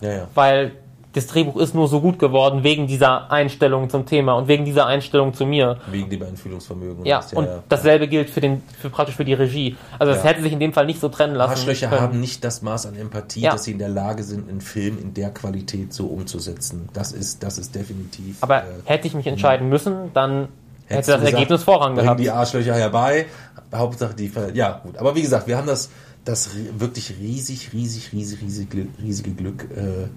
[0.00, 0.28] ja, ja.
[0.34, 0.72] weil
[1.16, 4.86] das Drehbuch ist nur so gut geworden wegen dieser Einstellung zum Thema und wegen dieser
[4.86, 5.78] Einstellung zu mir.
[5.90, 7.04] Wegen dem Einfühlungsvermögen.
[7.06, 9.76] Ja, das, und dasselbe gilt für den, für praktisch für die Regie.
[9.98, 10.30] Also es Ja.
[10.30, 11.52] hätte sich in dem Fall nicht so trennen lassen.
[11.52, 12.00] Arschlöcher können.
[12.02, 13.52] haben nicht das Maß an Empathie, Ja.
[13.52, 16.88] dass sie in der Lage sind, einen Film in der Qualität so umzusetzen.
[16.92, 18.36] Das ist, das ist definitiv.
[18.42, 20.48] Aber äh, hätte ich mich entscheiden müssen, dann
[20.86, 22.20] hätte das gesagt, Ergebnis Vorrang bring gehabt.
[22.20, 23.26] die Arschlöcher herbei.
[23.74, 24.30] Hauptsache die.
[24.54, 24.96] Ja, gut.
[24.98, 25.90] Aber wie gesagt, wir haben das,
[26.24, 28.68] das wirklich riesig, riesig, riesig, riesig,
[29.02, 30.08] riesige Glück, äh,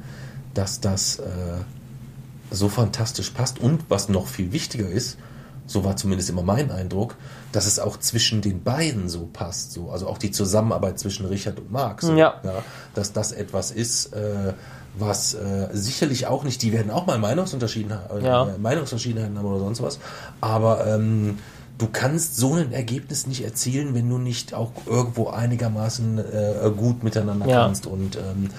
[0.53, 1.25] dass das äh,
[2.51, 3.59] so fantastisch passt.
[3.59, 5.17] Und was noch viel wichtiger ist,
[5.67, 7.15] so war zumindest immer mein Eindruck,
[7.51, 9.71] dass es auch zwischen den beiden so passt.
[9.71, 9.91] So.
[9.91, 12.01] Also auch die Zusammenarbeit zwischen Richard und Marc.
[12.01, 12.41] So, Ja.
[12.95, 14.53] dass das etwas ist, äh,
[14.97, 18.47] was äh, sicherlich auch nicht, die werden auch mal Meinungsunterschiedenheiten, Ja.
[18.47, 19.99] äh, Meinungsverschiedenheiten haben oder sonst was.
[20.41, 21.37] Aber ähm,
[21.77, 27.03] du kannst so ein Ergebnis nicht erzielen, wenn du nicht auch irgendwo einigermaßen äh, gut
[27.03, 27.63] miteinander Ja.
[27.65, 27.85] kannst.
[27.85, 28.49] Und ähm,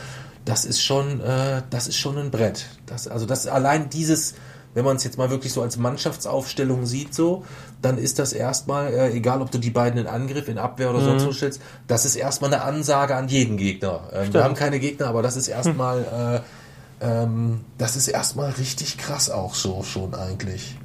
[0.45, 2.67] das ist schon, äh, das ist schon ein Brett.
[2.87, 4.35] Das, also das allein dieses
[4.75, 7.45] wenn man es jetzt mal wirklich so als Mannschaftsaufstellung sieht, so,
[7.83, 11.01] dann ist das erstmal, äh, egal ob du die beiden in Angriff, in Abwehr oder
[11.01, 14.03] sonst wo stellst, das ist erstmal eine Ansage an jeden Gegner.
[14.13, 16.43] Ähm, wir haben keine Gegner, aber das ist erstmal,
[17.01, 20.79] äh, ähm, das ist erstmal richtig krass auch so schon eigentlich.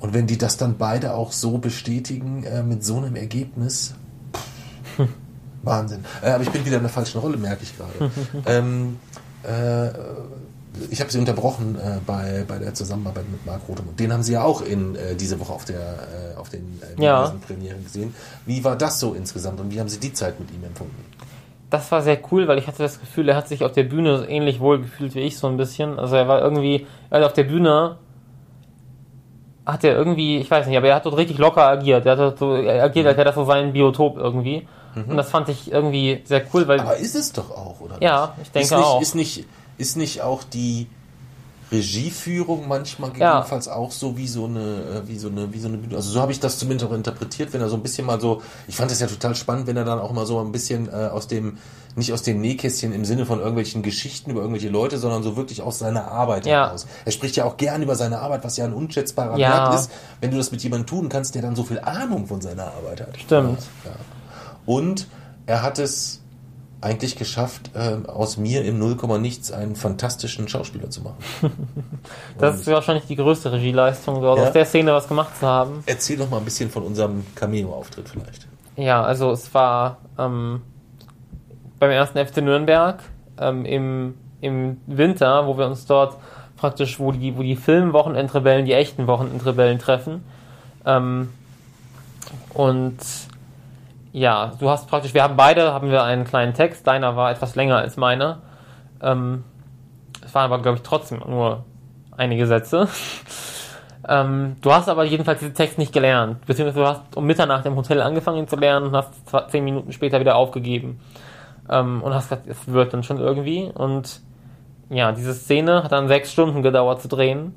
[0.00, 3.94] Und wenn die das dann beide auch so bestätigen äh, mit so einem Ergebnis,
[4.98, 5.08] pff,
[5.64, 6.04] Wahnsinn.
[6.22, 8.10] Äh, aber ich bin wieder in der falschen Rolle, merke ich gerade.
[8.46, 8.98] ähm,
[9.42, 9.88] äh,
[10.90, 13.98] ich habe sie unterbrochen äh, bei, bei der Zusammenarbeit mit Marc Rothemund.
[13.98, 17.02] Den haben sie ja auch in äh, diese Woche auf der äh, auf den äh,
[17.02, 17.32] Ja.
[17.46, 18.14] Premieren gesehen.
[18.44, 21.04] Wie war das so insgesamt und wie haben sie die Zeit mit ihm empfunden?
[21.70, 24.18] Das war sehr cool, weil ich hatte das Gefühl, er hat sich auf der Bühne
[24.18, 25.98] so ähnlich wohl gefühlt wie ich so ein bisschen.
[25.98, 27.96] Also er war irgendwie, also auf der Bühne
[29.66, 32.04] hat er irgendwie, ich weiß nicht, aber er hat dort richtig locker agiert.
[32.04, 34.68] Er hat dort so er agiert, als hätte das so sein Biotop irgendwie.
[34.94, 37.96] Und das fand ich irgendwie sehr cool, weil Aber ist es doch auch, oder?
[38.00, 38.46] Ja, nicht?
[38.46, 39.02] ich denke ist nicht, auch.
[39.02, 39.44] Ist nicht,
[39.78, 40.86] ist nicht auch die
[41.72, 43.14] Regieführung manchmal Ja.
[43.14, 44.60] gegebenenfalls auch so wie so eine,
[45.04, 45.78] äh, wie so eine, wie so eine.
[45.96, 48.42] Also so habe ich das zumindest auch interpretiert, wenn er so ein bisschen mal so,
[48.68, 51.08] ich fand das ja total spannend, wenn er dann auch mal so ein bisschen äh,
[51.12, 51.58] aus dem,
[51.96, 55.62] nicht aus dem Nähkästchen im Sinne von irgendwelchen Geschichten über irgendwelche Leute, sondern so wirklich
[55.62, 56.66] aus seiner Arbeit Ja.
[56.66, 56.86] heraus.
[57.04, 59.70] Er spricht ja auch gern über seine Arbeit, was ja ein unschätzbarer Ja.
[59.70, 59.90] Wert ist,
[60.20, 63.00] wenn du das mit jemandem tun kannst, der dann so viel Ahnung von seiner Arbeit
[63.00, 63.16] hat.
[63.18, 63.60] Stimmt.
[63.84, 63.90] Ja.
[64.66, 65.06] Und
[65.46, 66.20] er hat es
[66.80, 71.16] eigentlich geschafft, ähm, aus mir im Nullkomma nichts einen fantastischen Schauspieler zu machen.
[72.38, 74.44] das ist wahrscheinlich die größte Regieeleistung, dort Ja.
[74.46, 75.82] aus der Szene was gemacht zu haben.
[75.86, 78.46] Erzähl doch mal ein bisschen von unserem Cameo-Auftritt vielleicht.
[78.76, 80.60] Ja, also es war ähm,
[81.78, 83.02] beim ersten FC Nürnberg
[83.38, 86.18] ähm, im, im Winter, wo wir uns dort
[86.58, 90.22] praktisch, wo die, wo die Filmwochenendrebellen, die echten Wochenendrebellen treffen.
[90.84, 91.30] Ähm,
[92.52, 92.96] und
[94.14, 97.56] ja, du hast praktisch, wir haben beide, haben wir einen kleinen Text, deiner war etwas
[97.56, 98.42] länger als meiner.
[99.02, 99.42] Ähm,
[100.24, 101.64] es waren aber, glaube ich, trotzdem nur
[102.16, 102.88] einige Sätze.
[104.06, 106.44] Ähm, du hast aber jedenfalls diesen Text nicht gelernt.
[106.44, 109.64] Beziehungsweise du hast um Mitternacht im Hotel angefangen ihn zu lernen und hast zwar zehn
[109.64, 111.00] Minuten später wieder aufgegeben.
[111.70, 113.70] Ähm, und hast gesagt, es wird dann schon irgendwie.
[113.72, 114.20] Und
[114.90, 117.54] ja, diese Szene hat dann sechs Stunden gedauert zu drehen.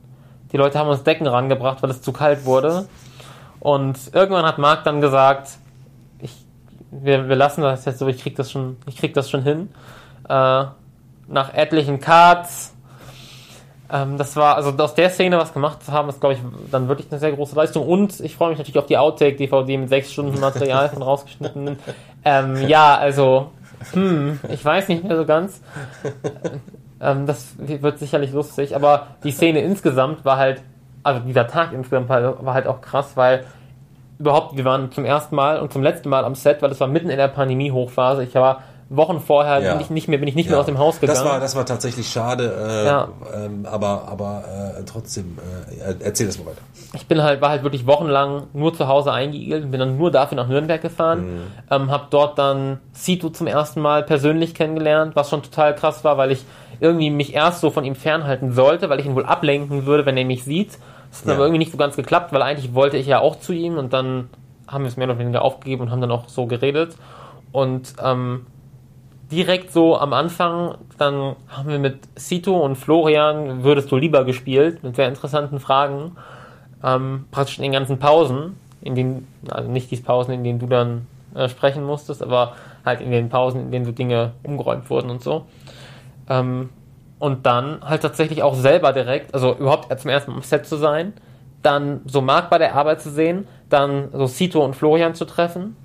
[0.54, 2.88] Die Leute haben uns Decken rangebracht, weil es zu kalt wurde.
[3.60, 5.58] Und irgendwann hat Marc dann gesagt,
[6.92, 9.70] wir, wir lassen das jetzt so, ich krieg das schon, ich krieg das schon hin.
[10.28, 10.66] Äh,
[11.30, 12.74] nach etlichen Cuts,
[13.92, 16.42] ähm, das war, also aus der Szene was gemacht zu haben, ist, glaube ich,
[16.72, 17.88] dann wirklich eine sehr große Leistung.
[17.88, 21.78] Und ich freue mich natürlich auf die Outtake-DVD mit sechs Stunden Material von rausgeschnittenen.
[22.26, 23.52] Ähm, ja, also,
[23.94, 25.62] hm, ich weiß nicht mehr so ganz.
[27.00, 30.62] Ähm, das wird sicherlich lustig, aber die Szene insgesamt war halt,
[31.04, 33.46] also dieser Tag insgesamt war halt auch krass, weil
[34.20, 36.88] überhaupt, wir waren zum ersten Mal und zum letzten Mal am Set, weil es war
[36.88, 38.24] mitten in der Pandemie-Hochphase.
[38.24, 39.74] Ich war Wochen vorher Ja.
[39.74, 41.20] bin ich nicht mehr, bin ich nicht mehr aus dem Haus gegangen.
[41.20, 43.10] Das war, das war tatsächlich schade, äh, Ja.
[43.36, 44.44] ähm, aber, aber
[44.80, 45.38] äh, trotzdem,
[45.86, 46.62] äh, erzähl das mal weiter.
[46.94, 50.10] ich bin halt, war halt wirklich wochenlang nur zu Hause eingeigelt und bin dann nur
[50.10, 51.26] dafür nach Nürnberg gefahren.
[51.70, 56.18] Ähm, hab dort dann Sito zum ersten Mal persönlich kennengelernt, was schon total krass war,
[56.18, 56.46] weil ich
[56.80, 60.16] irgendwie mich erst so von ihm fernhalten sollte, weil ich ihn wohl ablenken würde, wenn
[60.16, 60.78] er mich sieht.
[61.22, 61.34] Das hat Ja.
[61.36, 63.94] aber irgendwie nicht so ganz geklappt, weil eigentlich wollte ich ja auch zu ihm und
[63.94, 64.30] dann
[64.68, 66.96] haben wir es mehr oder weniger aufgegeben und haben dann auch so geredet.
[67.52, 68.46] Und ähm,
[69.32, 74.84] direkt so am Anfang, dann haben wir mit Sito und Florian Würdest du lieber gespielt,
[74.84, 76.18] mit sehr interessanten Fragen.
[76.84, 80.68] Ähm, praktisch in den ganzen Pausen, in denen, also nicht die Pausen, in denen du
[80.68, 82.54] dann äh, sprechen musstest, aber
[82.86, 85.46] halt in den Pausen, in denen so Dinge umgeräumt wurden und so.
[86.30, 86.70] Ähm,
[87.20, 90.78] und dann halt tatsächlich auch selber direkt, also überhaupt zum ersten Mal am Set zu
[90.78, 91.14] sein,
[91.62, 95.76] dann so Marc bei der Arbeit zu sehen, dann so Sito und Florian zu treffen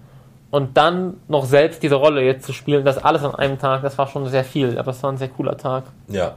[0.51, 3.97] und dann noch selbst diese Rolle jetzt zu spielen, das alles an einem Tag, das
[3.97, 5.85] war schon sehr viel, aber es war ein sehr cooler Tag.
[6.09, 6.35] Ja.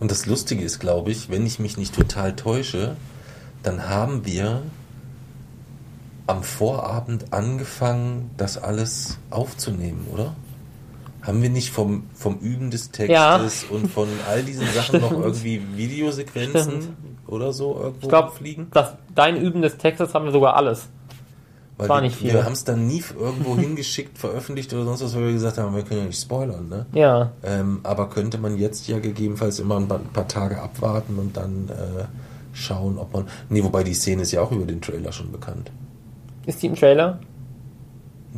[0.00, 2.96] Und das Lustige ist, glaube ich, wenn ich mich nicht total täusche,
[3.62, 4.62] dann haben wir
[6.26, 10.34] am Vorabend angefangen, das alles aufzunehmen, oder?
[11.26, 15.60] Haben wir nicht vom, vom Üben des Textes und von all diesen Sachen noch irgendwie
[15.74, 16.88] Videosequenzen Stimmt.
[17.26, 18.68] oder so irgendwo Ich glaube, fliegen?
[18.72, 20.86] das dein Üben des Textes haben wir sogar alles.
[21.78, 22.32] Weil war wir, nicht viel.
[22.32, 25.74] wir haben es dann nie irgendwo hingeschickt, veröffentlicht oder sonst was, weil wir gesagt haben,
[25.74, 26.86] wir können ja nicht spoilern, ne?
[26.92, 31.18] Ja, Ähm, aber könnte man jetzt ja gegebenenfalls immer ein paar, ein paar Tage abwarten
[31.18, 32.04] und dann äh,
[32.54, 33.26] schauen, ob man.
[33.50, 35.70] Nee, wobei die Szene ist ja auch über den Trailer schon bekannt.
[36.46, 37.18] ist die im Trailer?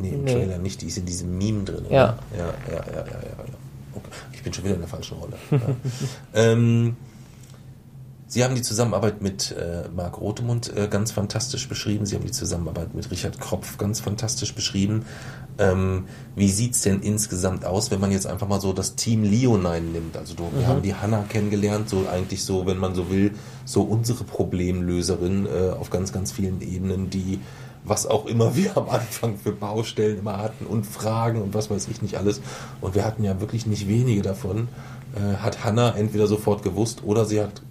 [0.01, 0.33] Nee, im Nee.
[0.33, 1.85] Trailer nicht, die ist in diesem Meme drin.
[1.89, 2.17] Ja.
[2.37, 3.43] Ja, ja, ja, ja, ja, ja.
[3.93, 4.09] Okay.
[4.33, 5.33] Ich bin schon wieder in der falschen Rolle.
[5.51, 5.59] ja.
[6.33, 6.95] ähm,
[8.31, 12.05] Sie haben die Zusammenarbeit mit äh, Marc Rotemund äh, ganz fantastisch beschrieben.
[12.05, 15.05] Sie haben die Zusammenarbeit mit Richard Kropf ganz fantastisch beschrieben.
[15.57, 16.05] Ähm,
[16.35, 20.15] wie sieht's denn insgesamt aus, wenn man jetzt einfach mal so das Team Leonine nimmt?
[20.15, 23.31] Also du, wir haben die Hanna kennengelernt, so eigentlich so, wenn man so will,
[23.65, 27.39] so unsere Problemlöserin äh, auf ganz, ganz vielen Ebenen, die
[27.83, 31.87] was auch immer wir am Anfang für Baustellen immer hatten und Fragen und was weiß
[31.89, 32.41] ich nicht alles.
[32.81, 34.67] Und wir hatten ja wirklich nicht wenige davon.
[35.15, 37.61] Äh, hat Hanna entweder sofort gewusst oder sie hat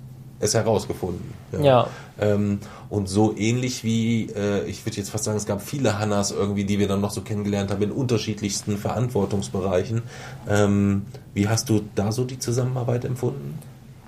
[0.40, 1.34] es herausgefunden.
[1.62, 1.88] Ja.
[2.20, 2.60] Ähm,
[2.90, 6.64] und so ähnlich wie, äh, ich würde jetzt fast sagen, es gab viele Hannas irgendwie,
[6.64, 10.02] die wir dann noch so kennengelernt haben in unterschiedlichsten Verantwortungsbereichen.
[10.48, 11.02] Ähm,
[11.34, 13.58] wie hast du da so die Zusammenarbeit empfunden?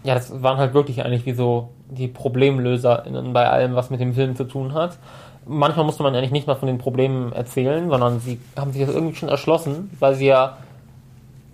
[0.02, 4.14] Ja, das waren halt wirklich eigentlich wie so die ProblemlöserInnen bei allem, was mit dem
[4.14, 4.98] Film zu tun hat.
[5.46, 8.94] Manchmal musste man eigentlich nicht mal von den Problemen erzählen, sondern sie haben sich das
[8.94, 10.58] irgendwie schon erschlossen, weil sie ja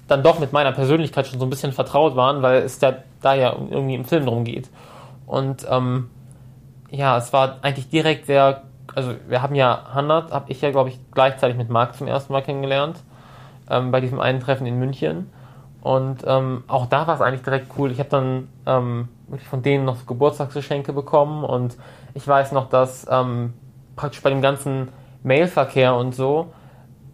[0.09, 3.35] dann doch mit meiner Persönlichkeit schon so ein bisschen vertraut waren, weil es da, da
[3.35, 4.69] ja irgendwie im Film drum geht.
[5.27, 6.11] Und ähm,
[6.91, 8.63] ja, es war eigentlich direkt sehr,
[8.95, 12.33] also wir haben ja Hannah, habe ich ja glaube ich gleichzeitig mit Marc zum ersten
[12.33, 12.99] Mal kennengelernt,
[13.69, 15.31] ähm, bei diesem einen Treffen in München.
[15.83, 17.93] Und ähm, auch da war es eigentlich direkt cool.
[17.93, 21.77] Ich habe dann ähm, wirklich von denen noch Geburtstagsgeschenke bekommen und
[22.15, 23.53] ich weiß noch, dass ähm,
[23.97, 24.89] praktisch bei dem ganzen
[25.23, 26.53] Mailverkehr und so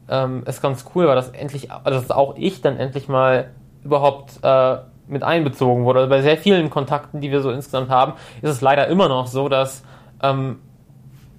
[0.09, 3.51] ähm, ist ganz cool, weil das endlich, also dass auch ich dann endlich mal
[3.83, 4.77] überhaupt äh,
[5.09, 6.01] mit einbezogen wurde.
[6.01, 9.27] Also bei sehr vielen Kontakten, die wir so insgesamt haben, ist es leider immer noch
[9.27, 9.85] so, dass,
[10.23, 10.59] ähm,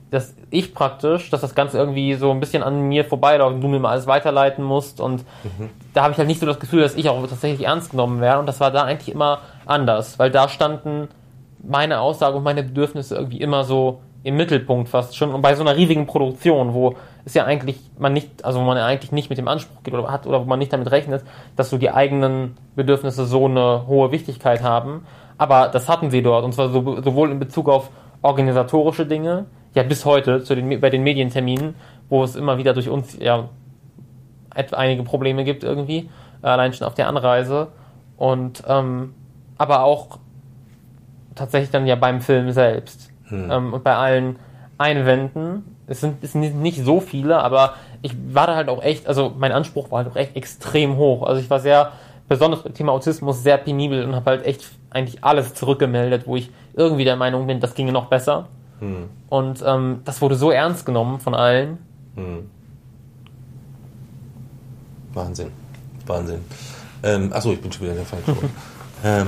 [0.10, 3.68] dass ich praktisch, dass das Ganze irgendwie so ein bisschen an mir vorbeiläuft und du
[3.68, 5.00] mir mal alles weiterleiten musst.
[5.00, 5.26] Und
[5.94, 8.40] da habe ich halt nicht so das Gefühl, dass ich auch tatsächlich ernst genommen werde.
[8.40, 11.08] Und das war da eigentlich immer anders, weil da standen
[11.64, 15.34] meine Aussage und meine Bedürfnisse irgendwie immer so im Mittelpunkt fast schon.
[15.34, 16.96] Und bei so einer riesigen Produktion, wo
[17.26, 19.94] es ja eigentlich man nicht, also wo man ja eigentlich nicht mit dem Anspruch geht
[19.94, 21.24] oder hat oder wo man nicht damit rechnet,
[21.56, 25.06] dass so die eigenen Bedürfnisse so eine hohe Wichtigkeit haben.
[25.38, 27.90] Aber das hatten sie dort und zwar so, sowohl in Bezug auf
[28.22, 31.76] organisatorische Dinge, ja bis heute zu den, bei den Medienterminen,
[32.10, 33.50] wo es immer wieder durch uns ja
[34.72, 36.10] einige Probleme gibt irgendwie,
[36.42, 37.70] allein schon auf der Anreise
[38.18, 39.16] und ähm,
[39.58, 40.20] aber auch
[41.36, 44.38] tatsächlich dann ja beim Film selbst ähm, und bei allen
[44.78, 45.76] Einwänden.
[45.88, 49.34] Es sind, es sind nicht so viele, aber ich war da halt auch echt, also
[49.38, 51.24] mein Anspruch war halt auch echt extrem hoch.
[51.24, 51.92] Also ich war sehr,
[52.28, 56.50] besonders beim Thema Autismus, sehr penibel und habe halt echt eigentlich alles zurückgemeldet, wo ich
[56.74, 58.48] irgendwie der Meinung bin, das ginge noch besser.
[59.30, 61.78] Und ähm, das wurde so ernst genommen von allen.
[65.14, 65.52] Wahnsinn.
[66.06, 66.40] Wahnsinn.
[67.04, 68.38] Ähm, achso, ich bin schon wieder in der falschen
[69.04, 69.28] ähm,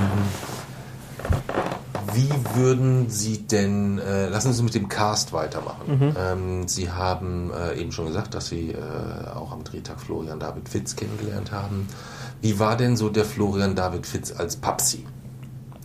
[2.14, 6.15] wie würden Sie denn, äh, lassen Sie uns mit dem Cast weitermachen.
[6.18, 10.69] Ähm, Sie haben äh, eben schon gesagt, dass Sie äh, auch am Drehtag Florian David
[10.69, 11.88] Fitz kennengelernt haben.
[12.41, 15.06] Wie war denn so der Florian David Fitz als Papsi?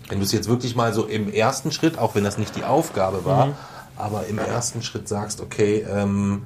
[0.09, 2.65] Wenn du es jetzt wirklich mal so im ersten Schritt, auch wenn das nicht die
[2.65, 3.51] Aufgabe war,
[3.97, 6.43] aber im ersten Schritt sagst, okay, ähm,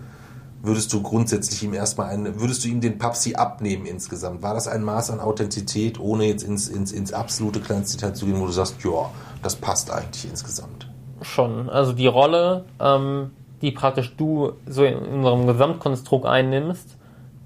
[0.64, 4.42] würdest du grundsätzlich ihm erstmal einen, würdest du ihm den Papsi abnehmen insgesamt?
[4.42, 8.40] War das ein Maß an Authentizität, ohne jetzt ins, ins, ins absolute Kleinstdetail zu gehen,
[8.40, 9.10] wo du sagst, ja,
[9.42, 10.88] das passt eigentlich insgesamt?
[11.22, 11.68] Schon.
[11.68, 13.30] Also die Rolle, ähm,
[13.60, 16.96] die praktisch du so in unserem Gesamtkonstrukt einnimmst,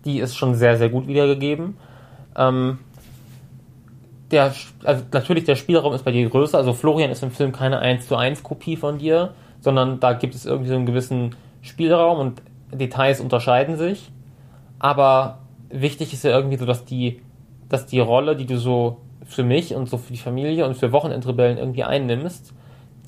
[0.04, 1.76] die ist schon sehr, sehr gut wiedergegeben.
[2.36, 2.78] Ähm,
[4.30, 4.54] der,
[4.84, 6.56] also natürlich der Spielraum ist bei dir größer.
[6.56, 10.34] Also Florian ist im Film keine 1 zu 1 Kopie von dir, sondern da gibt
[10.34, 12.42] es irgendwie so einen gewissen Spielraum und
[12.72, 14.10] Details unterscheiden sich.
[14.78, 15.38] Aber
[15.70, 17.20] wichtig ist ja irgendwie so, dass die,
[17.68, 20.92] dass die Rolle, die du so für mich und so für die Familie und für
[20.92, 22.52] Wochenendrebellen irgendwie einnimmst,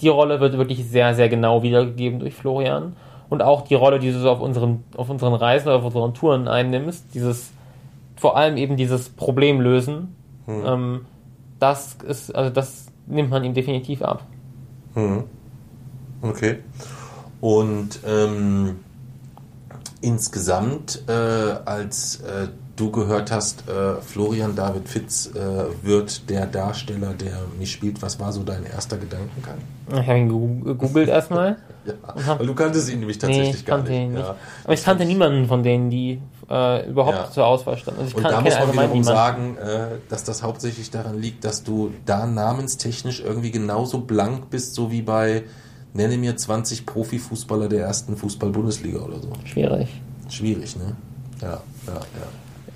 [0.00, 2.96] die Rolle wird wirklich sehr, sehr genau wiedergegeben durch Florian.
[3.28, 6.14] Und auch die Rolle, die du so auf unseren, auf unseren Reisen oder auf unseren
[6.14, 7.52] Touren einnimmst, dieses,
[8.16, 10.16] vor allem eben dieses Problemlösen,
[10.48, 11.06] ähm,
[11.60, 14.26] das ist, also das nimmt man ihm definitiv ab.
[16.22, 16.58] Okay.
[17.40, 18.76] Und ähm,
[20.00, 27.12] insgesamt, äh, als äh, du gehört hast, äh, Florian David Fitz äh, wird der Darsteller,
[27.14, 29.58] der mich spielt, was war so dein erster Gedankengang?
[29.92, 31.56] Ich habe ihn gegoogelt erstmal.
[31.84, 34.00] Ja, weil du kanntest ihn nämlich Nee, tatsächlich ich gar kannte nicht.
[34.02, 34.22] ihn nicht.
[34.26, 34.36] Ja.
[34.64, 36.20] Aber ich kannte niemanden von denen, die
[36.50, 37.30] äh, überhaupt Ja.
[37.30, 38.00] zur Auswahl standen.
[38.00, 41.44] Also ich Und kann, da muss man wiederum sagen, äh, dass das hauptsächlich daran liegt,
[41.44, 45.44] dass du da namenstechnisch irgendwie genauso blank bist, so wie bei,
[45.94, 49.32] nenne mir 20 Profifußballer der ersten Fußball-Bundesliga oder so.
[49.44, 49.88] Schwierig.
[50.28, 50.96] Schwierig, ne?
[51.40, 52.26] Ja, ja, ja.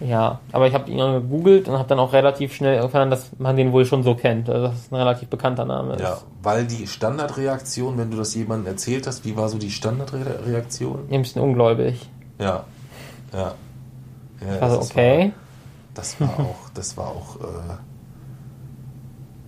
[0.01, 3.31] Ja, aber ich habe ihn dann gegoogelt und habe dann auch relativ schnell erfahren, dass
[3.39, 4.51] man den wohl schon so kennt.
[4.51, 6.03] Also dass es ein relativ bekannter Name ist.
[6.03, 11.09] Ja, weil die Standardreaktion, wenn du das jemandem erzählt hast, wie war so die Standardreaktion?
[11.11, 12.09] Ein bisschen ungläubig.
[12.39, 12.65] Ja,
[13.33, 13.55] ja.
[14.45, 15.21] ja Also das okay.
[15.21, 15.33] War,
[15.95, 17.77] das war auch, das war auch, äh,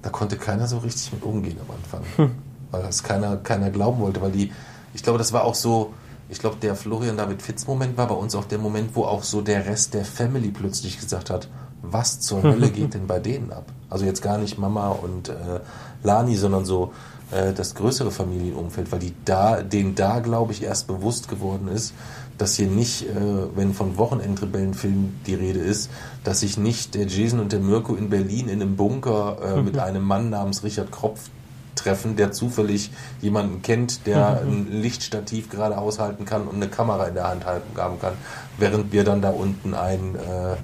[0.02, 2.30] da konnte keiner so richtig mit umgehen am Anfang.
[2.76, 4.52] Weil das keiner, keiner glauben wollte, weil die,
[4.92, 5.94] ich glaube, das war auch so,
[6.28, 9.22] ich glaube, der Florian David Fitz Moment war bei uns auch der Moment, wo auch
[9.22, 11.48] so der Rest der Family plötzlich gesagt hat,
[11.80, 13.64] was zur Hölle geht denn bei denen ab?
[13.88, 15.60] Also jetzt gar nicht Mama und äh,
[16.02, 16.92] Lani, sondern so
[17.30, 21.94] äh, das größere Familienumfeld, weil die da, denen da, glaube ich, erst bewusst geworden ist,
[22.36, 23.14] dass hier nicht, äh,
[23.54, 25.90] wenn von Wochenendrebellenfilm die Rede ist,
[26.24, 29.78] dass sich nicht der Jason und der Mirko in Berlin in einem Bunker äh, mit
[29.78, 31.30] einem Mann namens Richard Kropf
[31.76, 32.90] treffen, der zufällig
[33.20, 38.00] jemanden kennt, der ein Lichtstativ gerade aushalten kann und eine Kamera in der Hand haben
[38.00, 38.14] kann,
[38.58, 40.56] während wir dann da unten ein, äh,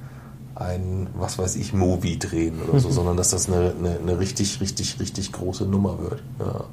[0.60, 4.60] ein was weiß ich, Movie drehen oder so, sondern dass das eine, eine, eine richtig,
[4.60, 6.22] richtig, richtig große Nummer wird.
[6.40, 6.64] Ja.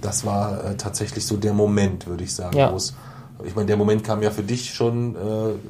[0.00, 2.72] Das war äh, tatsächlich so der Moment, würde ich sagen, Ja.
[2.72, 2.94] wo es
[3.44, 5.18] ich meine, der Moment kam ja für dich schon äh,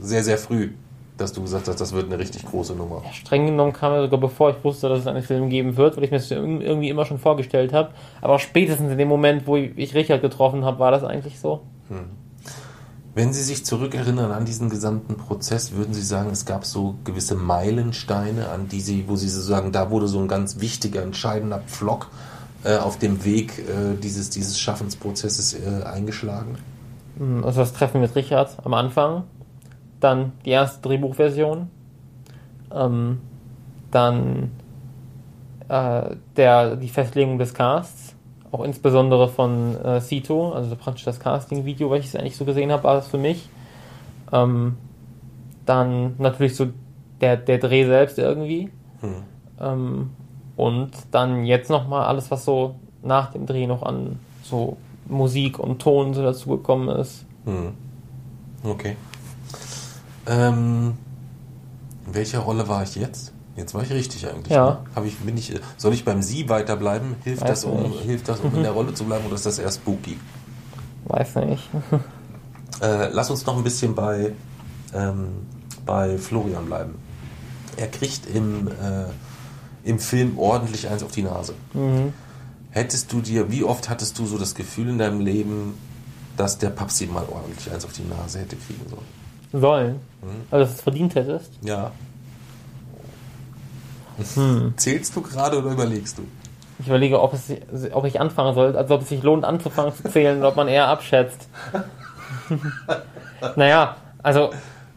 [0.02, 0.70] sehr, sehr früh,
[1.16, 3.02] dass du gesagt hast, das wird eine richtig große Nummer.
[3.12, 6.04] Streng genommen kam er sogar bevor ich wusste, dass es einen Film geben wird, weil
[6.04, 7.90] ich mir das irgendwie immer schon vorgestellt habe.
[8.20, 11.60] Aber spätestens in dem Moment, wo ich Richard getroffen habe, war das eigentlich so.
[13.14, 17.34] Wenn Sie sich zurückerinnern an diesen gesamten Prozess, würden Sie sagen, es gab so gewisse
[17.34, 21.58] Meilensteine, an die Sie, wo Sie so sagen, da wurde so ein ganz wichtiger, entscheidender
[21.58, 22.08] Pflock
[22.64, 26.56] äh, auf dem Weg äh, dieses, dieses Schaffensprozesses äh, eingeschlagen?
[27.42, 29.24] Also das Treffen mit Richard am Anfang,
[30.02, 31.70] dann die erste Drehbuchversion,
[32.74, 33.20] ähm,
[33.90, 34.52] dann
[35.68, 38.14] äh, der, die Festlegung des Casts,
[38.50, 42.84] auch insbesondere von äh, Sito, also praktisch das Casting-Video, welches ich eigentlich so gesehen habe,
[42.84, 43.48] war das für mich.
[44.32, 44.76] Ähm,
[45.64, 46.68] dann natürlich so
[47.20, 48.70] der, der Dreh selbst irgendwie.
[49.60, 50.10] Ähm,
[50.56, 54.76] und dann jetzt nochmal alles, was so nach dem Dreh noch an so
[55.06, 57.24] Musik und Ton so dazugekommen ist.
[57.44, 57.72] Hm.
[58.64, 58.96] Okay.
[60.26, 60.94] Ähm,
[62.06, 63.32] in welcher Rolle war ich jetzt?
[63.56, 64.52] Jetzt war ich richtig eigentlich.
[64.52, 64.70] Ja.
[64.70, 64.78] Ne?
[64.94, 67.16] Hab ich, bin ich, soll ich beim Sie weiterbleiben?
[67.22, 68.00] Hilft, Weiß das, um, nicht.
[68.00, 70.18] hilft das, um in der Rolle zu bleiben oder ist das eher spooky?
[71.04, 71.68] Weiß nicht.
[72.80, 74.32] Äh, lass uns noch ein bisschen bei,
[74.94, 75.28] ähm,
[75.84, 76.94] bei Florian bleiben.
[77.76, 79.04] Er kriegt im, äh,
[79.84, 81.54] im Film ordentlich eins auf die Nase.
[81.74, 82.12] Mhm.
[82.70, 85.74] Hättest du dir, wie oft hattest du so das Gefühl in deinem Leben,
[86.36, 89.21] dass der Papsi mal ordentlich eins auf die Nase hätte kriegen sollen?
[89.52, 90.00] Sollen.
[90.50, 91.52] Also, dass du es verdient hättest.
[91.62, 91.90] Ja.
[94.34, 94.74] Hm.
[94.76, 96.22] Zählst du gerade oder überlegst du?
[96.78, 97.52] Ich überlege, ob, es,
[97.92, 100.68] ob ich anfangen soll, also ob es sich lohnt anzufangen zu zählen oder ob man
[100.68, 101.48] eher abschätzt.
[103.56, 104.50] naja, also,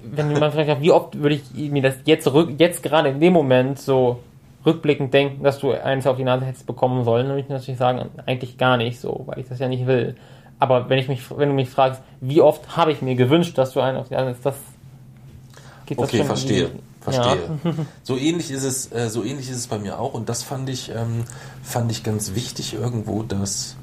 [0.04, 3.80] wenn man fragt, wie oft würde ich mir das jetzt, jetzt gerade in dem Moment
[3.80, 4.20] so
[4.66, 7.78] rückblickend denken, dass du eins auf die Nase hättest bekommen sollen, dann würde ich natürlich
[7.78, 10.16] sagen, eigentlich gar nicht so, weil ich das ja nicht will.
[10.60, 13.74] Aber wenn ich mich, wenn du mich fragst, wie oft habe ich mir gewünscht, dass
[13.74, 14.56] du einen auf die Nase hättest, das
[15.86, 16.72] geht das Okay, schon verstehe.
[17.02, 17.60] Verstehe.
[17.64, 17.72] Ja.
[18.04, 20.70] So ähnlich ist es, äh, so ähnlich ist es bei mir auch und das fand
[20.70, 21.26] ich, ähm,
[21.62, 23.76] fand ich ganz wichtig irgendwo, dass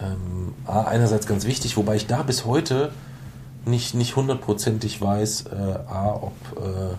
[0.00, 2.90] ähm, A, einerseits ganz wichtig, wobei ich da bis heute
[3.66, 6.94] nicht, nicht hundertprozentig weiß, äh, A, ob äh,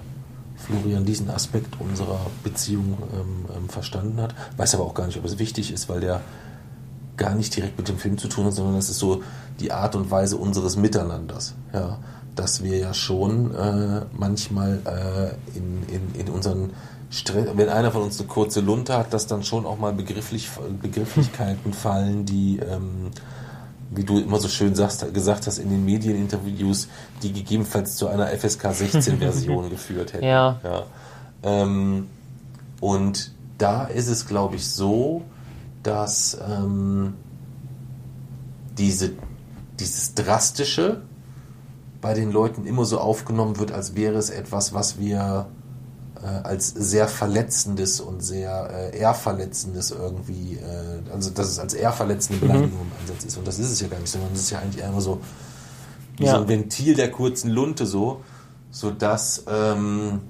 [0.57, 4.33] Florian diesen Aspekt unserer Beziehung ähm, ähm, verstanden hat.
[4.57, 6.21] Weiß aber auch gar nicht, ob es wichtig ist, weil der
[7.17, 9.23] gar nicht direkt mit dem Film zu tun hat, sondern das ist so
[9.59, 11.55] die Art und Weise unseres Miteinanders.
[11.73, 11.99] Ja,
[12.35, 16.71] dass wir ja schon äh, manchmal äh, in, in, in unseren
[17.09, 20.49] Stress, wenn einer von uns eine kurze Lunte hat, dass dann schon auch mal Begrifflich,
[20.81, 23.11] Begrifflichkeiten fallen, die, ähm,
[23.91, 26.89] wie du immer so schön sagst, gesagt hast in den Medieninterviews,
[27.23, 30.25] die gegebenenfalls zu einer FSK 16 Version geführt hätten.
[30.25, 30.59] Ja.
[30.63, 30.83] Ja.
[31.43, 32.09] Ähm,
[32.81, 35.23] und da ist es, glaube ich, so,
[35.85, 37.13] dass ähm,
[38.77, 39.11] diese,
[39.79, 41.01] dieses Drastische
[42.01, 45.47] bei den Leuten immer so aufgenommen wird, als wäre es etwas, was wir
[46.21, 52.41] äh, als sehr verletzendes und sehr äh, ehrverletzendes irgendwie, äh, also dass es als ehrverletzende
[52.41, 53.37] Beleidigung im Einsatz ist.
[53.37, 55.21] Und das ist es ja gar nicht, sondern es ist ja eigentlich eher immer so
[56.17, 56.31] wie Ja.
[56.31, 58.21] so ein Ventil der kurzen Lunte so,
[58.71, 60.21] sodass ähm,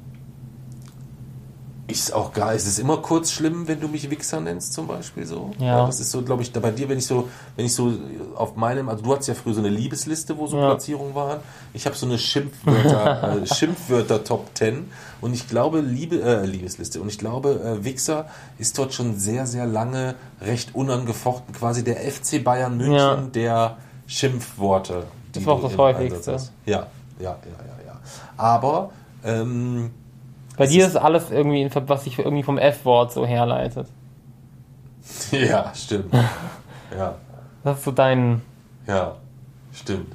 [1.88, 5.26] es auch gar, ist es immer kurz schlimm, wenn du mich Wichser nennst zum Beispiel
[5.26, 5.52] so?
[5.60, 5.86] Ja.
[5.86, 7.94] Das ist so, glaube ich, da bei dir, wenn ich so, wenn ich so
[8.36, 10.70] auf meinem, also du hattest ja früher so eine Liebesliste, wo so Ja.
[10.70, 11.42] Platzierungen waren.
[11.74, 14.90] Ich habe so eine Schimpfwörter, äh, Schimpfwörter Top 10
[15.22, 19.46] und ich glaube, Liebe, äh, Liebesliste und ich glaube, äh, Wichser ist dort schon sehr,
[19.46, 23.16] sehr lange recht unangefochten, quasi der FC Bayern München Ja.
[23.34, 25.04] der Schimpfworte.
[25.34, 26.32] die Das war auch das häufigste.
[26.66, 26.88] Ja,
[27.20, 28.00] ja, ja, ja, ja.
[28.38, 28.90] Aber
[29.24, 29.92] ähm,
[30.58, 33.88] Bei Es dir ist- alles irgendwie, in- was sich irgendwie vom F-Wort so herleitet.
[35.32, 36.14] ja, stimmt.
[36.96, 37.16] Ja,
[37.64, 38.42] Das ist so dein,
[38.88, 39.16] ja,
[39.74, 40.14] stimmt.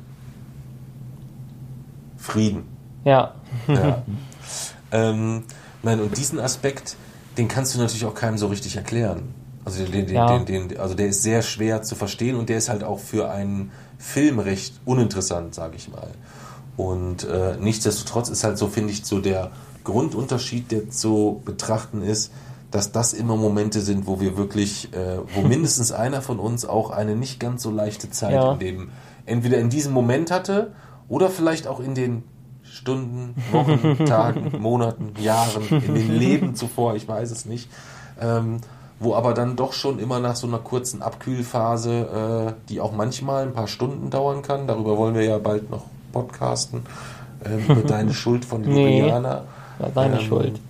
[2.16, 2.64] Frieden.
[3.04, 3.34] ja.
[3.66, 4.02] Ja.
[4.92, 5.42] ähm,
[5.82, 6.96] nein, und diesen Aspekt,
[7.36, 9.34] den kannst du natürlich auch keinem so richtig erklären.
[9.64, 10.38] Also, den, den, Ja.
[10.38, 13.72] den, also der ist sehr schwer zu verstehen und der ist halt auch für einen
[13.98, 16.08] Film recht uninteressant, sage ich mal.
[16.76, 19.50] Und äh, nichtsdestotrotz ist halt so, finde ich, so der
[19.90, 22.32] Grundunterschied, der zu betrachten ist,
[22.70, 26.90] dass das immer Momente sind, wo wir wirklich, äh, wo mindestens einer von uns auch
[26.90, 28.52] eine nicht ganz so leichte Zeit Ja.
[28.52, 28.90] in dem,
[29.26, 30.72] entweder in diesem Moment hatte
[31.08, 32.22] oder vielleicht auch in den
[32.62, 37.68] Stunden, Wochen, Tagen, Monaten, Jahren, in den Leben zuvor, ich weiß es nicht.
[38.20, 38.58] Ähm,
[39.02, 43.44] wo aber dann doch schon immer nach so einer kurzen Abkühlphase, äh, die auch manchmal
[43.44, 46.82] ein paar Stunden dauern kann, darüber wollen wir ja bald noch podcasten,
[47.44, 49.10] ähm, über deine Schuld von Nee.
[49.80, 50.60] War deine Ähm, Schuld.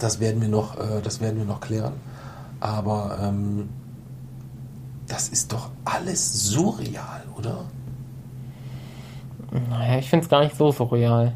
[0.00, 1.92] Das werden wir noch, äh, das werden wir noch klären.
[2.60, 3.68] Aber ähm,
[5.06, 7.64] das ist doch alles surreal, oder?
[9.70, 11.34] Naja, ich finde es gar nicht so surreal.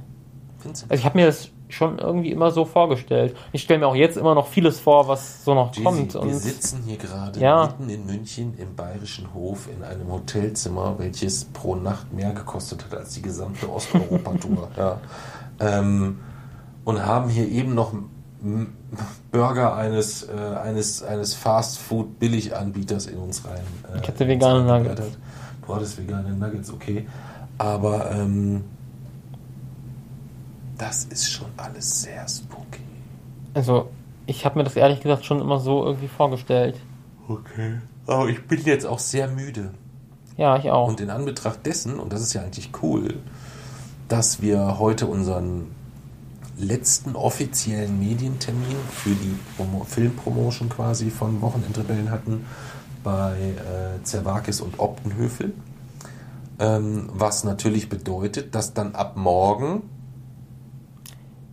[0.59, 0.87] Findest du?
[0.91, 3.37] Also ich habe mir das schon irgendwie immer so vorgestellt.
[3.53, 6.15] Ich stelle mir auch jetzt immer noch vieles vor, was so noch Jeezy, kommt.
[6.15, 7.67] wir sitzen hier gerade Ja.
[7.79, 12.99] mitten in München im Bayerischen Hof in einem Hotelzimmer, welches pro Nacht mehr gekostet hat
[12.99, 14.69] als die gesamte Osteuropa-Tour.
[14.79, 14.99] ja.
[15.61, 16.19] ähm,
[16.89, 17.93] und haben hier eben noch
[19.31, 23.61] Burger eines, äh, eines, eines Fast-Food-Billiganbieters in uns rein.
[23.93, 24.65] Äh, Ich hatte vegane.
[24.65, 25.19] Nuggets.
[25.67, 27.07] Du hattest vegane Nuggets, okay.
[27.59, 28.65] Aber ähm,
[30.79, 32.81] das ist schon alles sehr spooky.
[33.53, 33.91] also
[34.25, 36.81] ich habe mir das ehrlich gesagt schon immer so irgendwie vorgestellt.
[37.29, 37.81] Okay.
[38.07, 39.75] Aber ich bin jetzt auch sehr müde.
[40.39, 40.89] Ja, ich auch.
[40.89, 43.17] Und in Anbetracht dessen, und das ist ja eigentlich cool,
[44.09, 45.77] dass wir heute unseren
[46.59, 52.45] letzten offiziellen Medientermin für die Promo Filmpromotion quasi von Wochenendrebellen hatten
[53.05, 55.53] bei äh, Zervakis und Optenhöfel.
[56.61, 59.83] Ähm, was natürlich bedeutet, dass dann ab morgen,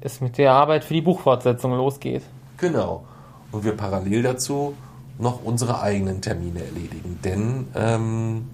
[0.02, 2.22] es mit der Arbeit für die Buchfortsetzung losgeht.
[2.58, 3.04] genau,
[3.52, 4.76] und wir parallel dazu
[5.18, 7.20] noch unsere eigenen Termine erledigen.
[7.24, 8.48] Denn ähm,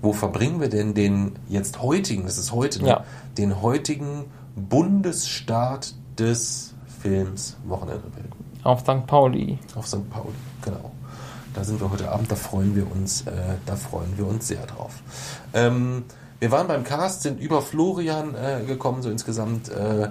[0.00, 3.04] wo verbringen wir denn den jetzt heutigen, das ist heute, ne, Ja.
[3.36, 4.24] den heutigen
[4.58, 8.32] Bundesstart des Films Wochenendrebellen?
[8.64, 9.06] Auf St.
[9.06, 9.58] Pauli.
[9.74, 10.08] Auf St.
[10.10, 10.92] Pauli, genau.
[11.54, 13.32] Da sind wir heute Abend, da freuen wir uns, äh,
[13.66, 14.92] da freuen wir uns sehr drauf.
[15.54, 16.04] Ähm,
[16.40, 19.68] wir waren beim Cast, sind über Florian äh, gekommen, so insgesamt.
[19.70, 20.10] Äh,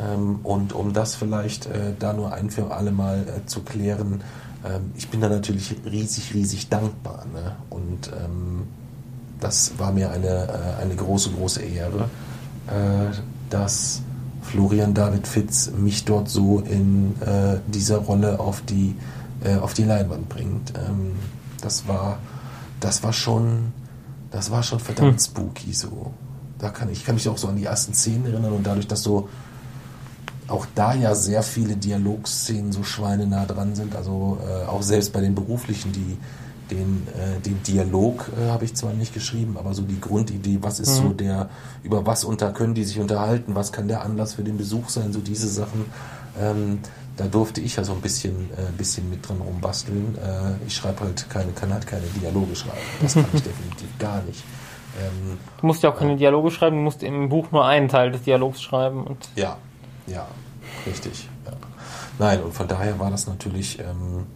[0.00, 4.22] ähm, und um das vielleicht äh, da nur ein für alle Mal äh, zu klären,
[4.64, 7.26] ähm, ich bin da natürlich riesig, riesig dankbar.
[7.32, 7.56] Ne?
[7.70, 8.66] Und ähm,
[9.38, 10.48] das war mir eine,
[10.78, 12.08] äh, eine große, große Ehre,
[13.52, 14.02] dass
[14.42, 18.96] Florian David Fitz mich dort so in äh, dieser Rolle auf die,
[19.44, 20.72] äh, auf die Leinwand bringt.
[20.76, 21.12] Ähm,
[21.60, 22.18] das war,
[22.80, 23.72] das war schon,
[24.30, 26.12] das war schon verdammt spooky so.
[26.58, 29.02] Da kann ich kann mich auch so an die ersten Szenen erinnern und dadurch, dass
[29.02, 29.28] so
[30.48, 35.20] auch da ja sehr viele Dialogszenen so schweinenah dran sind, also äh, auch selbst bei
[35.20, 36.18] den beruflichen, die
[36.72, 40.80] den, äh, den Dialog äh, habe ich zwar nicht geschrieben, aber so die Grundidee, was
[40.80, 41.48] ist so der,
[41.82, 45.12] über was unter können die sich unterhalten, was kann der Anlass für den Besuch sein,
[45.12, 45.86] so diese Sachen.
[46.40, 46.78] Ähm,
[47.16, 50.16] da durfte ich ja so ein bisschen, äh, bisschen mit dran rumbasteln.
[50.16, 52.78] Äh, ich schreibe halt keine, kann halt keine Dialoge schreiben.
[53.02, 54.42] Das kann ich definitiv gar nicht.
[55.00, 58.12] Ähm, Du musst ja auch keine Dialoge schreiben, du musst im Buch nur einen Teil
[58.12, 59.04] des Dialogs schreiben.
[59.04, 59.58] Und Ja,
[60.06, 60.26] ja,
[60.86, 61.28] richtig.
[61.46, 61.52] Ja.
[62.18, 64.26] Nein, und von daher war das natürlich ähm,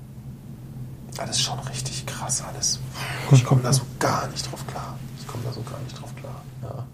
[1.20, 2.78] alles schon richtig krass alles.
[3.32, 4.96] Ich komme da so gar nicht drauf klar.
[5.20, 6.42] Ich komme da so gar nicht drauf klar.
[6.62, 6.84] Ja.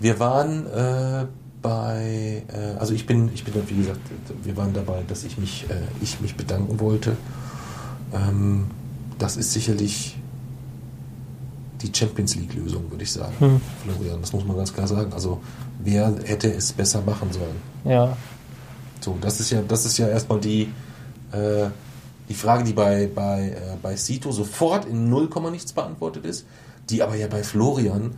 [0.00, 1.26] Wir waren äh,
[1.62, 4.00] bei, äh, also ich bin, ich bin, wie gesagt,
[4.42, 7.16] wir waren dabei, dass ich mich, äh, ich mich bedanken wollte.
[8.12, 8.66] Ähm,
[9.18, 10.16] das ist sicherlich
[11.82, 13.60] die Champions League-Lösung, würde ich sagen, Hm.
[13.84, 14.20] Florian.
[14.20, 15.12] Das muss man ganz klar sagen.
[15.12, 15.40] Also
[15.78, 17.56] wer hätte es besser machen sollen?
[17.84, 18.16] ja,
[19.00, 20.72] So, das ist ja, das ist ja erstmal die,
[21.32, 21.66] äh,
[22.30, 26.46] die Frage, die bei, bei, äh, bei Sito sofort in 0, nichts beantwortet ist,
[26.88, 28.12] die aber ja bei Florian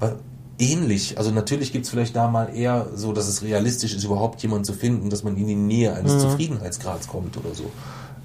[0.00, 0.16] war
[0.58, 1.18] ähnlich.
[1.18, 4.64] Also natürlich gibt es vielleicht da mal eher so, dass es realistisch ist, überhaupt jemanden
[4.64, 7.70] zu finden, dass man in die Nähe eines Zufriedenheitsgrads kommt oder so.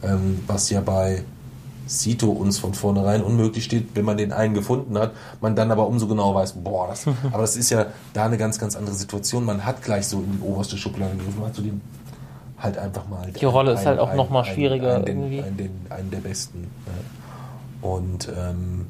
[0.02, 1.26] Ähm, was ja bei
[1.88, 5.12] Sito uns von vornherein unmöglich steht, wenn man den einen gefunden hat,
[5.42, 8.60] man dann aber umso genauer weiß, boah, das, aber das ist ja da eine ganz,
[8.60, 9.44] ganz andere Situation.
[9.44, 11.82] Man hat gleich so in die oberste Schublade gegriffen, hat so den
[12.64, 13.32] halt einfach mal.
[13.32, 15.42] Die Rolle ist halt auch noch mal schwieriger einen, irgendwie.
[15.42, 16.62] Einen, den, einen der besten.
[16.62, 17.88] Ne?
[17.88, 18.86] Und ähm,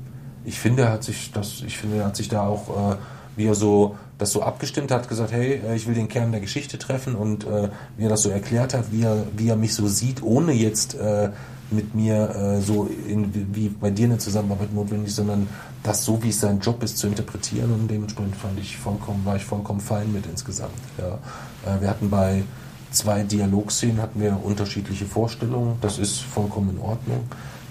[0.46, 2.96] ich finde, er hat sich das, ich finde, hat sich da auch, äh,
[3.36, 6.42] wie er so das so abgestimmt hat, gesagt, hey, äh, ich will den Kern der
[6.42, 9.74] Geschichte treffen und äh, wie er das so erklärt hat, wie er, wie er mich
[9.74, 11.30] so sieht, ohne jetzt äh,
[11.72, 15.48] mit mir äh, so in, wie bei dir eine Zusammenarbeit notwendig, sondern
[15.82, 19.36] das so, wie es sein Job ist, zu interpretieren und dementsprechend fand ich vollkommen, war
[19.36, 20.72] ich vollkommen fein mit insgesamt.
[20.98, 21.18] Ja.
[21.70, 22.44] Äh, wir hatten bei
[22.94, 25.78] zwei Dialogszenen hatten wir unterschiedliche Vorstellungen.
[25.82, 27.24] Das ist vollkommen in Ordnung.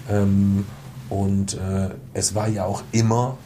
[0.09, 0.65] Ähm,
[1.09, 3.37] und äh, es war ja auch immer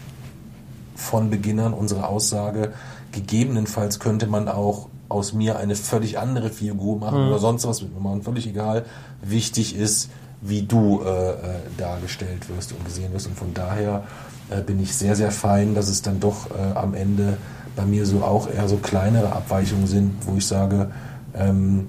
[0.96, 2.74] von Beginn an unsere Aussage,
[3.12, 7.28] gegebenenfalls könnte man auch aus mir eine völlig andere Figur machen mhm.
[7.30, 8.86] oder sonst was mit mir machen, völlig egal.
[9.22, 10.10] Wichtig ist,
[10.42, 11.36] wie du äh, äh,
[11.78, 13.28] dargestellt wirst und gesehen wirst.
[13.28, 14.04] Und von daher
[14.50, 17.38] äh, bin ich sehr, sehr fein, dass es dann doch äh, am Ende
[17.76, 20.92] bei mir so auch eher so kleinere Abweichungen sind, wo ich sage,
[21.38, 21.88] ähm,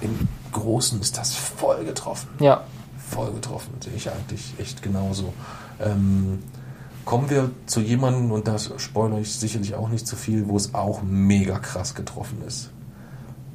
[0.00, 2.28] im Großen ist das voll getroffen.
[2.40, 2.62] Ja.
[2.96, 5.32] Voll getroffen, sehe ich eigentlich echt genauso.
[5.80, 6.42] Ähm,
[7.04, 10.74] kommen wir zu jemandem, und das spoilere ich sicherlich auch nicht zu viel, wo es
[10.74, 12.70] auch mega krass getroffen ist.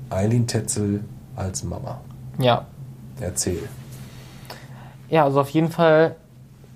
[0.10, 1.04] Eileen Tetzel
[1.36, 2.02] als Mama.
[2.38, 2.66] Ja.
[3.20, 3.68] Erzähl.
[5.10, 6.16] Ja, also auf jeden Fall,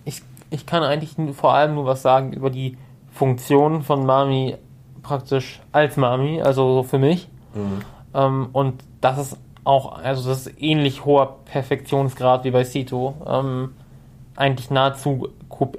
[0.05, 2.77] ich, ich kann eigentlich vor allem nur was sagen über die
[3.11, 4.57] Funktion von Mami
[5.03, 7.29] praktisch als Mami, also so für mich.
[7.53, 7.81] Mhm.
[8.13, 13.15] Ähm, und das ist auch, also das ist ähnlich hoher Perfektionsgrad wie bei Sito.
[13.27, 13.73] Ähm,
[14.35, 15.29] eigentlich nahezu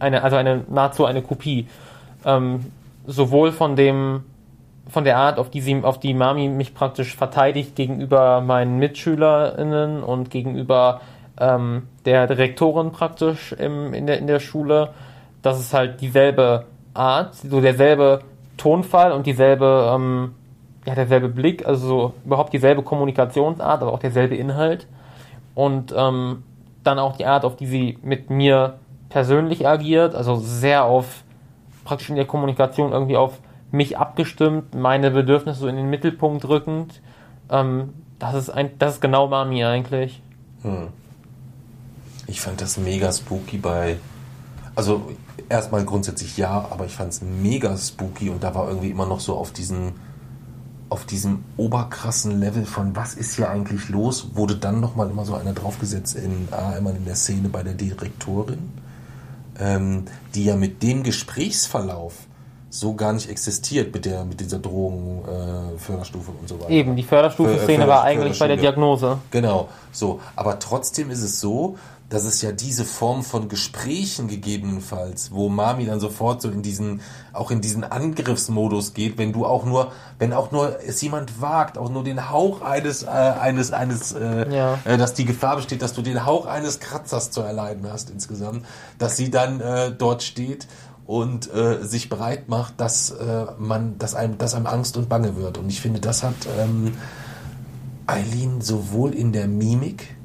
[0.01, 1.67] eine, also eine nahezu eine Kopie.
[2.25, 2.73] Ähm,
[3.07, 4.25] sowohl von dem
[4.89, 10.03] von der Art, auf die sie, auf die Mami mich praktisch verteidigt gegenüber meinen MitschülerInnen
[10.03, 11.01] und gegenüber
[11.41, 14.91] ähm, der Direktorin praktisch im, in, der, in der Schule.
[15.43, 18.21] Das ist halt dieselbe Art, so derselbe
[18.57, 20.35] Tonfall und dieselbe, ähm,
[20.87, 24.87] ja, derselbe Blick, also so überhaupt dieselbe Kommunikationsart, aber auch derselbe Inhalt.
[25.55, 26.43] Und ähm,
[26.83, 28.79] dann auch die Art, auf die sie mit mir
[29.09, 31.23] persönlich agiert, also sehr auf
[31.85, 33.39] praktisch in der Kommunikation irgendwie auf
[33.71, 37.01] mich abgestimmt, meine Bedürfnisse so in den Mittelpunkt rückend.
[37.51, 40.23] Ähm, das ist ein, das ist genau Mami eigentlich.
[40.63, 40.89] Hm.
[42.27, 43.99] Ich fand das mega spooky bei.
[44.75, 45.13] Also
[45.49, 49.21] erstmal grundsätzlich ja, aber ich fand es mega spooky und da war irgendwie immer noch
[49.21, 49.93] so auf diesen
[50.95, 55.35] auf diesem oberkrassen Level von was ist hier eigentlich los, wurde dann nochmal immer so
[55.35, 58.71] einer draufgesetzt in ah, immer in der Szene bei der Direktorin,
[59.59, 60.05] ähm,
[60.37, 62.15] die ja mit dem Gesprächsverlauf
[62.71, 66.71] so gar nicht existiert mit der mit dieser Drogen äh, Förderstufe und so weiter.
[66.71, 69.19] Eben, die Förderstufe-Szene war eigentlich bei der Diagnose.
[69.33, 70.21] Genau, so.
[70.37, 71.77] Aber trotzdem ist es so,
[72.11, 77.01] dass es ja diese Form von Gesprächen gegebenenfalls, wo Mami dann sofort so in diesen,
[77.33, 81.79] auch in diesen Angriffsmodus geht, wenn du auch nur, wenn auch nur es jemand wagt,
[81.79, 84.79] auch nur den Hauch eines, äh, eines, eines, äh, ja.
[84.85, 88.65] äh, dass die Gefahr besteht, dass du den Hauch eines Kratzers zu erleiden hast insgesamt,
[88.99, 90.69] dass sie dann äh, dort steht
[91.07, 95.37] und äh, sich bereit macht, dass äh, man, dass einem, dass einem Angst und Bange
[95.37, 95.59] wird.
[95.59, 96.95] Und ich finde, das hat ähm,
[98.07, 100.17] Eileen sowohl in der Mimik,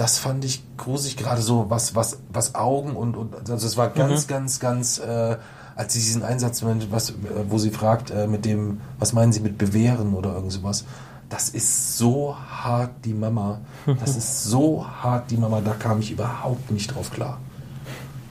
[0.00, 3.90] das fand ich gruselig, gerade so was, was, was Augen und, und also es war
[3.90, 4.28] ganz, mhm.
[4.30, 5.36] ganz, ganz, äh,
[5.76, 7.12] als sie diesen Einsatz, was,
[7.50, 10.86] wo sie fragt, äh, mit dem, was meinen Sie mit bewähren oder irgend sowas,
[11.28, 13.60] das ist so hart die Mama,
[14.00, 17.38] das ist so hart die Mama, da kam ich überhaupt nicht drauf klar.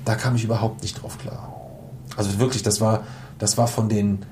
[0.06, 1.54] Da kam ich überhaupt nicht drauf klar.
[2.18, 3.04] Also wirklich, das war,
[3.38, 4.26] das war von den,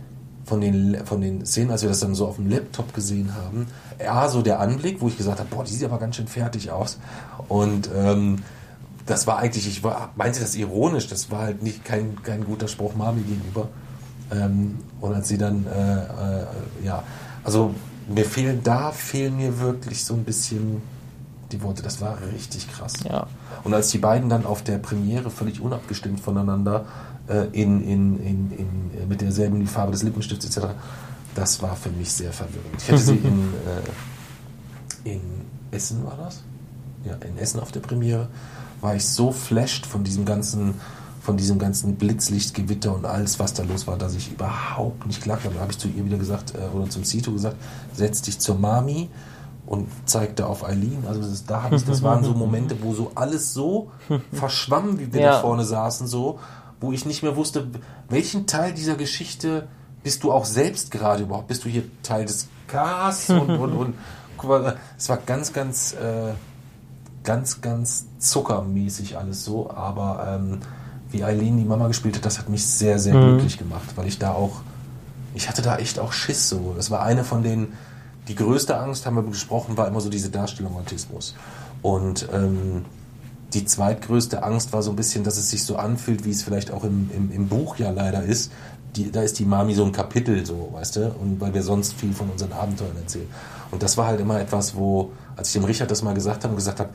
[0.48, 3.68] von den, von den Szenen, als wir das dann so auf dem Laptop gesehen haben,
[4.02, 6.72] ja, so der Anblick, wo ich gesagt habe, boah, die sieht aber ganz schön fertig
[6.72, 7.00] aus.
[7.50, 8.38] Und ähm,
[9.06, 12.70] das war eigentlich, ich war, meinte das ironisch, das war halt nicht kein, kein guter
[12.70, 13.68] Spruch Mami gegenüber.
[14.32, 16.46] Ähm, und als sie dann, äh, äh,
[16.84, 17.04] ja,
[17.44, 17.76] also
[18.08, 20.82] mir fehlen, da fehlen mir wirklich so ein bisschen
[21.52, 22.94] die Worte, das war richtig krass.
[23.04, 23.28] Ja.
[23.64, 26.86] Und als die beiden dann auf der Premiere völlig unabgestimmt voneinander
[27.52, 30.68] in, in, in, in, äh, mit derselben Farbe des Lippenstifts etc.
[31.36, 32.76] Das war für mich sehr verwirrend.
[32.78, 33.54] Ich hätte sie in,
[35.06, 35.22] äh, in
[35.72, 36.44] Essen, war das?
[37.06, 38.28] Ja, in Essen auf der Premiere,
[38.82, 40.76] war ich so flashed von diesem ganzen
[41.28, 45.36] von diesem ganzen Blitzlichtgewitter und alles, was da los war, dass ich überhaupt nicht klar
[45.36, 45.54] kam.
[45.56, 47.58] Da habe ich zu ihr wieder gesagt, äh, oder zum Sito gesagt,
[47.94, 49.10] setz dich zur Mami
[49.66, 51.04] und zeigte auf Eileen.
[51.06, 53.92] Also das, da hatte ich, das waren so Momente, wo so alles so
[54.32, 55.32] verschwamm, wie wir ja.
[55.34, 56.40] da vorne saßen, so
[56.80, 57.68] wo ich nicht mehr wusste,
[58.10, 59.68] welchen Teil dieser Geschichte
[60.04, 61.48] bist du auch selbst gerade überhaupt?
[61.48, 63.30] Bist du hier Teil des Casts?
[63.30, 63.94] Und, und, und
[64.38, 66.34] guck mal, es war ganz, ganz, äh,
[67.24, 70.60] ganz, ganz zuckermäßig alles so, aber ähm,
[71.10, 73.30] wie Eileen die Mama gespielt hat, das hat mich sehr, sehr mhm.
[73.30, 74.62] glücklich gemacht, weil ich da auch,
[75.34, 76.74] ich hatte da echt auch Schiss so.
[76.76, 77.74] Das war eine von den,
[78.28, 81.36] die größte Angst, haben wir gesprochen, war immer so diese Darstellung Autismus.
[81.82, 82.86] Und ähm,
[83.54, 86.72] die zweitgrößte Angst war so ein bisschen, dass es sich so anfühlt, wie es vielleicht
[86.72, 88.52] auch im, im, im Buch ja leider ist.
[88.96, 91.94] Die, da ist die Mami so ein Kapitel, so, weißt du, und weil wir sonst
[91.94, 93.28] viel von unseren Abenteuern erzählen.
[93.72, 96.52] Und das war halt immer etwas, wo, als ich dem Richard das mal gesagt habe
[96.52, 96.90] und gesagt habe,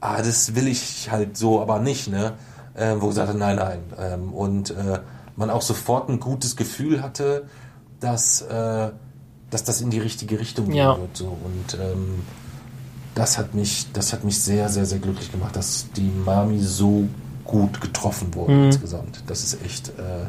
[0.00, 2.32] ah, das will ich halt so, aber nicht, ne?
[2.76, 3.78] Ähm, wo gesagt hat, nein, nein.
[3.98, 4.98] Ähm, und äh,
[5.36, 7.44] man auch sofort ein gutes Gefühl hatte,
[8.00, 8.90] dass, äh,
[9.50, 10.98] dass das in die richtige Richtung gehen Ja.
[10.98, 11.16] wird.
[11.16, 11.26] So.
[11.26, 12.22] Und ähm,
[13.14, 17.06] das hat mich, das hat mich sehr, sehr, sehr glücklich gemacht, dass die Mami so
[17.44, 18.64] gut getroffen wurde Mhm.
[18.66, 19.22] insgesamt.
[19.26, 20.26] Das ist echt, äh,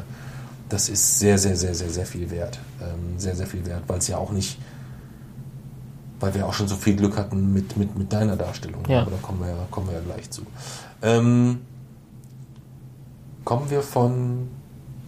[0.68, 2.58] das ist sehr, sehr, sehr, sehr, sehr viel wert.
[2.80, 4.58] Ähm, sehr, sehr viel wert, weil es ja auch nicht,
[6.20, 8.82] weil wir auch schon so viel Glück hatten mit, mit, mit deiner Darstellung.
[8.88, 9.02] Ja.
[9.02, 10.42] Aber da kommen wir ja, kommen wir ja gleich zu.
[11.02, 11.60] Ähm,
[13.44, 14.48] kommen wir von,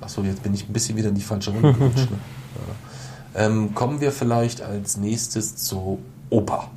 [0.00, 2.10] achso, jetzt bin ich ein bisschen wieder in die falsche Runde gerutscht.
[2.10, 2.18] Ne?
[3.34, 3.40] Ja.
[3.46, 5.98] Ähm, kommen wir vielleicht als nächstes zu
[6.30, 6.70] Opa.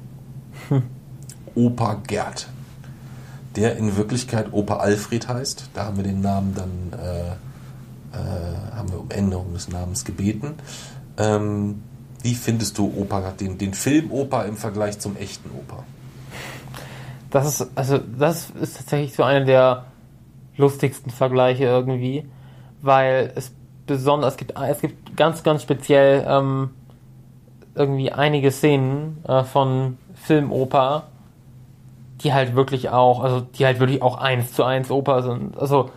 [1.55, 2.47] Opa Gerd.
[3.55, 5.69] Der in Wirklichkeit Opa Alfred heißt.
[5.73, 7.31] Da haben wir den Namen dann, äh,
[8.17, 10.55] äh, haben wir um Änderung des Namens gebeten.
[11.17, 11.83] Ähm,
[12.21, 15.83] wie findest du Opa, den, den Film Opa im Vergleich zum echten Opa?
[17.31, 19.85] Das ist, also, das ist tatsächlich so einer der
[20.57, 22.25] lustigsten Vergleiche irgendwie,
[22.81, 23.51] weil es
[23.87, 26.71] besonders, es gibt, es gibt ganz, ganz speziell ähm,
[27.75, 31.03] irgendwie einige Szenen äh, von Filmoper,
[32.23, 35.57] die halt wirklich auch, also die halt wirklich auch eins zu eins Oper sind.
[35.57, 35.89] Also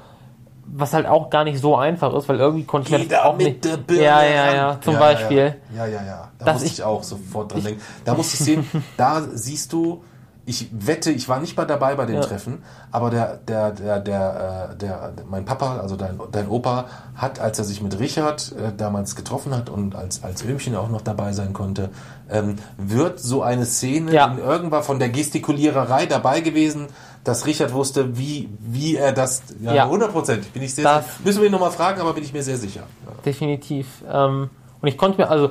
[0.66, 3.36] was halt auch gar nicht so einfach ist, weil irgendwie konnte ich mir das auch
[3.36, 3.64] nicht.
[3.90, 5.56] ja, ja, ja, zum Ja, Beispiel.
[5.76, 6.06] Ja, ja, ja.
[6.06, 6.30] ja.
[6.38, 7.82] Da muss ich, ich- auch sofort dran denken.
[8.04, 10.02] Da musst du sehen, da siehst du,
[10.46, 12.20] ich wette, ich war nicht mal dabei bei den Ja.
[12.22, 16.84] Treffen, aber der, der, der, der, äh, der, mein Papa, also dein, dein Opa,
[17.16, 20.88] hat, als er sich mit Richard äh, damals getroffen hat und als, als Öhmchen auch
[20.90, 21.88] noch dabei sein konnte,
[22.30, 24.26] ähm, wird so eine Szene Ja.
[24.26, 26.86] in irgendwann von der Gestikuliererei dabei gewesen,
[27.24, 29.88] dass Richard wusste, wie, wie er das, ja, Ja.
[29.88, 31.16] hundertprozentig, bin ich sehr, Das- sicher.
[31.24, 32.82] müssen wir ihn nochmal fragen, aber bin ich mir sehr sicher.
[33.24, 33.86] Definitiv.
[34.12, 34.50] Ähm,
[34.82, 35.50] und ich konnte mir, also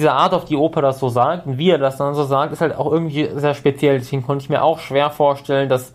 [0.00, 2.54] diese Art, auf die Oper das so sagt und wie er das dann so sagt,
[2.54, 3.98] ist halt auch irgendwie sehr speziell.
[3.98, 5.92] Deswegen konnte ich mir auch schwer vorstellen, dass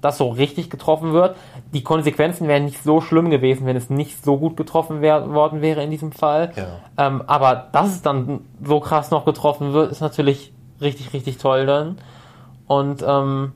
[0.00, 1.36] das so richtig getroffen wird.
[1.72, 5.62] Die Konsequenzen wären nicht so schlimm gewesen, wenn es nicht so gut getroffen wär, worden
[5.62, 6.52] wäre in diesem Fall.
[6.56, 7.06] Ja.
[7.06, 11.64] Ähm, aber dass es dann so krass noch getroffen wird, ist natürlich richtig, richtig toll
[11.64, 11.98] dann.
[12.66, 13.52] Und ähm,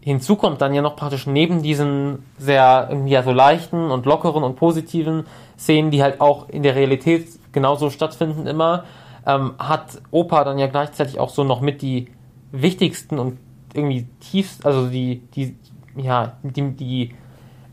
[0.00, 4.44] hinzu kommt dann ja noch praktisch neben diesen sehr irgendwie ja so leichten und lockeren
[4.44, 5.24] und positiven
[5.58, 8.84] Szenen, die halt auch in der Realität genauso stattfinden immer,
[9.26, 12.08] ähm, hat Opa dann ja gleichzeitig auch so noch mit die
[12.52, 13.38] wichtigsten und
[13.74, 15.56] irgendwie tiefst, also die, die,
[15.96, 17.14] ja, die, die,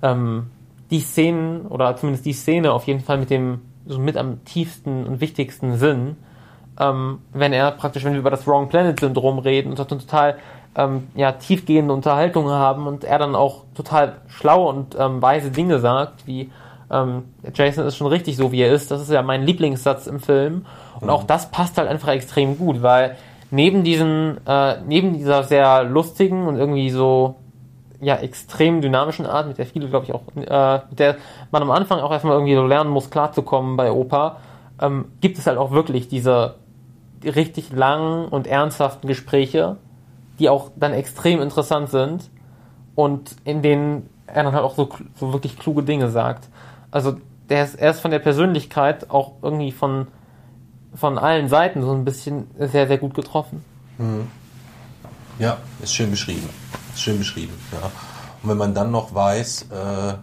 [0.02, 0.48] ähm,
[0.92, 5.06] die Szenen oder zumindest die Szene auf jeden Fall mit dem so mit am tiefsten
[5.06, 6.18] und wichtigsten Sinn,
[6.80, 10.38] ähm, wenn er praktisch, wenn wir über das Wrong Planet Syndrom reden und so total
[10.76, 15.80] ähm, ja, tiefgehende Unterhaltungen haben und er dann auch total schlaue und ähm, weise Dinge
[15.80, 16.50] sagt, wie
[16.90, 18.90] ähm, Jason ist schon richtig so, wie er ist.
[18.90, 20.66] Das ist ja mein Lieblingssatz im Film.
[21.04, 23.16] Und auch das passt halt einfach extrem gut, weil
[23.52, 27.36] neben diesen, äh, neben dieser sehr lustigen und irgendwie so
[28.02, 31.16] ja, extrem dynamischen Art, mit der viele, glaube ich, auch, äh, mit der
[31.52, 34.38] man am Anfang auch erstmal irgendwie so lernen muss, klarzukommen bei Opa,
[34.82, 36.56] ähm, gibt es halt auch wirklich diese
[37.24, 39.78] richtig langen und ernsthaften Gespräche,
[40.40, 42.30] die auch dann extrem interessant sind
[42.96, 46.50] und in denen er dann halt auch so, so wirklich kluge Dinge sagt.
[46.92, 47.18] Also
[47.50, 50.08] der ist, er ist von der Persönlichkeit auch irgendwie von,
[50.96, 53.64] von allen Seiten so ein bisschen sehr, sehr gut getroffen.
[55.40, 56.50] Ja, ist schön beschrieben.
[56.94, 57.92] Ist schön beschrieben, ja.
[58.42, 60.14] Und wenn man dann noch weiß, äh,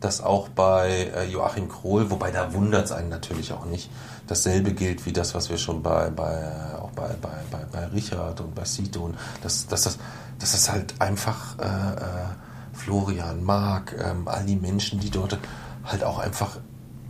[0.00, 3.90] dass auch bei äh, Joachim Krohl, wobei da wundert es einen natürlich auch nicht,
[4.26, 8.40] dasselbe gilt wie das, was wir schon bei, bei auch bei, bei, bei, bei Richard
[8.40, 9.98] und bei Sito und dass, dass, das,
[10.38, 15.38] dass das halt einfach äh, äh, Florian, Marc, ähm, all die Menschen, die dort
[15.84, 16.58] halt auch einfach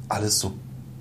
[0.09, 0.55] alles so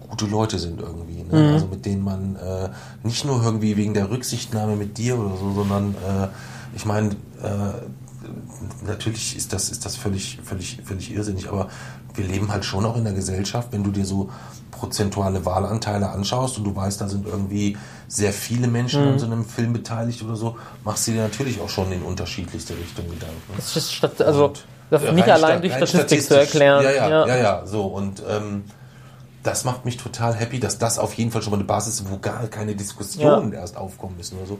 [0.09, 1.23] gute Leute sind irgendwie.
[1.23, 1.53] Ne?
[1.53, 2.69] Also mit denen man äh,
[3.03, 6.27] nicht nur irgendwie wegen der Rücksichtnahme mit dir oder so, sondern äh,
[6.75, 7.09] ich meine,
[7.41, 11.69] äh, natürlich ist das, ist das völlig, völlig, völlig irrsinnig, aber
[12.13, 14.29] wir leben halt schon auch in der Gesellschaft, wenn du dir so
[14.71, 17.77] prozentuale Wahlanteile anschaust und du weißt, da sind irgendwie
[18.07, 21.69] sehr viele Menschen an so einem Film beteiligt oder so, machst du dir natürlich auch
[21.69, 23.53] schon in unterschiedlichste Richtungen Gedanken.
[23.55, 26.83] Das ist stat also Und, das nicht allein durch Statistik zu erklären.
[26.83, 27.83] Ja, ja, ja, ja, so.
[27.83, 28.63] Und ähm,
[29.45, 32.09] das macht mich total happy, dass das auf jeden Fall schon mal eine Basis ist,
[32.09, 34.59] wo gar keine Diskussionen erst aufkommen müssen oder so.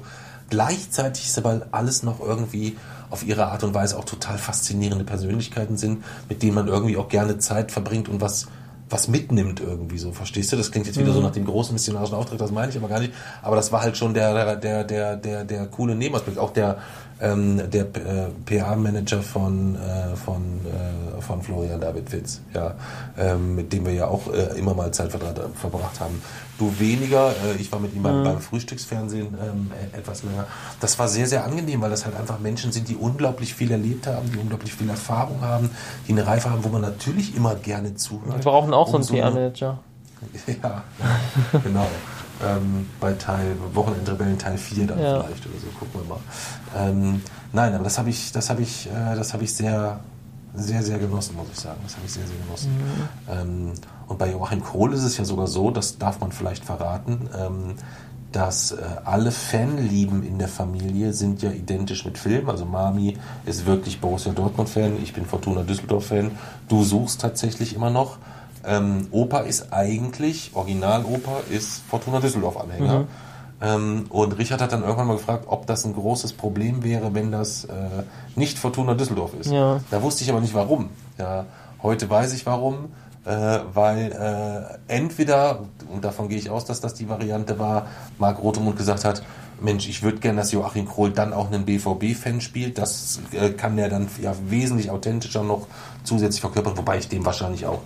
[0.50, 2.78] Gleichzeitig ist aber alles noch irgendwie
[3.10, 7.10] auf ihre Art und Weise auch total faszinierende Persönlichkeiten sind, mit denen man irgendwie auch
[7.10, 8.48] gerne Zeit verbringt und was
[8.88, 10.58] was mitnimmt irgendwie so, verstehst du?
[10.58, 13.00] Das klingt jetzt wieder so nach dem großen missionarischen Auftrag, das meine ich aber gar
[13.00, 13.14] nicht.
[13.42, 16.78] Aber das war halt schon der der der der der coole Nebenaspekt, auch der
[17.22, 22.76] ähm, der äh, PA-Manager von äh, von äh, von Florian David Fitz, ja,
[23.18, 26.22] ähm, mit dem wir ja auch äh, immer mal Zeit verbracht, haben.
[26.58, 30.46] Du weniger, äh, ich war mit ihm beim, beim Frühstücksfernsehen ähm, äh, etwas länger.
[30.80, 34.08] Das war sehr, sehr angenehm, weil das halt einfach Menschen sind, die unglaublich viel erlebt
[34.08, 35.70] haben, die unglaublich viel Erfahrung haben,
[36.08, 38.38] die eine Reife haben, wo man natürlich immer gerne zuhört.
[38.38, 39.80] Wir brauchen auch so Um einen PR-Manager.
[40.64, 40.84] ja,
[41.64, 41.88] genau.
[42.44, 45.24] Ähm, bei Teil Wochenendrebellen Teil 4 dann Ja.
[45.24, 46.20] vielleicht oder so, gucken wir mal.
[46.90, 47.22] Ähm,
[47.54, 50.00] nein, aber das habe ich, das habe ich, äh, das habe ich sehr,
[50.54, 51.80] sehr, sehr genossen, muss ich sagen.
[51.84, 52.72] Das habe ich sehr, sehr genossen.
[53.30, 53.72] Ähm,
[54.08, 57.76] und bei Joachim Kohl ist es ja sogar so, das darf man vielleicht verraten, ähm,
[58.32, 62.50] dass äh, alle Fanlieben in der Familie sind ja identisch mit Film.
[62.50, 66.32] Also Mami ist wirklich Borussia Dortmund-Fan, ich bin Fortuna Düsseldorf-Fan.
[66.68, 68.18] Du suchst tatsächlich immer noch.
[68.66, 73.06] Ähm, Opa ist eigentlich, Original-Opa ist Fortuna Düsseldorf-Anhänger.
[73.62, 77.32] Ähm, und Richard hat dann irgendwann mal gefragt, ob das ein großes Problem wäre, wenn
[77.32, 77.70] das äh,
[78.36, 79.52] nicht Fortuna Düsseldorf ist.
[79.52, 79.80] Ja.
[79.92, 80.90] Da wusste ich aber nicht warum.
[81.18, 81.46] Ja,
[81.82, 82.90] heute weiß ich warum,
[83.26, 85.62] äh, weil äh, entweder,
[85.92, 87.88] und davon gehe ich aus, dass das die Variante war,
[88.20, 89.24] Marc Rotemund gesagt hat,
[89.62, 92.78] Mensch, ich würde gerne, dass Joachim Krohl dann auch einen BVB-Fan spielt.
[92.78, 95.68] Das äh, kann der dann ja wesentlich authentischer noch
[96.04, 97.80] zusätzlich verkörpern, wobei ich dem wahrscheinlich auch,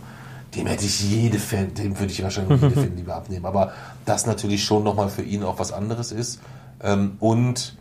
[0.56, 3.46] dem hätte ich jede Fan, dem würde ich wahrscheinlich jede Fan lieber abnehmen.
[3.46, 3.72] Aber
[4.06, 6.40] das natürlich schon nochmal für ihn auch was anderes ist.
[6.82, 7.76] Ähm, und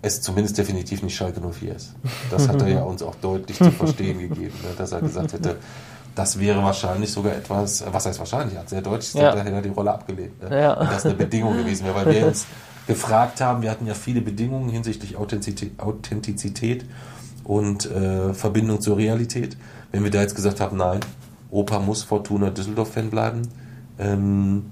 [0.00, 1.94] es zumindest definitiv nicht Schalke 04 ist.
[2.30, 5.56] Das hat er ja uns auch deutlich zu verstehen gegeben, ne, dass er gesagt hätte,
[6.14, 9.42] das wäre wahrscheinlich sogar etwas, was heißt wahrscheinlich, er hat sehr deutlich gesagt, Ja.
[9.42, 10.40] hätte er die Rolle abgelehnt.
[10.42, 10.60] Ne?
[10.62, 10.74] Ja.
[10.74, 12.46] Und das eine Bedingung gewesen wäre, weil wir uns
[12.86, 16.84] gefragt haben, wir hatten ja viele Bedingungen hinsichtlich Authentizität, Authentizität
[17.44, 19.56] und äh, Verbindung zur Realität.
[19.92, 21.00] Wenn wir da jetzt gesagt haben, nein,
[21.50, 23.42] Opa muss Fortuna Düsseldorf-Fan bleiben,
[23.98, 24.64] ähm,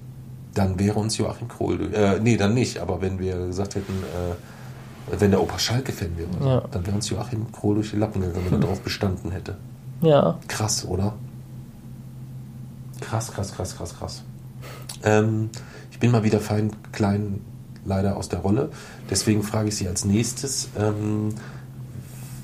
[0.55, 5.19] dann wäre uns Joachim Krohl, äh, nee, dann nicht, aber wenn wir gesagt hätten, äh,
[5.21, 6.61] wenn der Opa Schalke-Fan wäre, Ja.
[6.71, 9.57] dann wäre uns Joachim Krohl durch die Lappen gegangen, wenn er darauf bestanden hätte.
[10.03, 10.39] Ja.
[10.49, 11.15] Krass, oder?
[13.01, 14.23] Krass, krass, krass, krass, krass.
[15.05, 15.51] Ähm,
[15.91, 17.41] ich bin mal wieder fein klein
[17.85, 18.71] leider aus der Rolle.
[19.11, 21.35] Deswegen frage ich Sie als nächstes, ähm,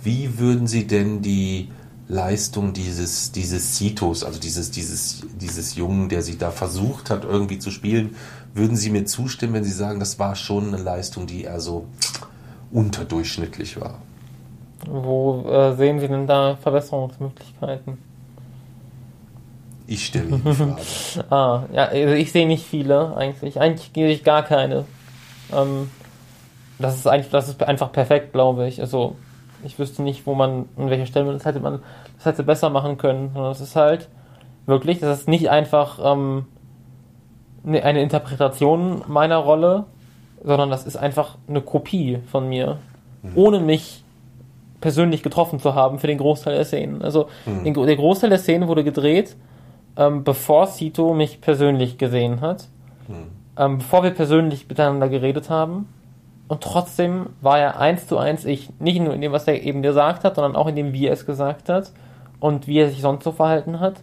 [0.04, 1.68] wie würden Sie denn die
[2.08, 7.58] Leistung dieses, dieses Sitos, also dieses, dieses, dieses Jungen, der Sie da versucht hat, irgendwie
[7.58, 8.16] zu spielen,
[8.54, 11.86] würden Sie mir zustimmen, wenn Sie sagen, das war schon eine Leistung, die eher so
[12.70, 13.98] unterdurchschnittlich war?
[14.86, 17.98] Wo äh, sehen Sie denn da Verbesserungsmöglichkeiten?
[19.86, 20.80] Ich stelle Ihnen die Frage.
[21.30, 23.60] Ah, ja, also ich sehe nicht viele eigentlich.
[23.60, 24.84] Eigentlich sehe ich gar keine.
[25.52, 25.90] Ähm,
[26.78, 28.80] das ist eigentlich, das ist einfach perfekt, glaube ich.
[28.80, 29.16] Also
[29.64, 31.80] ich wüsste nicht, wo man, an welcher Stelle das hätte man,
[32.16, 33.30] das hätte besser machen können.
[33.32, 34.08] Sondern es ist halt
[34.66, 36.46] wirklich, das ist nicht einfach ähm,
[37.64, 39.84] ne- eine Interpretation meiner Rolle,
[40.44, 42.78] sondern das ist einfach eine Kopie von mir,
[43.36, 44.02] ohne mich
[44.80, 47.02] persönlich getroffen zu haben für den Großteil der Szenen.
[47.02, 47.28] Also
[47.64, 49.36] den, Gro- der Großteil der Szenen wurde gedreht,
[49.96, 52.66] ähm, bevor Sito mich persönlich gesehen hat,
[53.56, 55.88] ähm, bevor wir persönlich miteinander geredet haben.
[56.48, 58.68] Und trotzdem war er eins zu eins ich.
[58.78, 61.12] Nicht nur in dem, was er eben gesagt hat, sondern auch in dem, wie er
[61.12, 61.92] es gesagt hat
[62.40, 63.94] und wie er sich sonst so verhalten hat.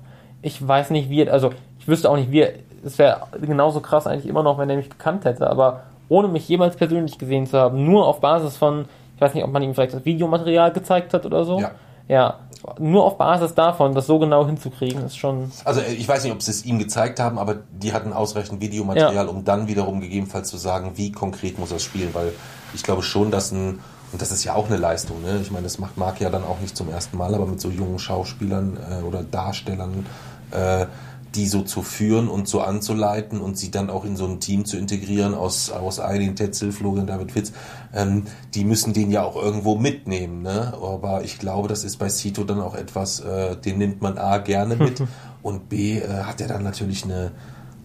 [0.41, 2.53] Ich weiß nicht, wie er, also ich wüsste auch nicht, wie er,
[2.84, 6.48] es wäre genauso krass eigentlich immer noch, wenn er mich gekannt hätte, aber ohne mich
[6.48, 8.86] jemals persönlich gesehen zu haben, nur auf Basis von,
[9.16, 11.60] ich weiß nicht, ob man ihm vielleicht das Videomaterial gezeigt hat oder so.
[11.60, 11.72] Ja.
[12.10, 12.40] Ja,
[12.80, 15.52] nur auf Basis davon, das so genau hinzukriegen, ist schon.
[15.64, 19.27] Also ich weiß nicht, ob sie es ihm gezeigt haben, aber die hatten ausreichend Videomaterial,
[19.30, 22.34] um dann wiederum gegebenenfalls zu sagen, wie konkret muss er spielen, weil
[22.73, 23.80] ich glaube schon, dass ein,
[24.11, 25.40] und das ist ja auch eine Leistung, ne?
[25.40, 27.69] ich meine, das macht Marc ja dann auch nicht zum ersten Mal, aber mit so
[27.69, 30.07] jungen Schauspielern äh, oder Darstellern,
[30.52, 30.88] äh,
[31.35, 34.65] die so zu führen und so anzuleiten und sie dann auch in so ein Team
[34.65, 37.51] zu integrieren aus, aus Eileen Tetzel, Florian David Fitz,
[37.93, 38.23] ähm,
[38.56, 40.41] die müssen den ja auch irgendwo mitnehmen.
[40.41, 40.73] Ne?
[40.81, 44.39] Aber ich glaube, das ist bei Sito dann auch etwas, äh, den nimmt man A
[44.39, 45.03] gerne mit
[45.43, 47.31] und B äh, hat er dann natürlich eine,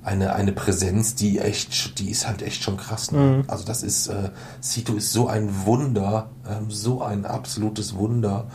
[0.03, 3.13] eine, eine Präsenz, die echt, die ist halt echt schon krass.
[3.13, 3.45] Ne?
[3.47, 4.31] Also das ist, äh,
[4.61, 8.49] Sito ist so ein Wunder, ähm, so ein absolutes Wunder.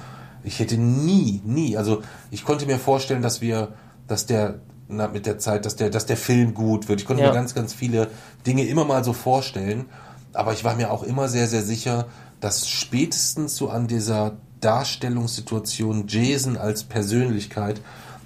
[0.43, 2.01] Ich hätte nie, nie, also
[2.31, 3.69] ich konnte mir vorstellen, dass wir,
[4.07, 6.99] dass der mit der Zeit, dass der, dass der Film gut wird.
[7.01, 7.29] Ich konnte Ja.
[7.29, 8.07] mir ganz, ganz viele
[8.45, 9.85] Dinge immer mal so vorstellen,
[10.33, 12.07] aber ich war mir auch immer sehr, sehr sicher,
[12.41, 17.81] dass spätestens so an dieser Darstellungssituation Jason als Persönlichkeit,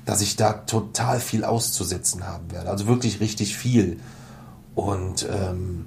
[0.05, 2.69] dass ich da total viel auszusetzen haben werde.
[2.69, 3.99] Also wirklich richtig viel.
[4.75, 5.85] Und ähm,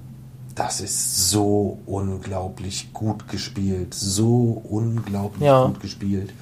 [0.55, 3.93] das ist so unglaublich gut gespielt.
[3.93, 5.65] So unglaublich Ja.
[5.67, 6.33] gut gespielt.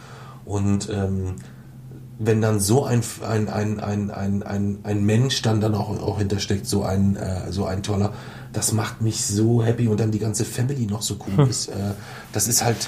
[0.45, 1.35] Und ähm,
[2.17, 6.17] wenn dann so ein, ein, ein, ein, ein, ein, ein Mensch dann, dann auch, auch
[6.17, 8.13] hintersteckt, so ein, äh, so ein toller,
[8.53, 11.67] das macht mich so happy und dann die ganze Family noch so cool ist.
[11.67, 11.93] Äh,
[12.31, 12.87] das ist halt,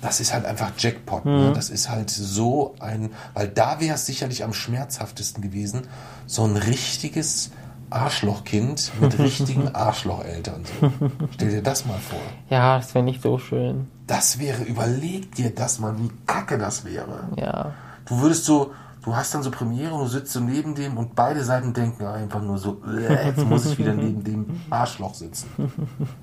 [0.00, 1.24] das ist halt einfach Jackpot.
[1.24, 1.52] Ne?
[1.52, 5.82] Das ist halt so ein, weil da wäre es sicherlich am schmerzhaftesten gewesen,
[6.26, 7.50] so ein richtiges
[7.90, 10.64] Arschlochkind mit richtigen Arschlocheltern.
[10.80, 10.92] So.
[11.34, 12.20] Stell dir das mal vor.
[12.50, 13.88] Ja, das wäre nicht so schön.
[14.06, 17.28] Das wäre, überleg dir das mal, wie kacke das wäre.
[17.36, 17.74] Ja.
[18.08, 18.72] Du würdest so,
[19.04, 22.06] du hast dann so Premiere und du sitzt so neben dem und beide Seiten denken
[22.06, 25.48] einfach nur so, äh, jetzt muss ich wieder neben dem Arschloch sitzen.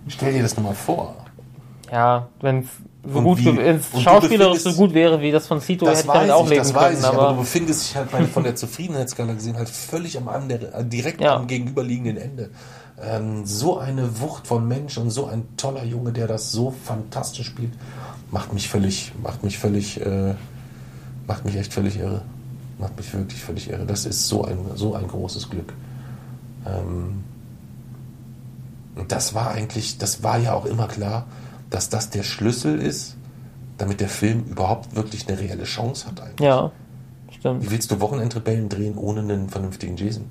[0.07, 1.15] Stell dir das nochmal vor.
[1.91, 2.67] Ja, wenn es
[3.07, 6.07] so Und gut, wenn's du schauspielerisch so gut wäre, wie das von Cito, Das hätte
[6.07, 8.09] ich weiß auch ich, leben das weiß können, ich, aber, du aber befindest dich halt
[8.29, 11.35] von der Zufriedenheitsskala gesehen halt völlig am anderen, äh, direkt Ja.
[11.35, 12.49] am gegenüberliegenden Ende.
[12.99, 17.45] Ähm, so eine Wucht von Mensch und so ein toller Junge, der das so fantastisch
[17.45, 17.73] spielt,
[18.31, 20.33] macht mich völlig, macht mich völlig, äh,
[21.27, 22.21] macht mich echt völlig irre.
[22.79, 23.85] Macht mich wirklich völlig irre.
[23.85, 25.73] Das ist so ein, so ein großes Glück.
[26.65, 27.23] Ähm,
[28.95, 31.25] und das war eigentlich, das war ja auch immer klar,
[31.69, 33.15] dass das der Schlüssel ist,
[33.77, 36.39] damit der Film überhaupt wirklich eine reelle Chance hat eigentlich.
[36.47, 36.71] ja,
[37.29, 37.63] stimmt.
[37.63, 40.25] Wie willst du Wochenendrebellen drehen ohne einen vernünftigen Jason?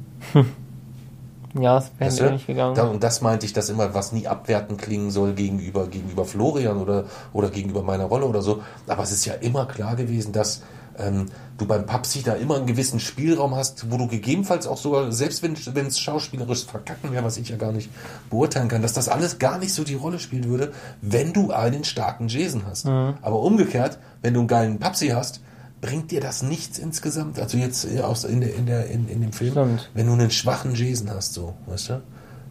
[1.59, 2.33] Ja, es wäre Weißt mir du?
[2.33, 2.75] nicht gegangen.
[2.75, 6.79] Da, und das meinte ich, dass immer was nie abwertend klingen soll gegenüber, gegenüber Florian
[6.79, 8.63] oder, oder gegenüber meiner Rolle oder so.
[8.89, 10.63] Aber es ist ja immer klar gewesen, dass
[10.99, 11.27] ähm,
[11.59, 15.43] du beim Papsi da immer einen gewissen Spielraum hast, wo du gegebenenfalls auch sogar, selbst
[15.43, 17.91] wenn es schauspielerisch verkacken wäre, was ich ja gar nicht
[18.31, 21.85] beurteilen kann, dass das alles gar nicht so die Rolle spielen würde, wenn du einen
[21.85, 22.87] starken Jason hast.
[22.87, 23.15] Mhm.
[23.23, 25.41] Aber umgekehrt, wenn du einen geilen Papsi hast,
[25.81, 27.39] bringt dir das nichts insgesamt.
[27.39, 29.91] Also jetzt äh, aus, in, der, in, der, in, in dem Film, Stimmt.
[29.95, 32.03] wenn du einen schwachen Jason hast, so, weißt du?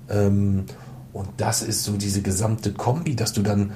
[0.10, 0.65] Ähm,
[1.14, 3.72] und das ist so diese gesamte Kombi, dass du dann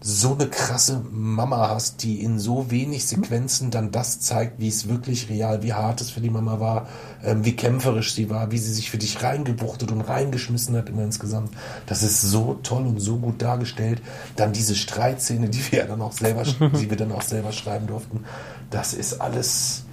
[0.00, 4.88] so eine krasse Mama hast, die in so wenig Sequenzen dann das zeigt, wie es
[4.88, 6.88] wirklich real, wie hart es für die Mama war,
[7.24, 11.02] ähm, wie kämpferisch sie war, wie sie sich für dich reingebuchtet und reingeschmissen hat immer
[11.02, 11.50] insgesamt.
[11.86, 14.02] Das ist so toll und so gut dargestellt.
[14.36, 16.42] Dann diese Streitszene, die wir ja dann auch selber,
[16.78, 18.24] die wir dann auch selber schreiben durften.
[18.70, 19.84] Das ist alles,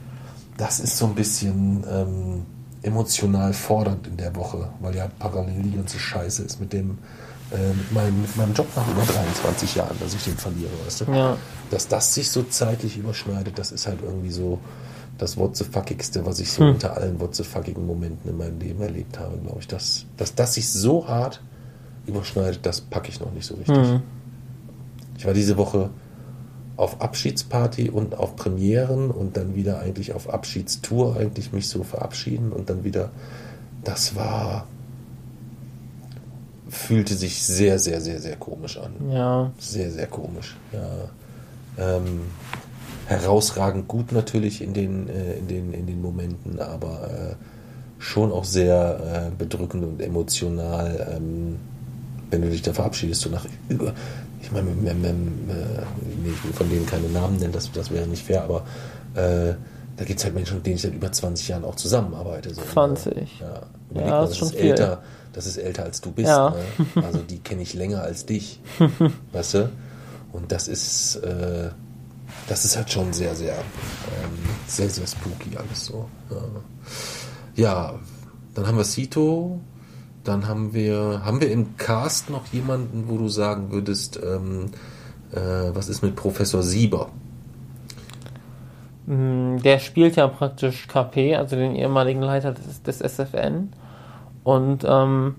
[0.57, 2.45] das ist so ein bisschen ähm,
[2.81, 6.97] emotional fordernd in der Woche, weil ja parallel die ganze Scheiße ist mit dem,
[7.59, 11.11] mit, meinem, mit meinem Job nach über 23 Jahren, dass ich den verliere, weißt du?
[11.11, 11.37] Ja.
[11.69, 14.59] Dass das sich so zeitlich überschneidet, das ist halt irgendwie so
[15.17, 16.73] das what the fuckigste, was ich so Hm.
[16.73, 19.67] unter allen what the fuckigen Momenten in meinem Leben erlebt habe, glaube ich.
[19.67, 21.41] Dass, dass das sich so hart
[22.07, 23.77] überschneidet, das packe ich noch nicht so richtig.
[23.77, 24.01] Mhm.
[25.17, 25.89] Ich war diese Woche
[26.75, 32.51] auf Abschiedsparty und auf Premieren und dann wieder eigentlich auf Abschiedstour, eigentlich mich so verabschieden
[32.51, 33.11] und dann wieder,
[33.83, 34.67] das war,
[36.83, 38.93] fühlte sich sehr, sehr, sehr, sehr komisch an.
[39.11, 40.55] Ja, Sehr, sehr komisch.
[40.71, 41.97] Ja.
[41.97, 42.21] Ähm,
[43.07, 47.35] herausragend gut natürlich in den, äh, in den, in den Momenten, aber äh,
[47.99, 51.57] schon auch sehr äh, bedrückend und emotional, ähm,
[52.29, 53.93] wenn du dich da verabschiedest, so nach über.
[54.41, 54.73] Ich meine, äh,
[56.33, 58.63] ich will von denen keine Namen nennen, das, das wäre nicht fair, aber
[59.15, 59.53] äh,
[59.95, 62.53] da gibt es halt Menschen, mit denen ich seit über 20 Jahren auch zusammenarbeite.
[62.53, 62.67] So, ne?
[62.67, 63.39] 20.
[63.39, 63.61] Ja,
[64.01, 64.71] Ja, das ist schon viel.
[64.71, 65.01] älter,
[65.33, 66.29] das ist älter als du bist.
[66.29, 66.51] Ja.
[66.95, 67.03] Ne?
[67.03, 68.59] Also die kenne ich länger als dich.
[69.31, 69.69] weißt du?
[70.31, 71.69] Und das ist, äh,
[72.47, 74.37] das ist halt schon sehr, sehr, ähm,
[74.67, 76.09] sehr, sehr spooky alles so.
[77.55, 77.61] Ja.
[77.63, 77.99] ja,
[78.53, 79.59] dann haben wir Sito,
[80.23, 84.71] dann haben wir, haben wir im Cast noch jemanden, wo du sagen würdest, ähm,
[85.31, 85.39] äh,
[85.73, 87.09] was ist mit Professor Sieber?
[89.05, 93.73] Mm, Der spielt ja praktisch KP, also den ehemaligen Leiter des, des SFN.
[94.43, 95.35] Und ähm,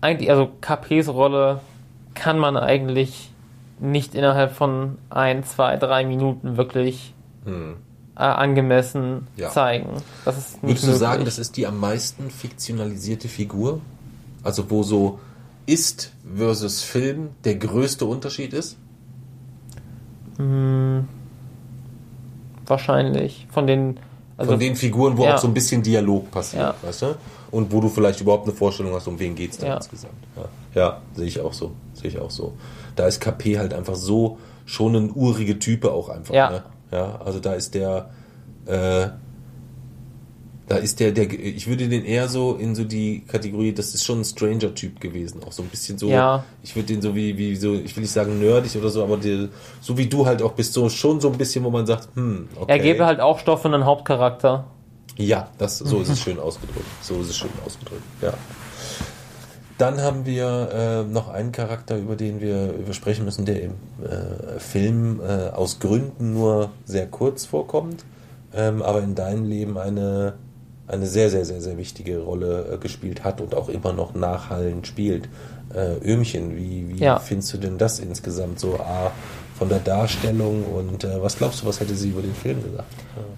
[0.00, 1.60] eigentlich, also KPs Rolle
[2.14, 3.30] kann man eigentlich
[3.78, 7.14] nicht innerhalb von ein, zwei, drei Minuten wirklich
[7.44, 7.76] Hm.
[8.16, 9.48] äh, angemessen Ja.
[9.50, 9.88] zeigen.
[10.24, 11.00] Das ist nicht Würdest du möglich.
[11.00, 13.80] sagen, das ist die am meisten fiktionalisierte Figur?
[14.42, 15.18] Also wo so
[15.66, 18.76] ist versus Film der größte Unterschied ist?
[22.66, 23.46] Wahrscheinlich.
[23.50, 23.96] Von den,
[24.36, 25.34] also Von den Figuren, wo ja.
[25.34, 26.74] auch so ein bisschen Dialog passiert, Ja.
[26.88, 27.06] weißt du?
[27.50, 29.76] Und wo du vielleicht überhaupt eine Vorstellung hast, um wen geht's da Ja.
[29.76, 30.14] insgesamt.
[30.36, 31.72] Ja, ja sehe ich auch so.
[31.94, 32.52] Sehe ich auch so.
[32.96, 36.34] Da ist KP halt einfach so schon ein urige Type auch einfach.
[36.34, 36.50] Ja.
[36.50, 36.62] Ne?
[36.92, 38.10] Ja, also da ist der,
[38.66, 39.08] äh,
[40.70, 44.04] da ist der, der, ich würde den eher so in so die Kategorie, das ist
[44.04, 46.44] schon ein Stranger-Typ gewesen, auch so ein bisschen so, Ja.
[46.62, 49.16] ich würde den so wie, wie so, ich will nicht sagen nerdig oder so, aber
[49.16, 49.48] die,
[49.80, 52.48] so wie du halt auch bist, so schon so ein bisschen, wo man sagt, hm,
[52.54, 52.70] okay.
[52.70, 54.66] er gäbe halt auch Stoff für einen Hauptcharakter.
[55.16, 56.86] Ja, das, so ist es schön ausgedrückt.
[57.02, 58.32] So ist es schön ausgedrückt, ja.
[59.78, 63.72] Dann haben wir äh, noch einen Charakter, über den wir, wir sprechen müssen, der im
[64.04, 68.04] äh, Film äh, aus Gründen nur sehr kurz vorkommt,
[68.54, 70.34] ähm, aber in deinem Leben eine,
[70.86, 74.86] eine sehr, sehr, sehr, sehr wichtige Rolle äh, gespielt hat und auch immer noch nachhallend
[74.86, 75.28] spielt.
[75.74, 77.18] Äh, Öhmchen, wie, wie Ja.
[77.18, 79.12] findest du denn das insgesamt so A,
[79.56, 82.92] von der Darstellung und äh, was glaubst du, was hätte sie über den Film gesagt?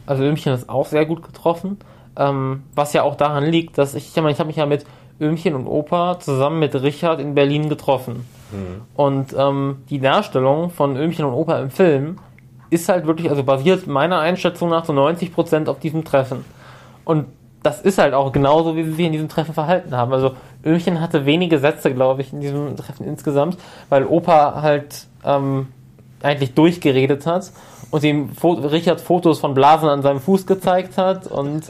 [0.06, 1.78] Also Öhmchen ist auch sehr gut getroffen.
[2.16, 4.84] Ähm, was ja auch daran liegt, dass ich, ich meine, ich habe mich ja mit
[5.20, 8.26] Öhmchen und Opa zusammen mit Richard in Berlin getroffen.
[8.94, 12.18] Und ähm, die Darstellung von Öhmchen und Opa im Film
[12.70, 16.44] ist halt wirklich, also basiert meiner Einschätzung nach so 90% auf diesem Treffen.
[17.04, 17.26] Und
[17.62, 20.12] das ist halt auch genauso, wie sie sich in diesem Treffen verhalten haben.
[20.12, 20.32] Also
[20.64, 23.56] Ömchen hatte wenige Sätze, glaube ich, in diesem Treffen insgesamt,
[23.88, 25.68] weil Opa halt ähm,
[26.22, 27.52] eigentlich durchgeredet hat
[27.92, 31.64] und ihm Richard Fotos von Blasen an seinem Fuß gezeigt hat und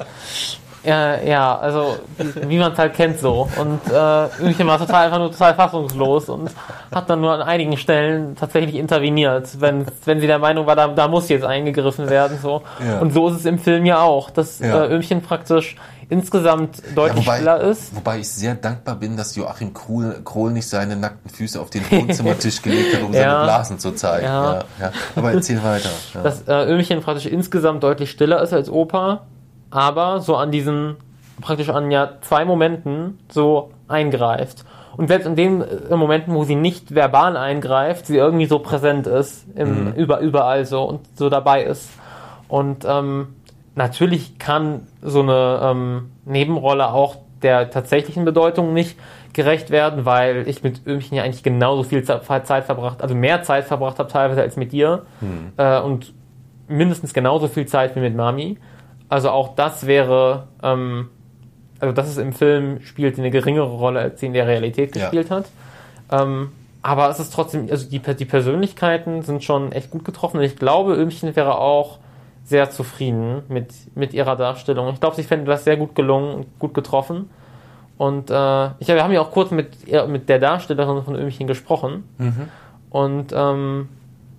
[0.85, 3.49] ja, ja, also wie man es halt kennt so.
[3.57, 6.51] Und äh, München war total einfach nur total fassungslos und
[6.93, 10.89] hat dann nur an einigen Stellen tatsächlich interveniert, wenn, wenn sie der Meinung war, da,
[10.89, 12.39] da muss jetzt eingegriffen werden.
[12.43, 12.63] So.
[12.87, 12.99] Ja.
[12.99, 14.85] Und so ist es im Film ja auch, dass Ja.
[14.85, 15.77] äh, Ömchen praktisch
[16.09, 17.95] insgesamt deutlich wobei, schneller ist.
[17.97, 21.91] wobei ich sehr dankbar bin, dass Joachim Krohl, Krohl nicht seine nackten Füße auf den
[21.91, 23.21] Wohnzimmertisch gelegt hat, um Ja.
[23.23, 24.27] seine Blasen zu zeigen.
[24.27, 24.53] Ja.
[24.55, 24.65] Ja.
[24.81, 25.89] Ja, Aber erzähl weiter.
[26.15, 26.23] Ja.
[26.23, 29.23] dass äh, Ömchen praktisch insgesamt deutlich stiller ist als Opa,
[29.73, 30.97] aber so an diesen,
[31.41, 34.65] praktisch an ja zwei Momenten so eingreift.
[34.97, 39.07] Und selbst in den äh, Momenten, wo sie nicht verbal eingreift, sie irgendwie so präsent
[39.07, 41.89] ist, im, über, überall so und so dabei ist.
[42.47, 43.29] Und ähm,
[43.75, 48.99] natürlich kann so eine ähm, Nebenrolle auch der tatsächlichen Bedeutung nicht
[49.33, 53.43] gerecht werden, weil ich mit Ömchen ja eigentlich genauso viel Ze- Zeit verbracht, also mehr
[53.43, 55.07] Zeit verbracht habe teilweise als mit dir
[55.57, 56.13] äh, und
[56.69, 58.59] mindestens genauso viel Zeit wie mit Mami.
[59.13, 61.11] Also auch das wäre, ähm,
[61.81, 65.03] also das ist im Film spielt eine geringere Rolle, als sie in der Realität Ja.
[65.03, 65.45] gespielt hat.
[66.11, 70.45] Ähm, aber es ist trotzdem, also die, die Persönlichkeiten sind schon echt gut getroffen und
[70.45, 71.99] ich glaube, Ömchen wäre auch
[72.45, 74.89] sehr zufrieden mit, mit ihrer Darstellung.
[74.95, 77.29] Ich glaube, sie fände das sehr gut gelungen und gut getroffen.
[77.99, 79.69] Und äh, ich, wir haben ja auch kurz mit,
[80.09, 82.05] mit der Darstellerin von Ömchen gesprochen.
[82.89, 83.91] Und ähm,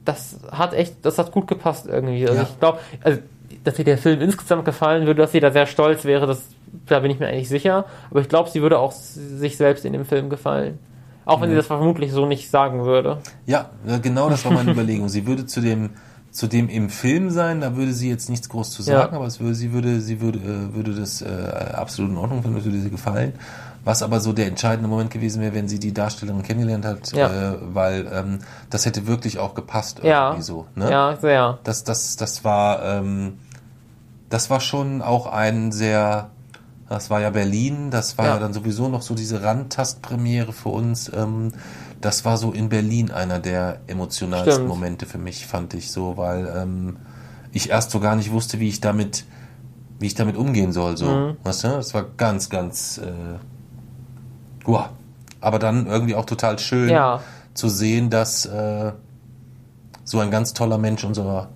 [0.04, 2.24] das hat echt, das hat gut gepasst irgendwie.
[2.28, 2.48] Also Ja.
[2.50, 3.20] ich glaube, also,
[3.64, 6.44] dass ihr der Film insgesamt gefallen würde, dass sie da sehr stolz wäre, das,
[6.88, 7.85] da bin ich mir eigentlich sicher.
[8.11, 10.80] Aber ich glaube, sie würde auch sich selbst in dem Film gefallen.
[11.26, 13.19] Auch wenn sie das vermutlich so nicht sagen würde.
[13.45, 15.07] Ja, äh, genau das war meine Überlegung.
[15.07, 15.91] Sie würde zu dem,
[16.31, 19.18] zu dem im Film sein, da würde sie jetzt nichts groß zu sagen, Ja.
[19.18, 21.27] aber es würde, sie würde, sie würde, äh, würde das äh,
[21.73, 23.34] absolut in Ordnung finden, das würde sie gefallen.
[23.85, 27.52] Was aber so der entscheidende Moment gewesen wäre, wenn sie die Darstellerin kennengelernt hat, Ja.
[27.53, 30.30] äh, weil ähm, das hätte wirklich auch gepasst Ja.
[30.31, 30.65] irgendwie so.
[30.76, 30.90] Ne?
[30.91, 31.60] Ja, sehr.
[31.64, 33.38] Das, das, das war, ähm,
[34.34, 36.32] das war schon auch ein sehr,
[36.90, 38.40] das war ja Berlin, das war ja, Ja.
[38.40, 41.12] dann sowieso noch so diese Randtastpremiere für uns.
[41.14, 41.52] Ähm,
[42.02, 44.68] das war so in Berlin einer der emotionalsten Stimmt.
[44.70, 46.98] Momente für mich, fand ich so, weil ähm,
[47.52, 49.26] ich erst so gar nicht wusste, wie ich damit,
[50.00, 50.98] wie ich damit umgehen soll.
[50.98, 51.38] So, Mhm.
[51.44, 51.68] weißt du?
[51.68, 53.12] Das war ganz, ganz, äh,
[54.66, 54.90] wow.
[55.42, 57.20] aber dann irgendwie auch total schön Ja.
[57.54, 58.94] zu sehen, dass äh,
[60.06, 61.50] so ein ganz toller Mensch unserer,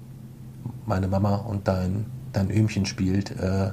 [0.85, 2.05] meine Mama und dein,
[2.37, 3.31] dein Öhmchen spielt.
[3.31, 3.71] Äh,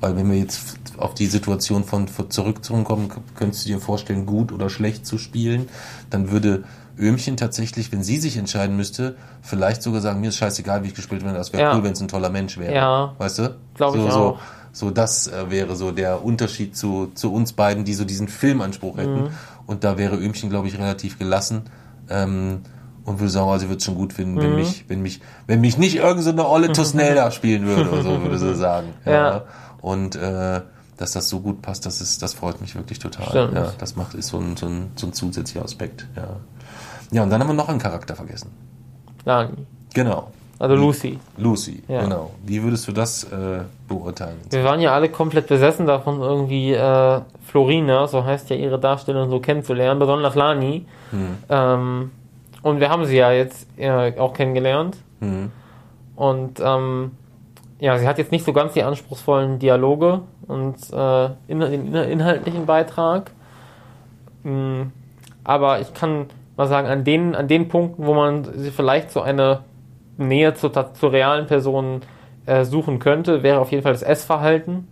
[0.00, 3.80] weil wenn wir jetzt auf die Situation von, von zurück zurückkommen, k- könntest du dir
[3.80, 5.68] vorstellen, gut oder schlecht zu spielen,
[6.10, 6.62] dann würde
[6.98, 10.94] Öhmchen tatsächlich, wenn sie sich entscheiden müsste, vielleicht sogar sagen, mir ist scheißegal, wie ich
[10.94, 11.76] gespielt werde, das wäre Ja.
[11.76, 12.74] cool, wenn es ein toller Mensch wäre.
[12.74, 13.14] Ja.
[13.18, 13.56] Weißt du?
[13.74, 14.38] Glaub so, ich so, auch.
[14.72, 18.98] so das äh, wäre so der Unterschied zu, zu uns beiden, die so diesen Filmanspruch
[18.98, 19.22] hätten.
[19.24, 19.28] Mhm.
[19.66, 21.62] Und da wäre Öhmchen, glaube ich, relativ gelassen.
[22.08, 22.60] Ähm,
[23.08, 24.40] und würde sagen, also sie wird es schon gut finden, Mhm.
[24.42, 28.02] wenn mich, wenn mich, wenn mich nicht irgend so eine Olle Tusnelda spielen würde oder
[28.02, 28.88] so, würde sie sagen.
[29.04, 29.42] Ja.
[29.80, 30.60] Und äh,
[30.96, 33.28] dass das so gut passt, das ist, das freut mich wirklich total.
[33.28, 33.54] Stimmt.
[33.54, 36.06] Ja, das macht ist so ein, so ein, so ein zusätzlicher Aspekt.
[36.16, 36.28] Ja.
[37.12, 38.50] ja, und dann haben wir noch einen Charakter vergessen.
[39.24, 39.66] Lani.
[39.94, 40.32] Genau.
[40.58, 41.20] Also Lucy.
[41.36, 42.02] Lucy, Ja.
[42.02, 42.32] genau.
[42.44, 44.38] Wie würdest du das äh, beurteilen?
[44.50, 49.30] Wir waren ja alle komplett besessen davon, irgendwie äh, Florina, so heißt ja ihre Darstellung,
[49.30, 50.84] so kennenzulernen, besonders Lani.
[51.48, 52.10] Ähm,
[52.68, 54.96] und wir haben sie ja jetzt äh, auch kennengelernt.
[55.20, 55.50] Mhm.
[56.16, 57.12] Und ähm,
[57.80, 62.66] ja, sie hat jetzt nicht so ganz die anspruchsvollen Dialoge und äh, in, den inhaltlichen
[62.66, 63.30] Beitrag.
[64.42, 64.88] Mm,
[65.44, 66.26] aber ich kann
[66.56, 69.60] mal sagen, an den, an den Punkten, wo man sie vielleicht so eine
[70.16, 72.00] Nähe zur, ta- zur realen Person
[72.46, 74.88] äh, suchen könnte, wäre auf jeden Fall das Essverhalten.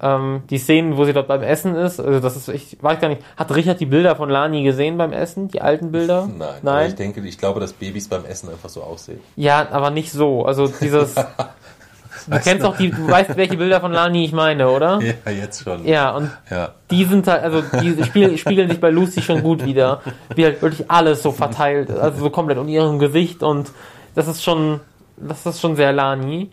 [0.00, 3.08] Ähm, die Szenen, wo sie dort beim Essen ist, also das ist, ich weiß gar
[3.08, 6.28] nicht, hat Richard die Bilder von Lani gesehen beim Essen, die alten Bilder?
[6.38, 6.88] Nein, Nein.
[6.90, 9.18] ich denke, ich glaube, dass Babys beim Essen einfach so aussehen.
[9.36, 10.44] Ja, aber nicht so.
[10.44, 11.14] Also dieses.
[12.26, 15.00] du kennst doch die, du weißt, welche Bilder von Lani ich meine, oder?
[15.00, 15.84] Ja, jetzt schon.
[15.84, 16.74] Ja, und Ja.
[16.90, 20.00] die sind halt, also die spiel, spiegeln sich bei Lucy schon gut wieder.
[20.34, 23.70] Wie halt wirklich alles so verteilt, also so komplett um ihrem Gesicht und
[24.14, 24.80] das ist schon,
[25.16, 26.50] das ist schon sehr Lani.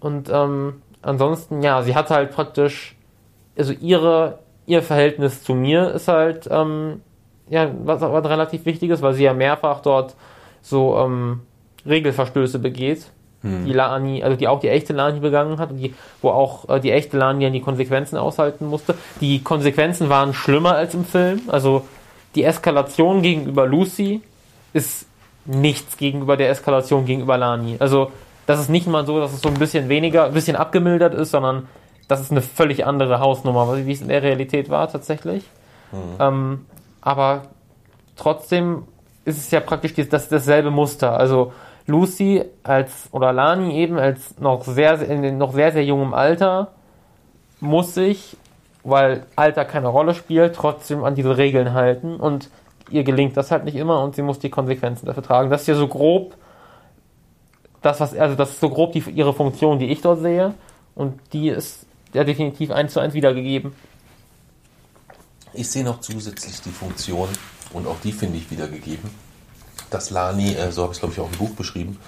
[0.00, 2.96] Und ähm, ansonsten, ja, sie hat halt praktisch,
[3.56, 7.00] also ihre, ihr Verhältnis zu mir ist halt, ähm,
[7.48, 10.16] ja, was, was relativ wichtig ist, weil sie ja mehrfach dort
[10.62, 11.42] so ähm,
[11.86, 13.06] Regelverstöße begeht,
[13.64, 16.80] die Lani, also die auch die echte Lani begangen hat und die, wo auch äh,
[16.80, 18.94] die echte Lani dann die Konsequenzen aushalten musste.
[19.20, 21.86] Die Konsequenzen waren schlimmer als im Film, also
[22.34, 24.20] die Eskalation gegenüber Lucy
[24.72, 25.06] ist
[25.44, 27.76] nichts gegenüber der Eskalation gegenüber Lani.
[27.78, 28.10] Also,
[28.46, 31.32] das ist nicht mal so, dass es so ein bisschen weniger, ein bisschen abgemildert ist,
[31.32, 31.68] sondern
[32.08, 35.44] das ist eine völlig andere Hausnummer, wie es in der Realität war tatsächlich.
[35.92, 35.98] Mhm.
[36.20, 36.66] Ähm,
[37.00, 37.42] aber
[38.16, 38.84] trotzdem
[39.24, 41.18] ist es ja praktisch das, dasselbe Muster.
[41.18, 41.52] Also
[41.86, 46.68] Lucy als oder Lani eben als noch sehr in noch sehr sehr jungem Alter
[47.60, 48.36] muss sich,
[48.82, 52.50] weil Alter keine Rolle spielt, trotzdem an diese Regeln halten und
[52.90, 55.50] ihr gelingt das halt nicht immer und sie muss die Konsequenzen dafür tragen.
[55.50, 56.34] Das ist ja so grob
[57.86, 60.54] das was also das ist so grob die, ihre Funktion, die ich dort sehe
[60.94, 63.72] und die ist ja definitiv eins zu eins wiedergegeben.
[65.52, 67.28] Ich sehe noch zusätzlich die Funktion
[67.72, 69.10] und auch die finde ich wiedergegeben
[69.90, 71.98] dass Lani, äh, so habe ich es glaube ich auch im Buch beschrieben,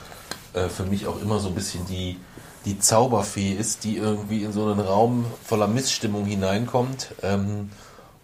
[0.55, 2.19] äh, für mich auch immer so ein bisschen die,
[2.65, 7.71] die Zauberfee ist, die irgendwie in so einen Raum voller Missstimmung hineinkommt ähm,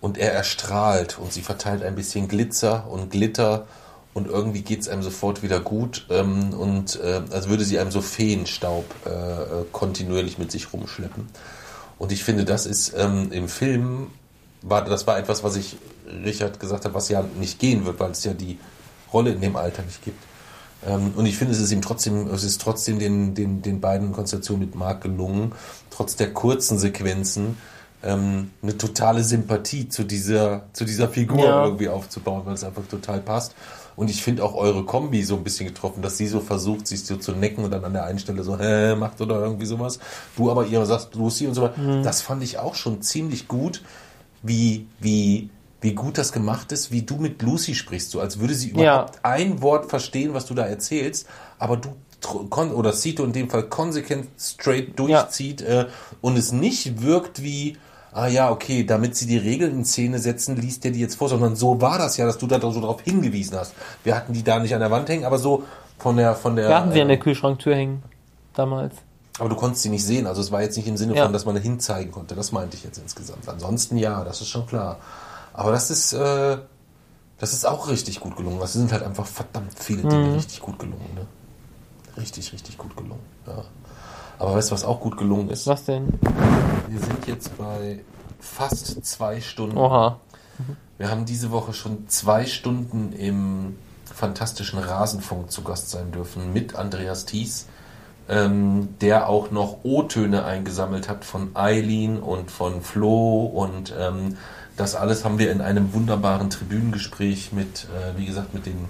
[0.01, 3.67] und er erstrahlt und sie verteilt ein bisschen Glitzer und Glitter
[4.15, 7.91] und irgendwie geht es einem sofort wieder gut ähm, und äh, als würde sie einem
[7.91, 11.27] so Feenstaub äh, äh, kontinuierlich mit sich rumschleppen.
[11.99, 14.09] Und ich finde, das ist ähm, im Film,
[14.63, 15.77] war, das war etwas, was ich
[16.25, 18.59] Richard gesagt habe, was ja nicht gehen wird, weil es ja die
[19.13, 20.23] Rolle in dem Alter nicht gibt.
[20.87, 24.13] Ähm, und ich finde, es ist ihm trotzdem, es ist trotzdem den, den, den beiden
[24.13, 25.53] Konstellationen mit Marc gelungen,
[25.91, 27.57] trotz der kurzen Sequenzen,
[28.05, 31.65] ähm, eine totale Sympathie zu dieser, zu dieser Figur ja.
[31.65, 33.55] irgendwie aufzubauen, weil es einfach total passt.
[33.97, 37.05] Und ich finde auch eure Kombi so ein bisschen getroffen, dass sie so versucht, sich
[37.05, 39.99] so zu necken und dann an der einen Stelle so, hä, macht oder irgendwie sowas.
[40.37, 41.81] Du aber ihr sagst Lucy und so weiter.
[41.81, 42.03] Mhm.
[42.03, 43.83] Das fand ich auch schon ziemlich gut,
[44.43, 45.51] wie, wie,
[45.81, 49.17] wie gut das gemacht ist, wie du mit Lucy sprichst, so als würde sie überhaupt
[49.17, 49.21] ja.
[49.23, 51.27] ein Wort verstehen, was du da erzählst,
[51.59, 51.95] aber du
[52.73, 55.83] oder Sito in dem Fall konsequent straight durchzieht ja.
[55.83, 55.87] äh,
[56.23, 57.77] und es nicht wirkt wie
[58.15, 61.29] ah ja, okay, damit sie die Regeln in Szene setzen, liest der die jetzt vor,
[61.29, 63.75] sondern so war das ja, dass du da so darauf hingewiesen hast.
[64.05, 65.65] Wir hatten die da nicht an der Wand hängen, aber so
[65.99, 66.69] von der von der.
[66.69, 68.03] Wir hatten sie äh, an der Kühlschranktür hängen
[68.55, 68.95] damals.
[69.41, 71.25] Aber du konntest sie nicht sehen, also es war jetzt nicht im Sinne ja.
[71.25, 72.37] von, dass man da hinzeigen konnte.
[72.37, 73.49] Das meinte ich jetzt insgesamt.
[73.49, 74.99] Ansonsten ja, das ist schon klar.
[75.53, 76.59] Aber das ist, äh,
[77.39, 78.61] das ist auch richtig gut gelungen.
[78.63, 80.35] Es sind halt einfach verdammt viele Dinge mhm.
[80.35, 81.09] richtig gut gelungen.
[81.17, 81.27] Ne?
[82.17, 83.19] Richtig, richtig gut gelungen.
[83.47, 83.65] Ja.
[84.39, 85.67] Aber weißt du, was auch gut gelungen ist?
[85.67, 86.09] Was denn?
[86.89, 88.01] Wir sind jetzt bei
[88.41, 89.77] fast zwei Stunden.
[89.77, 90.19] Oha.
[90.59, 90.77] Mhm.
[90.99, 96.77] Wir haben diese Woche schon zwei Stunden im fantastischen Rasenfunk zu Gast sein dürfen mit
[96.77, 97.67] Andreas Thies,
[98.29, 104.37] ähm, der auch noch O-Töne eingesammelt hat von Eileen und von Flo und ähm,
[104.77, 108.87] das alles haben wir in einem wunderbaren Tribünengespräch mit, äh, wie gesagt, mit dem,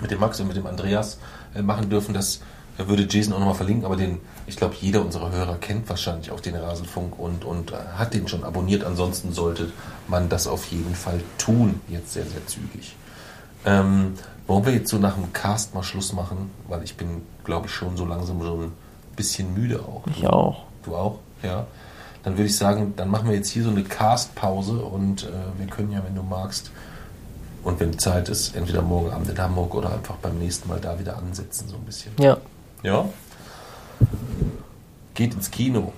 [0.00, 1.18] mit dem Max und mit dem Andreas
[1.54, 2.14] äh, machen dürfen.
[2.14, 2.40] Das
[2.78, 4.20] würde Jason auch nochmal verlinken, aber den,
[4.50, 8.28] ich glaube, jeder unserer Hörer kennt wahrscheinlich auch den Rasenfunk und, und äh, hat den
[8.28, 8.84] schon abonniert.
[8.84, 9.72] Ansonsten sollte
[10.08, 12.94] man das auf jeden Fall tun, jetzt sehr, sehr zügig.
[13.64, 14.14] Ähm,
[14.46, 16.50] wollen wir jetzt so nach dem Cast mal Schluss machen?
[16.68, 18.72] Weil ich bin, glaube ich, schon so langsam so ein
[19.16, 20.02] bisschen müde auch.
[20.06, 20.64] Ich auch.
[20.82, 21.18] Du auch?
[21.42, 21.66] Ja
[22.22, 25.28] dann würde ich sagen, dann machen wir jetzt hier so eine Cast-Pause und äh,
[25.58, 26.70] wir können ja, wenn du magst,
[27.62, 30.98] und wenn Zeit ist, entweder morgen Abend in Hamburg oder einfach beim nächsten Mal da
[30.98, 32.12] wieder ansetzen, so ein bisschen.
[32.18, 32.38] Ja.
[32.82, 33.06] Ja?
[35.14, 35.92] Geht ins Kino.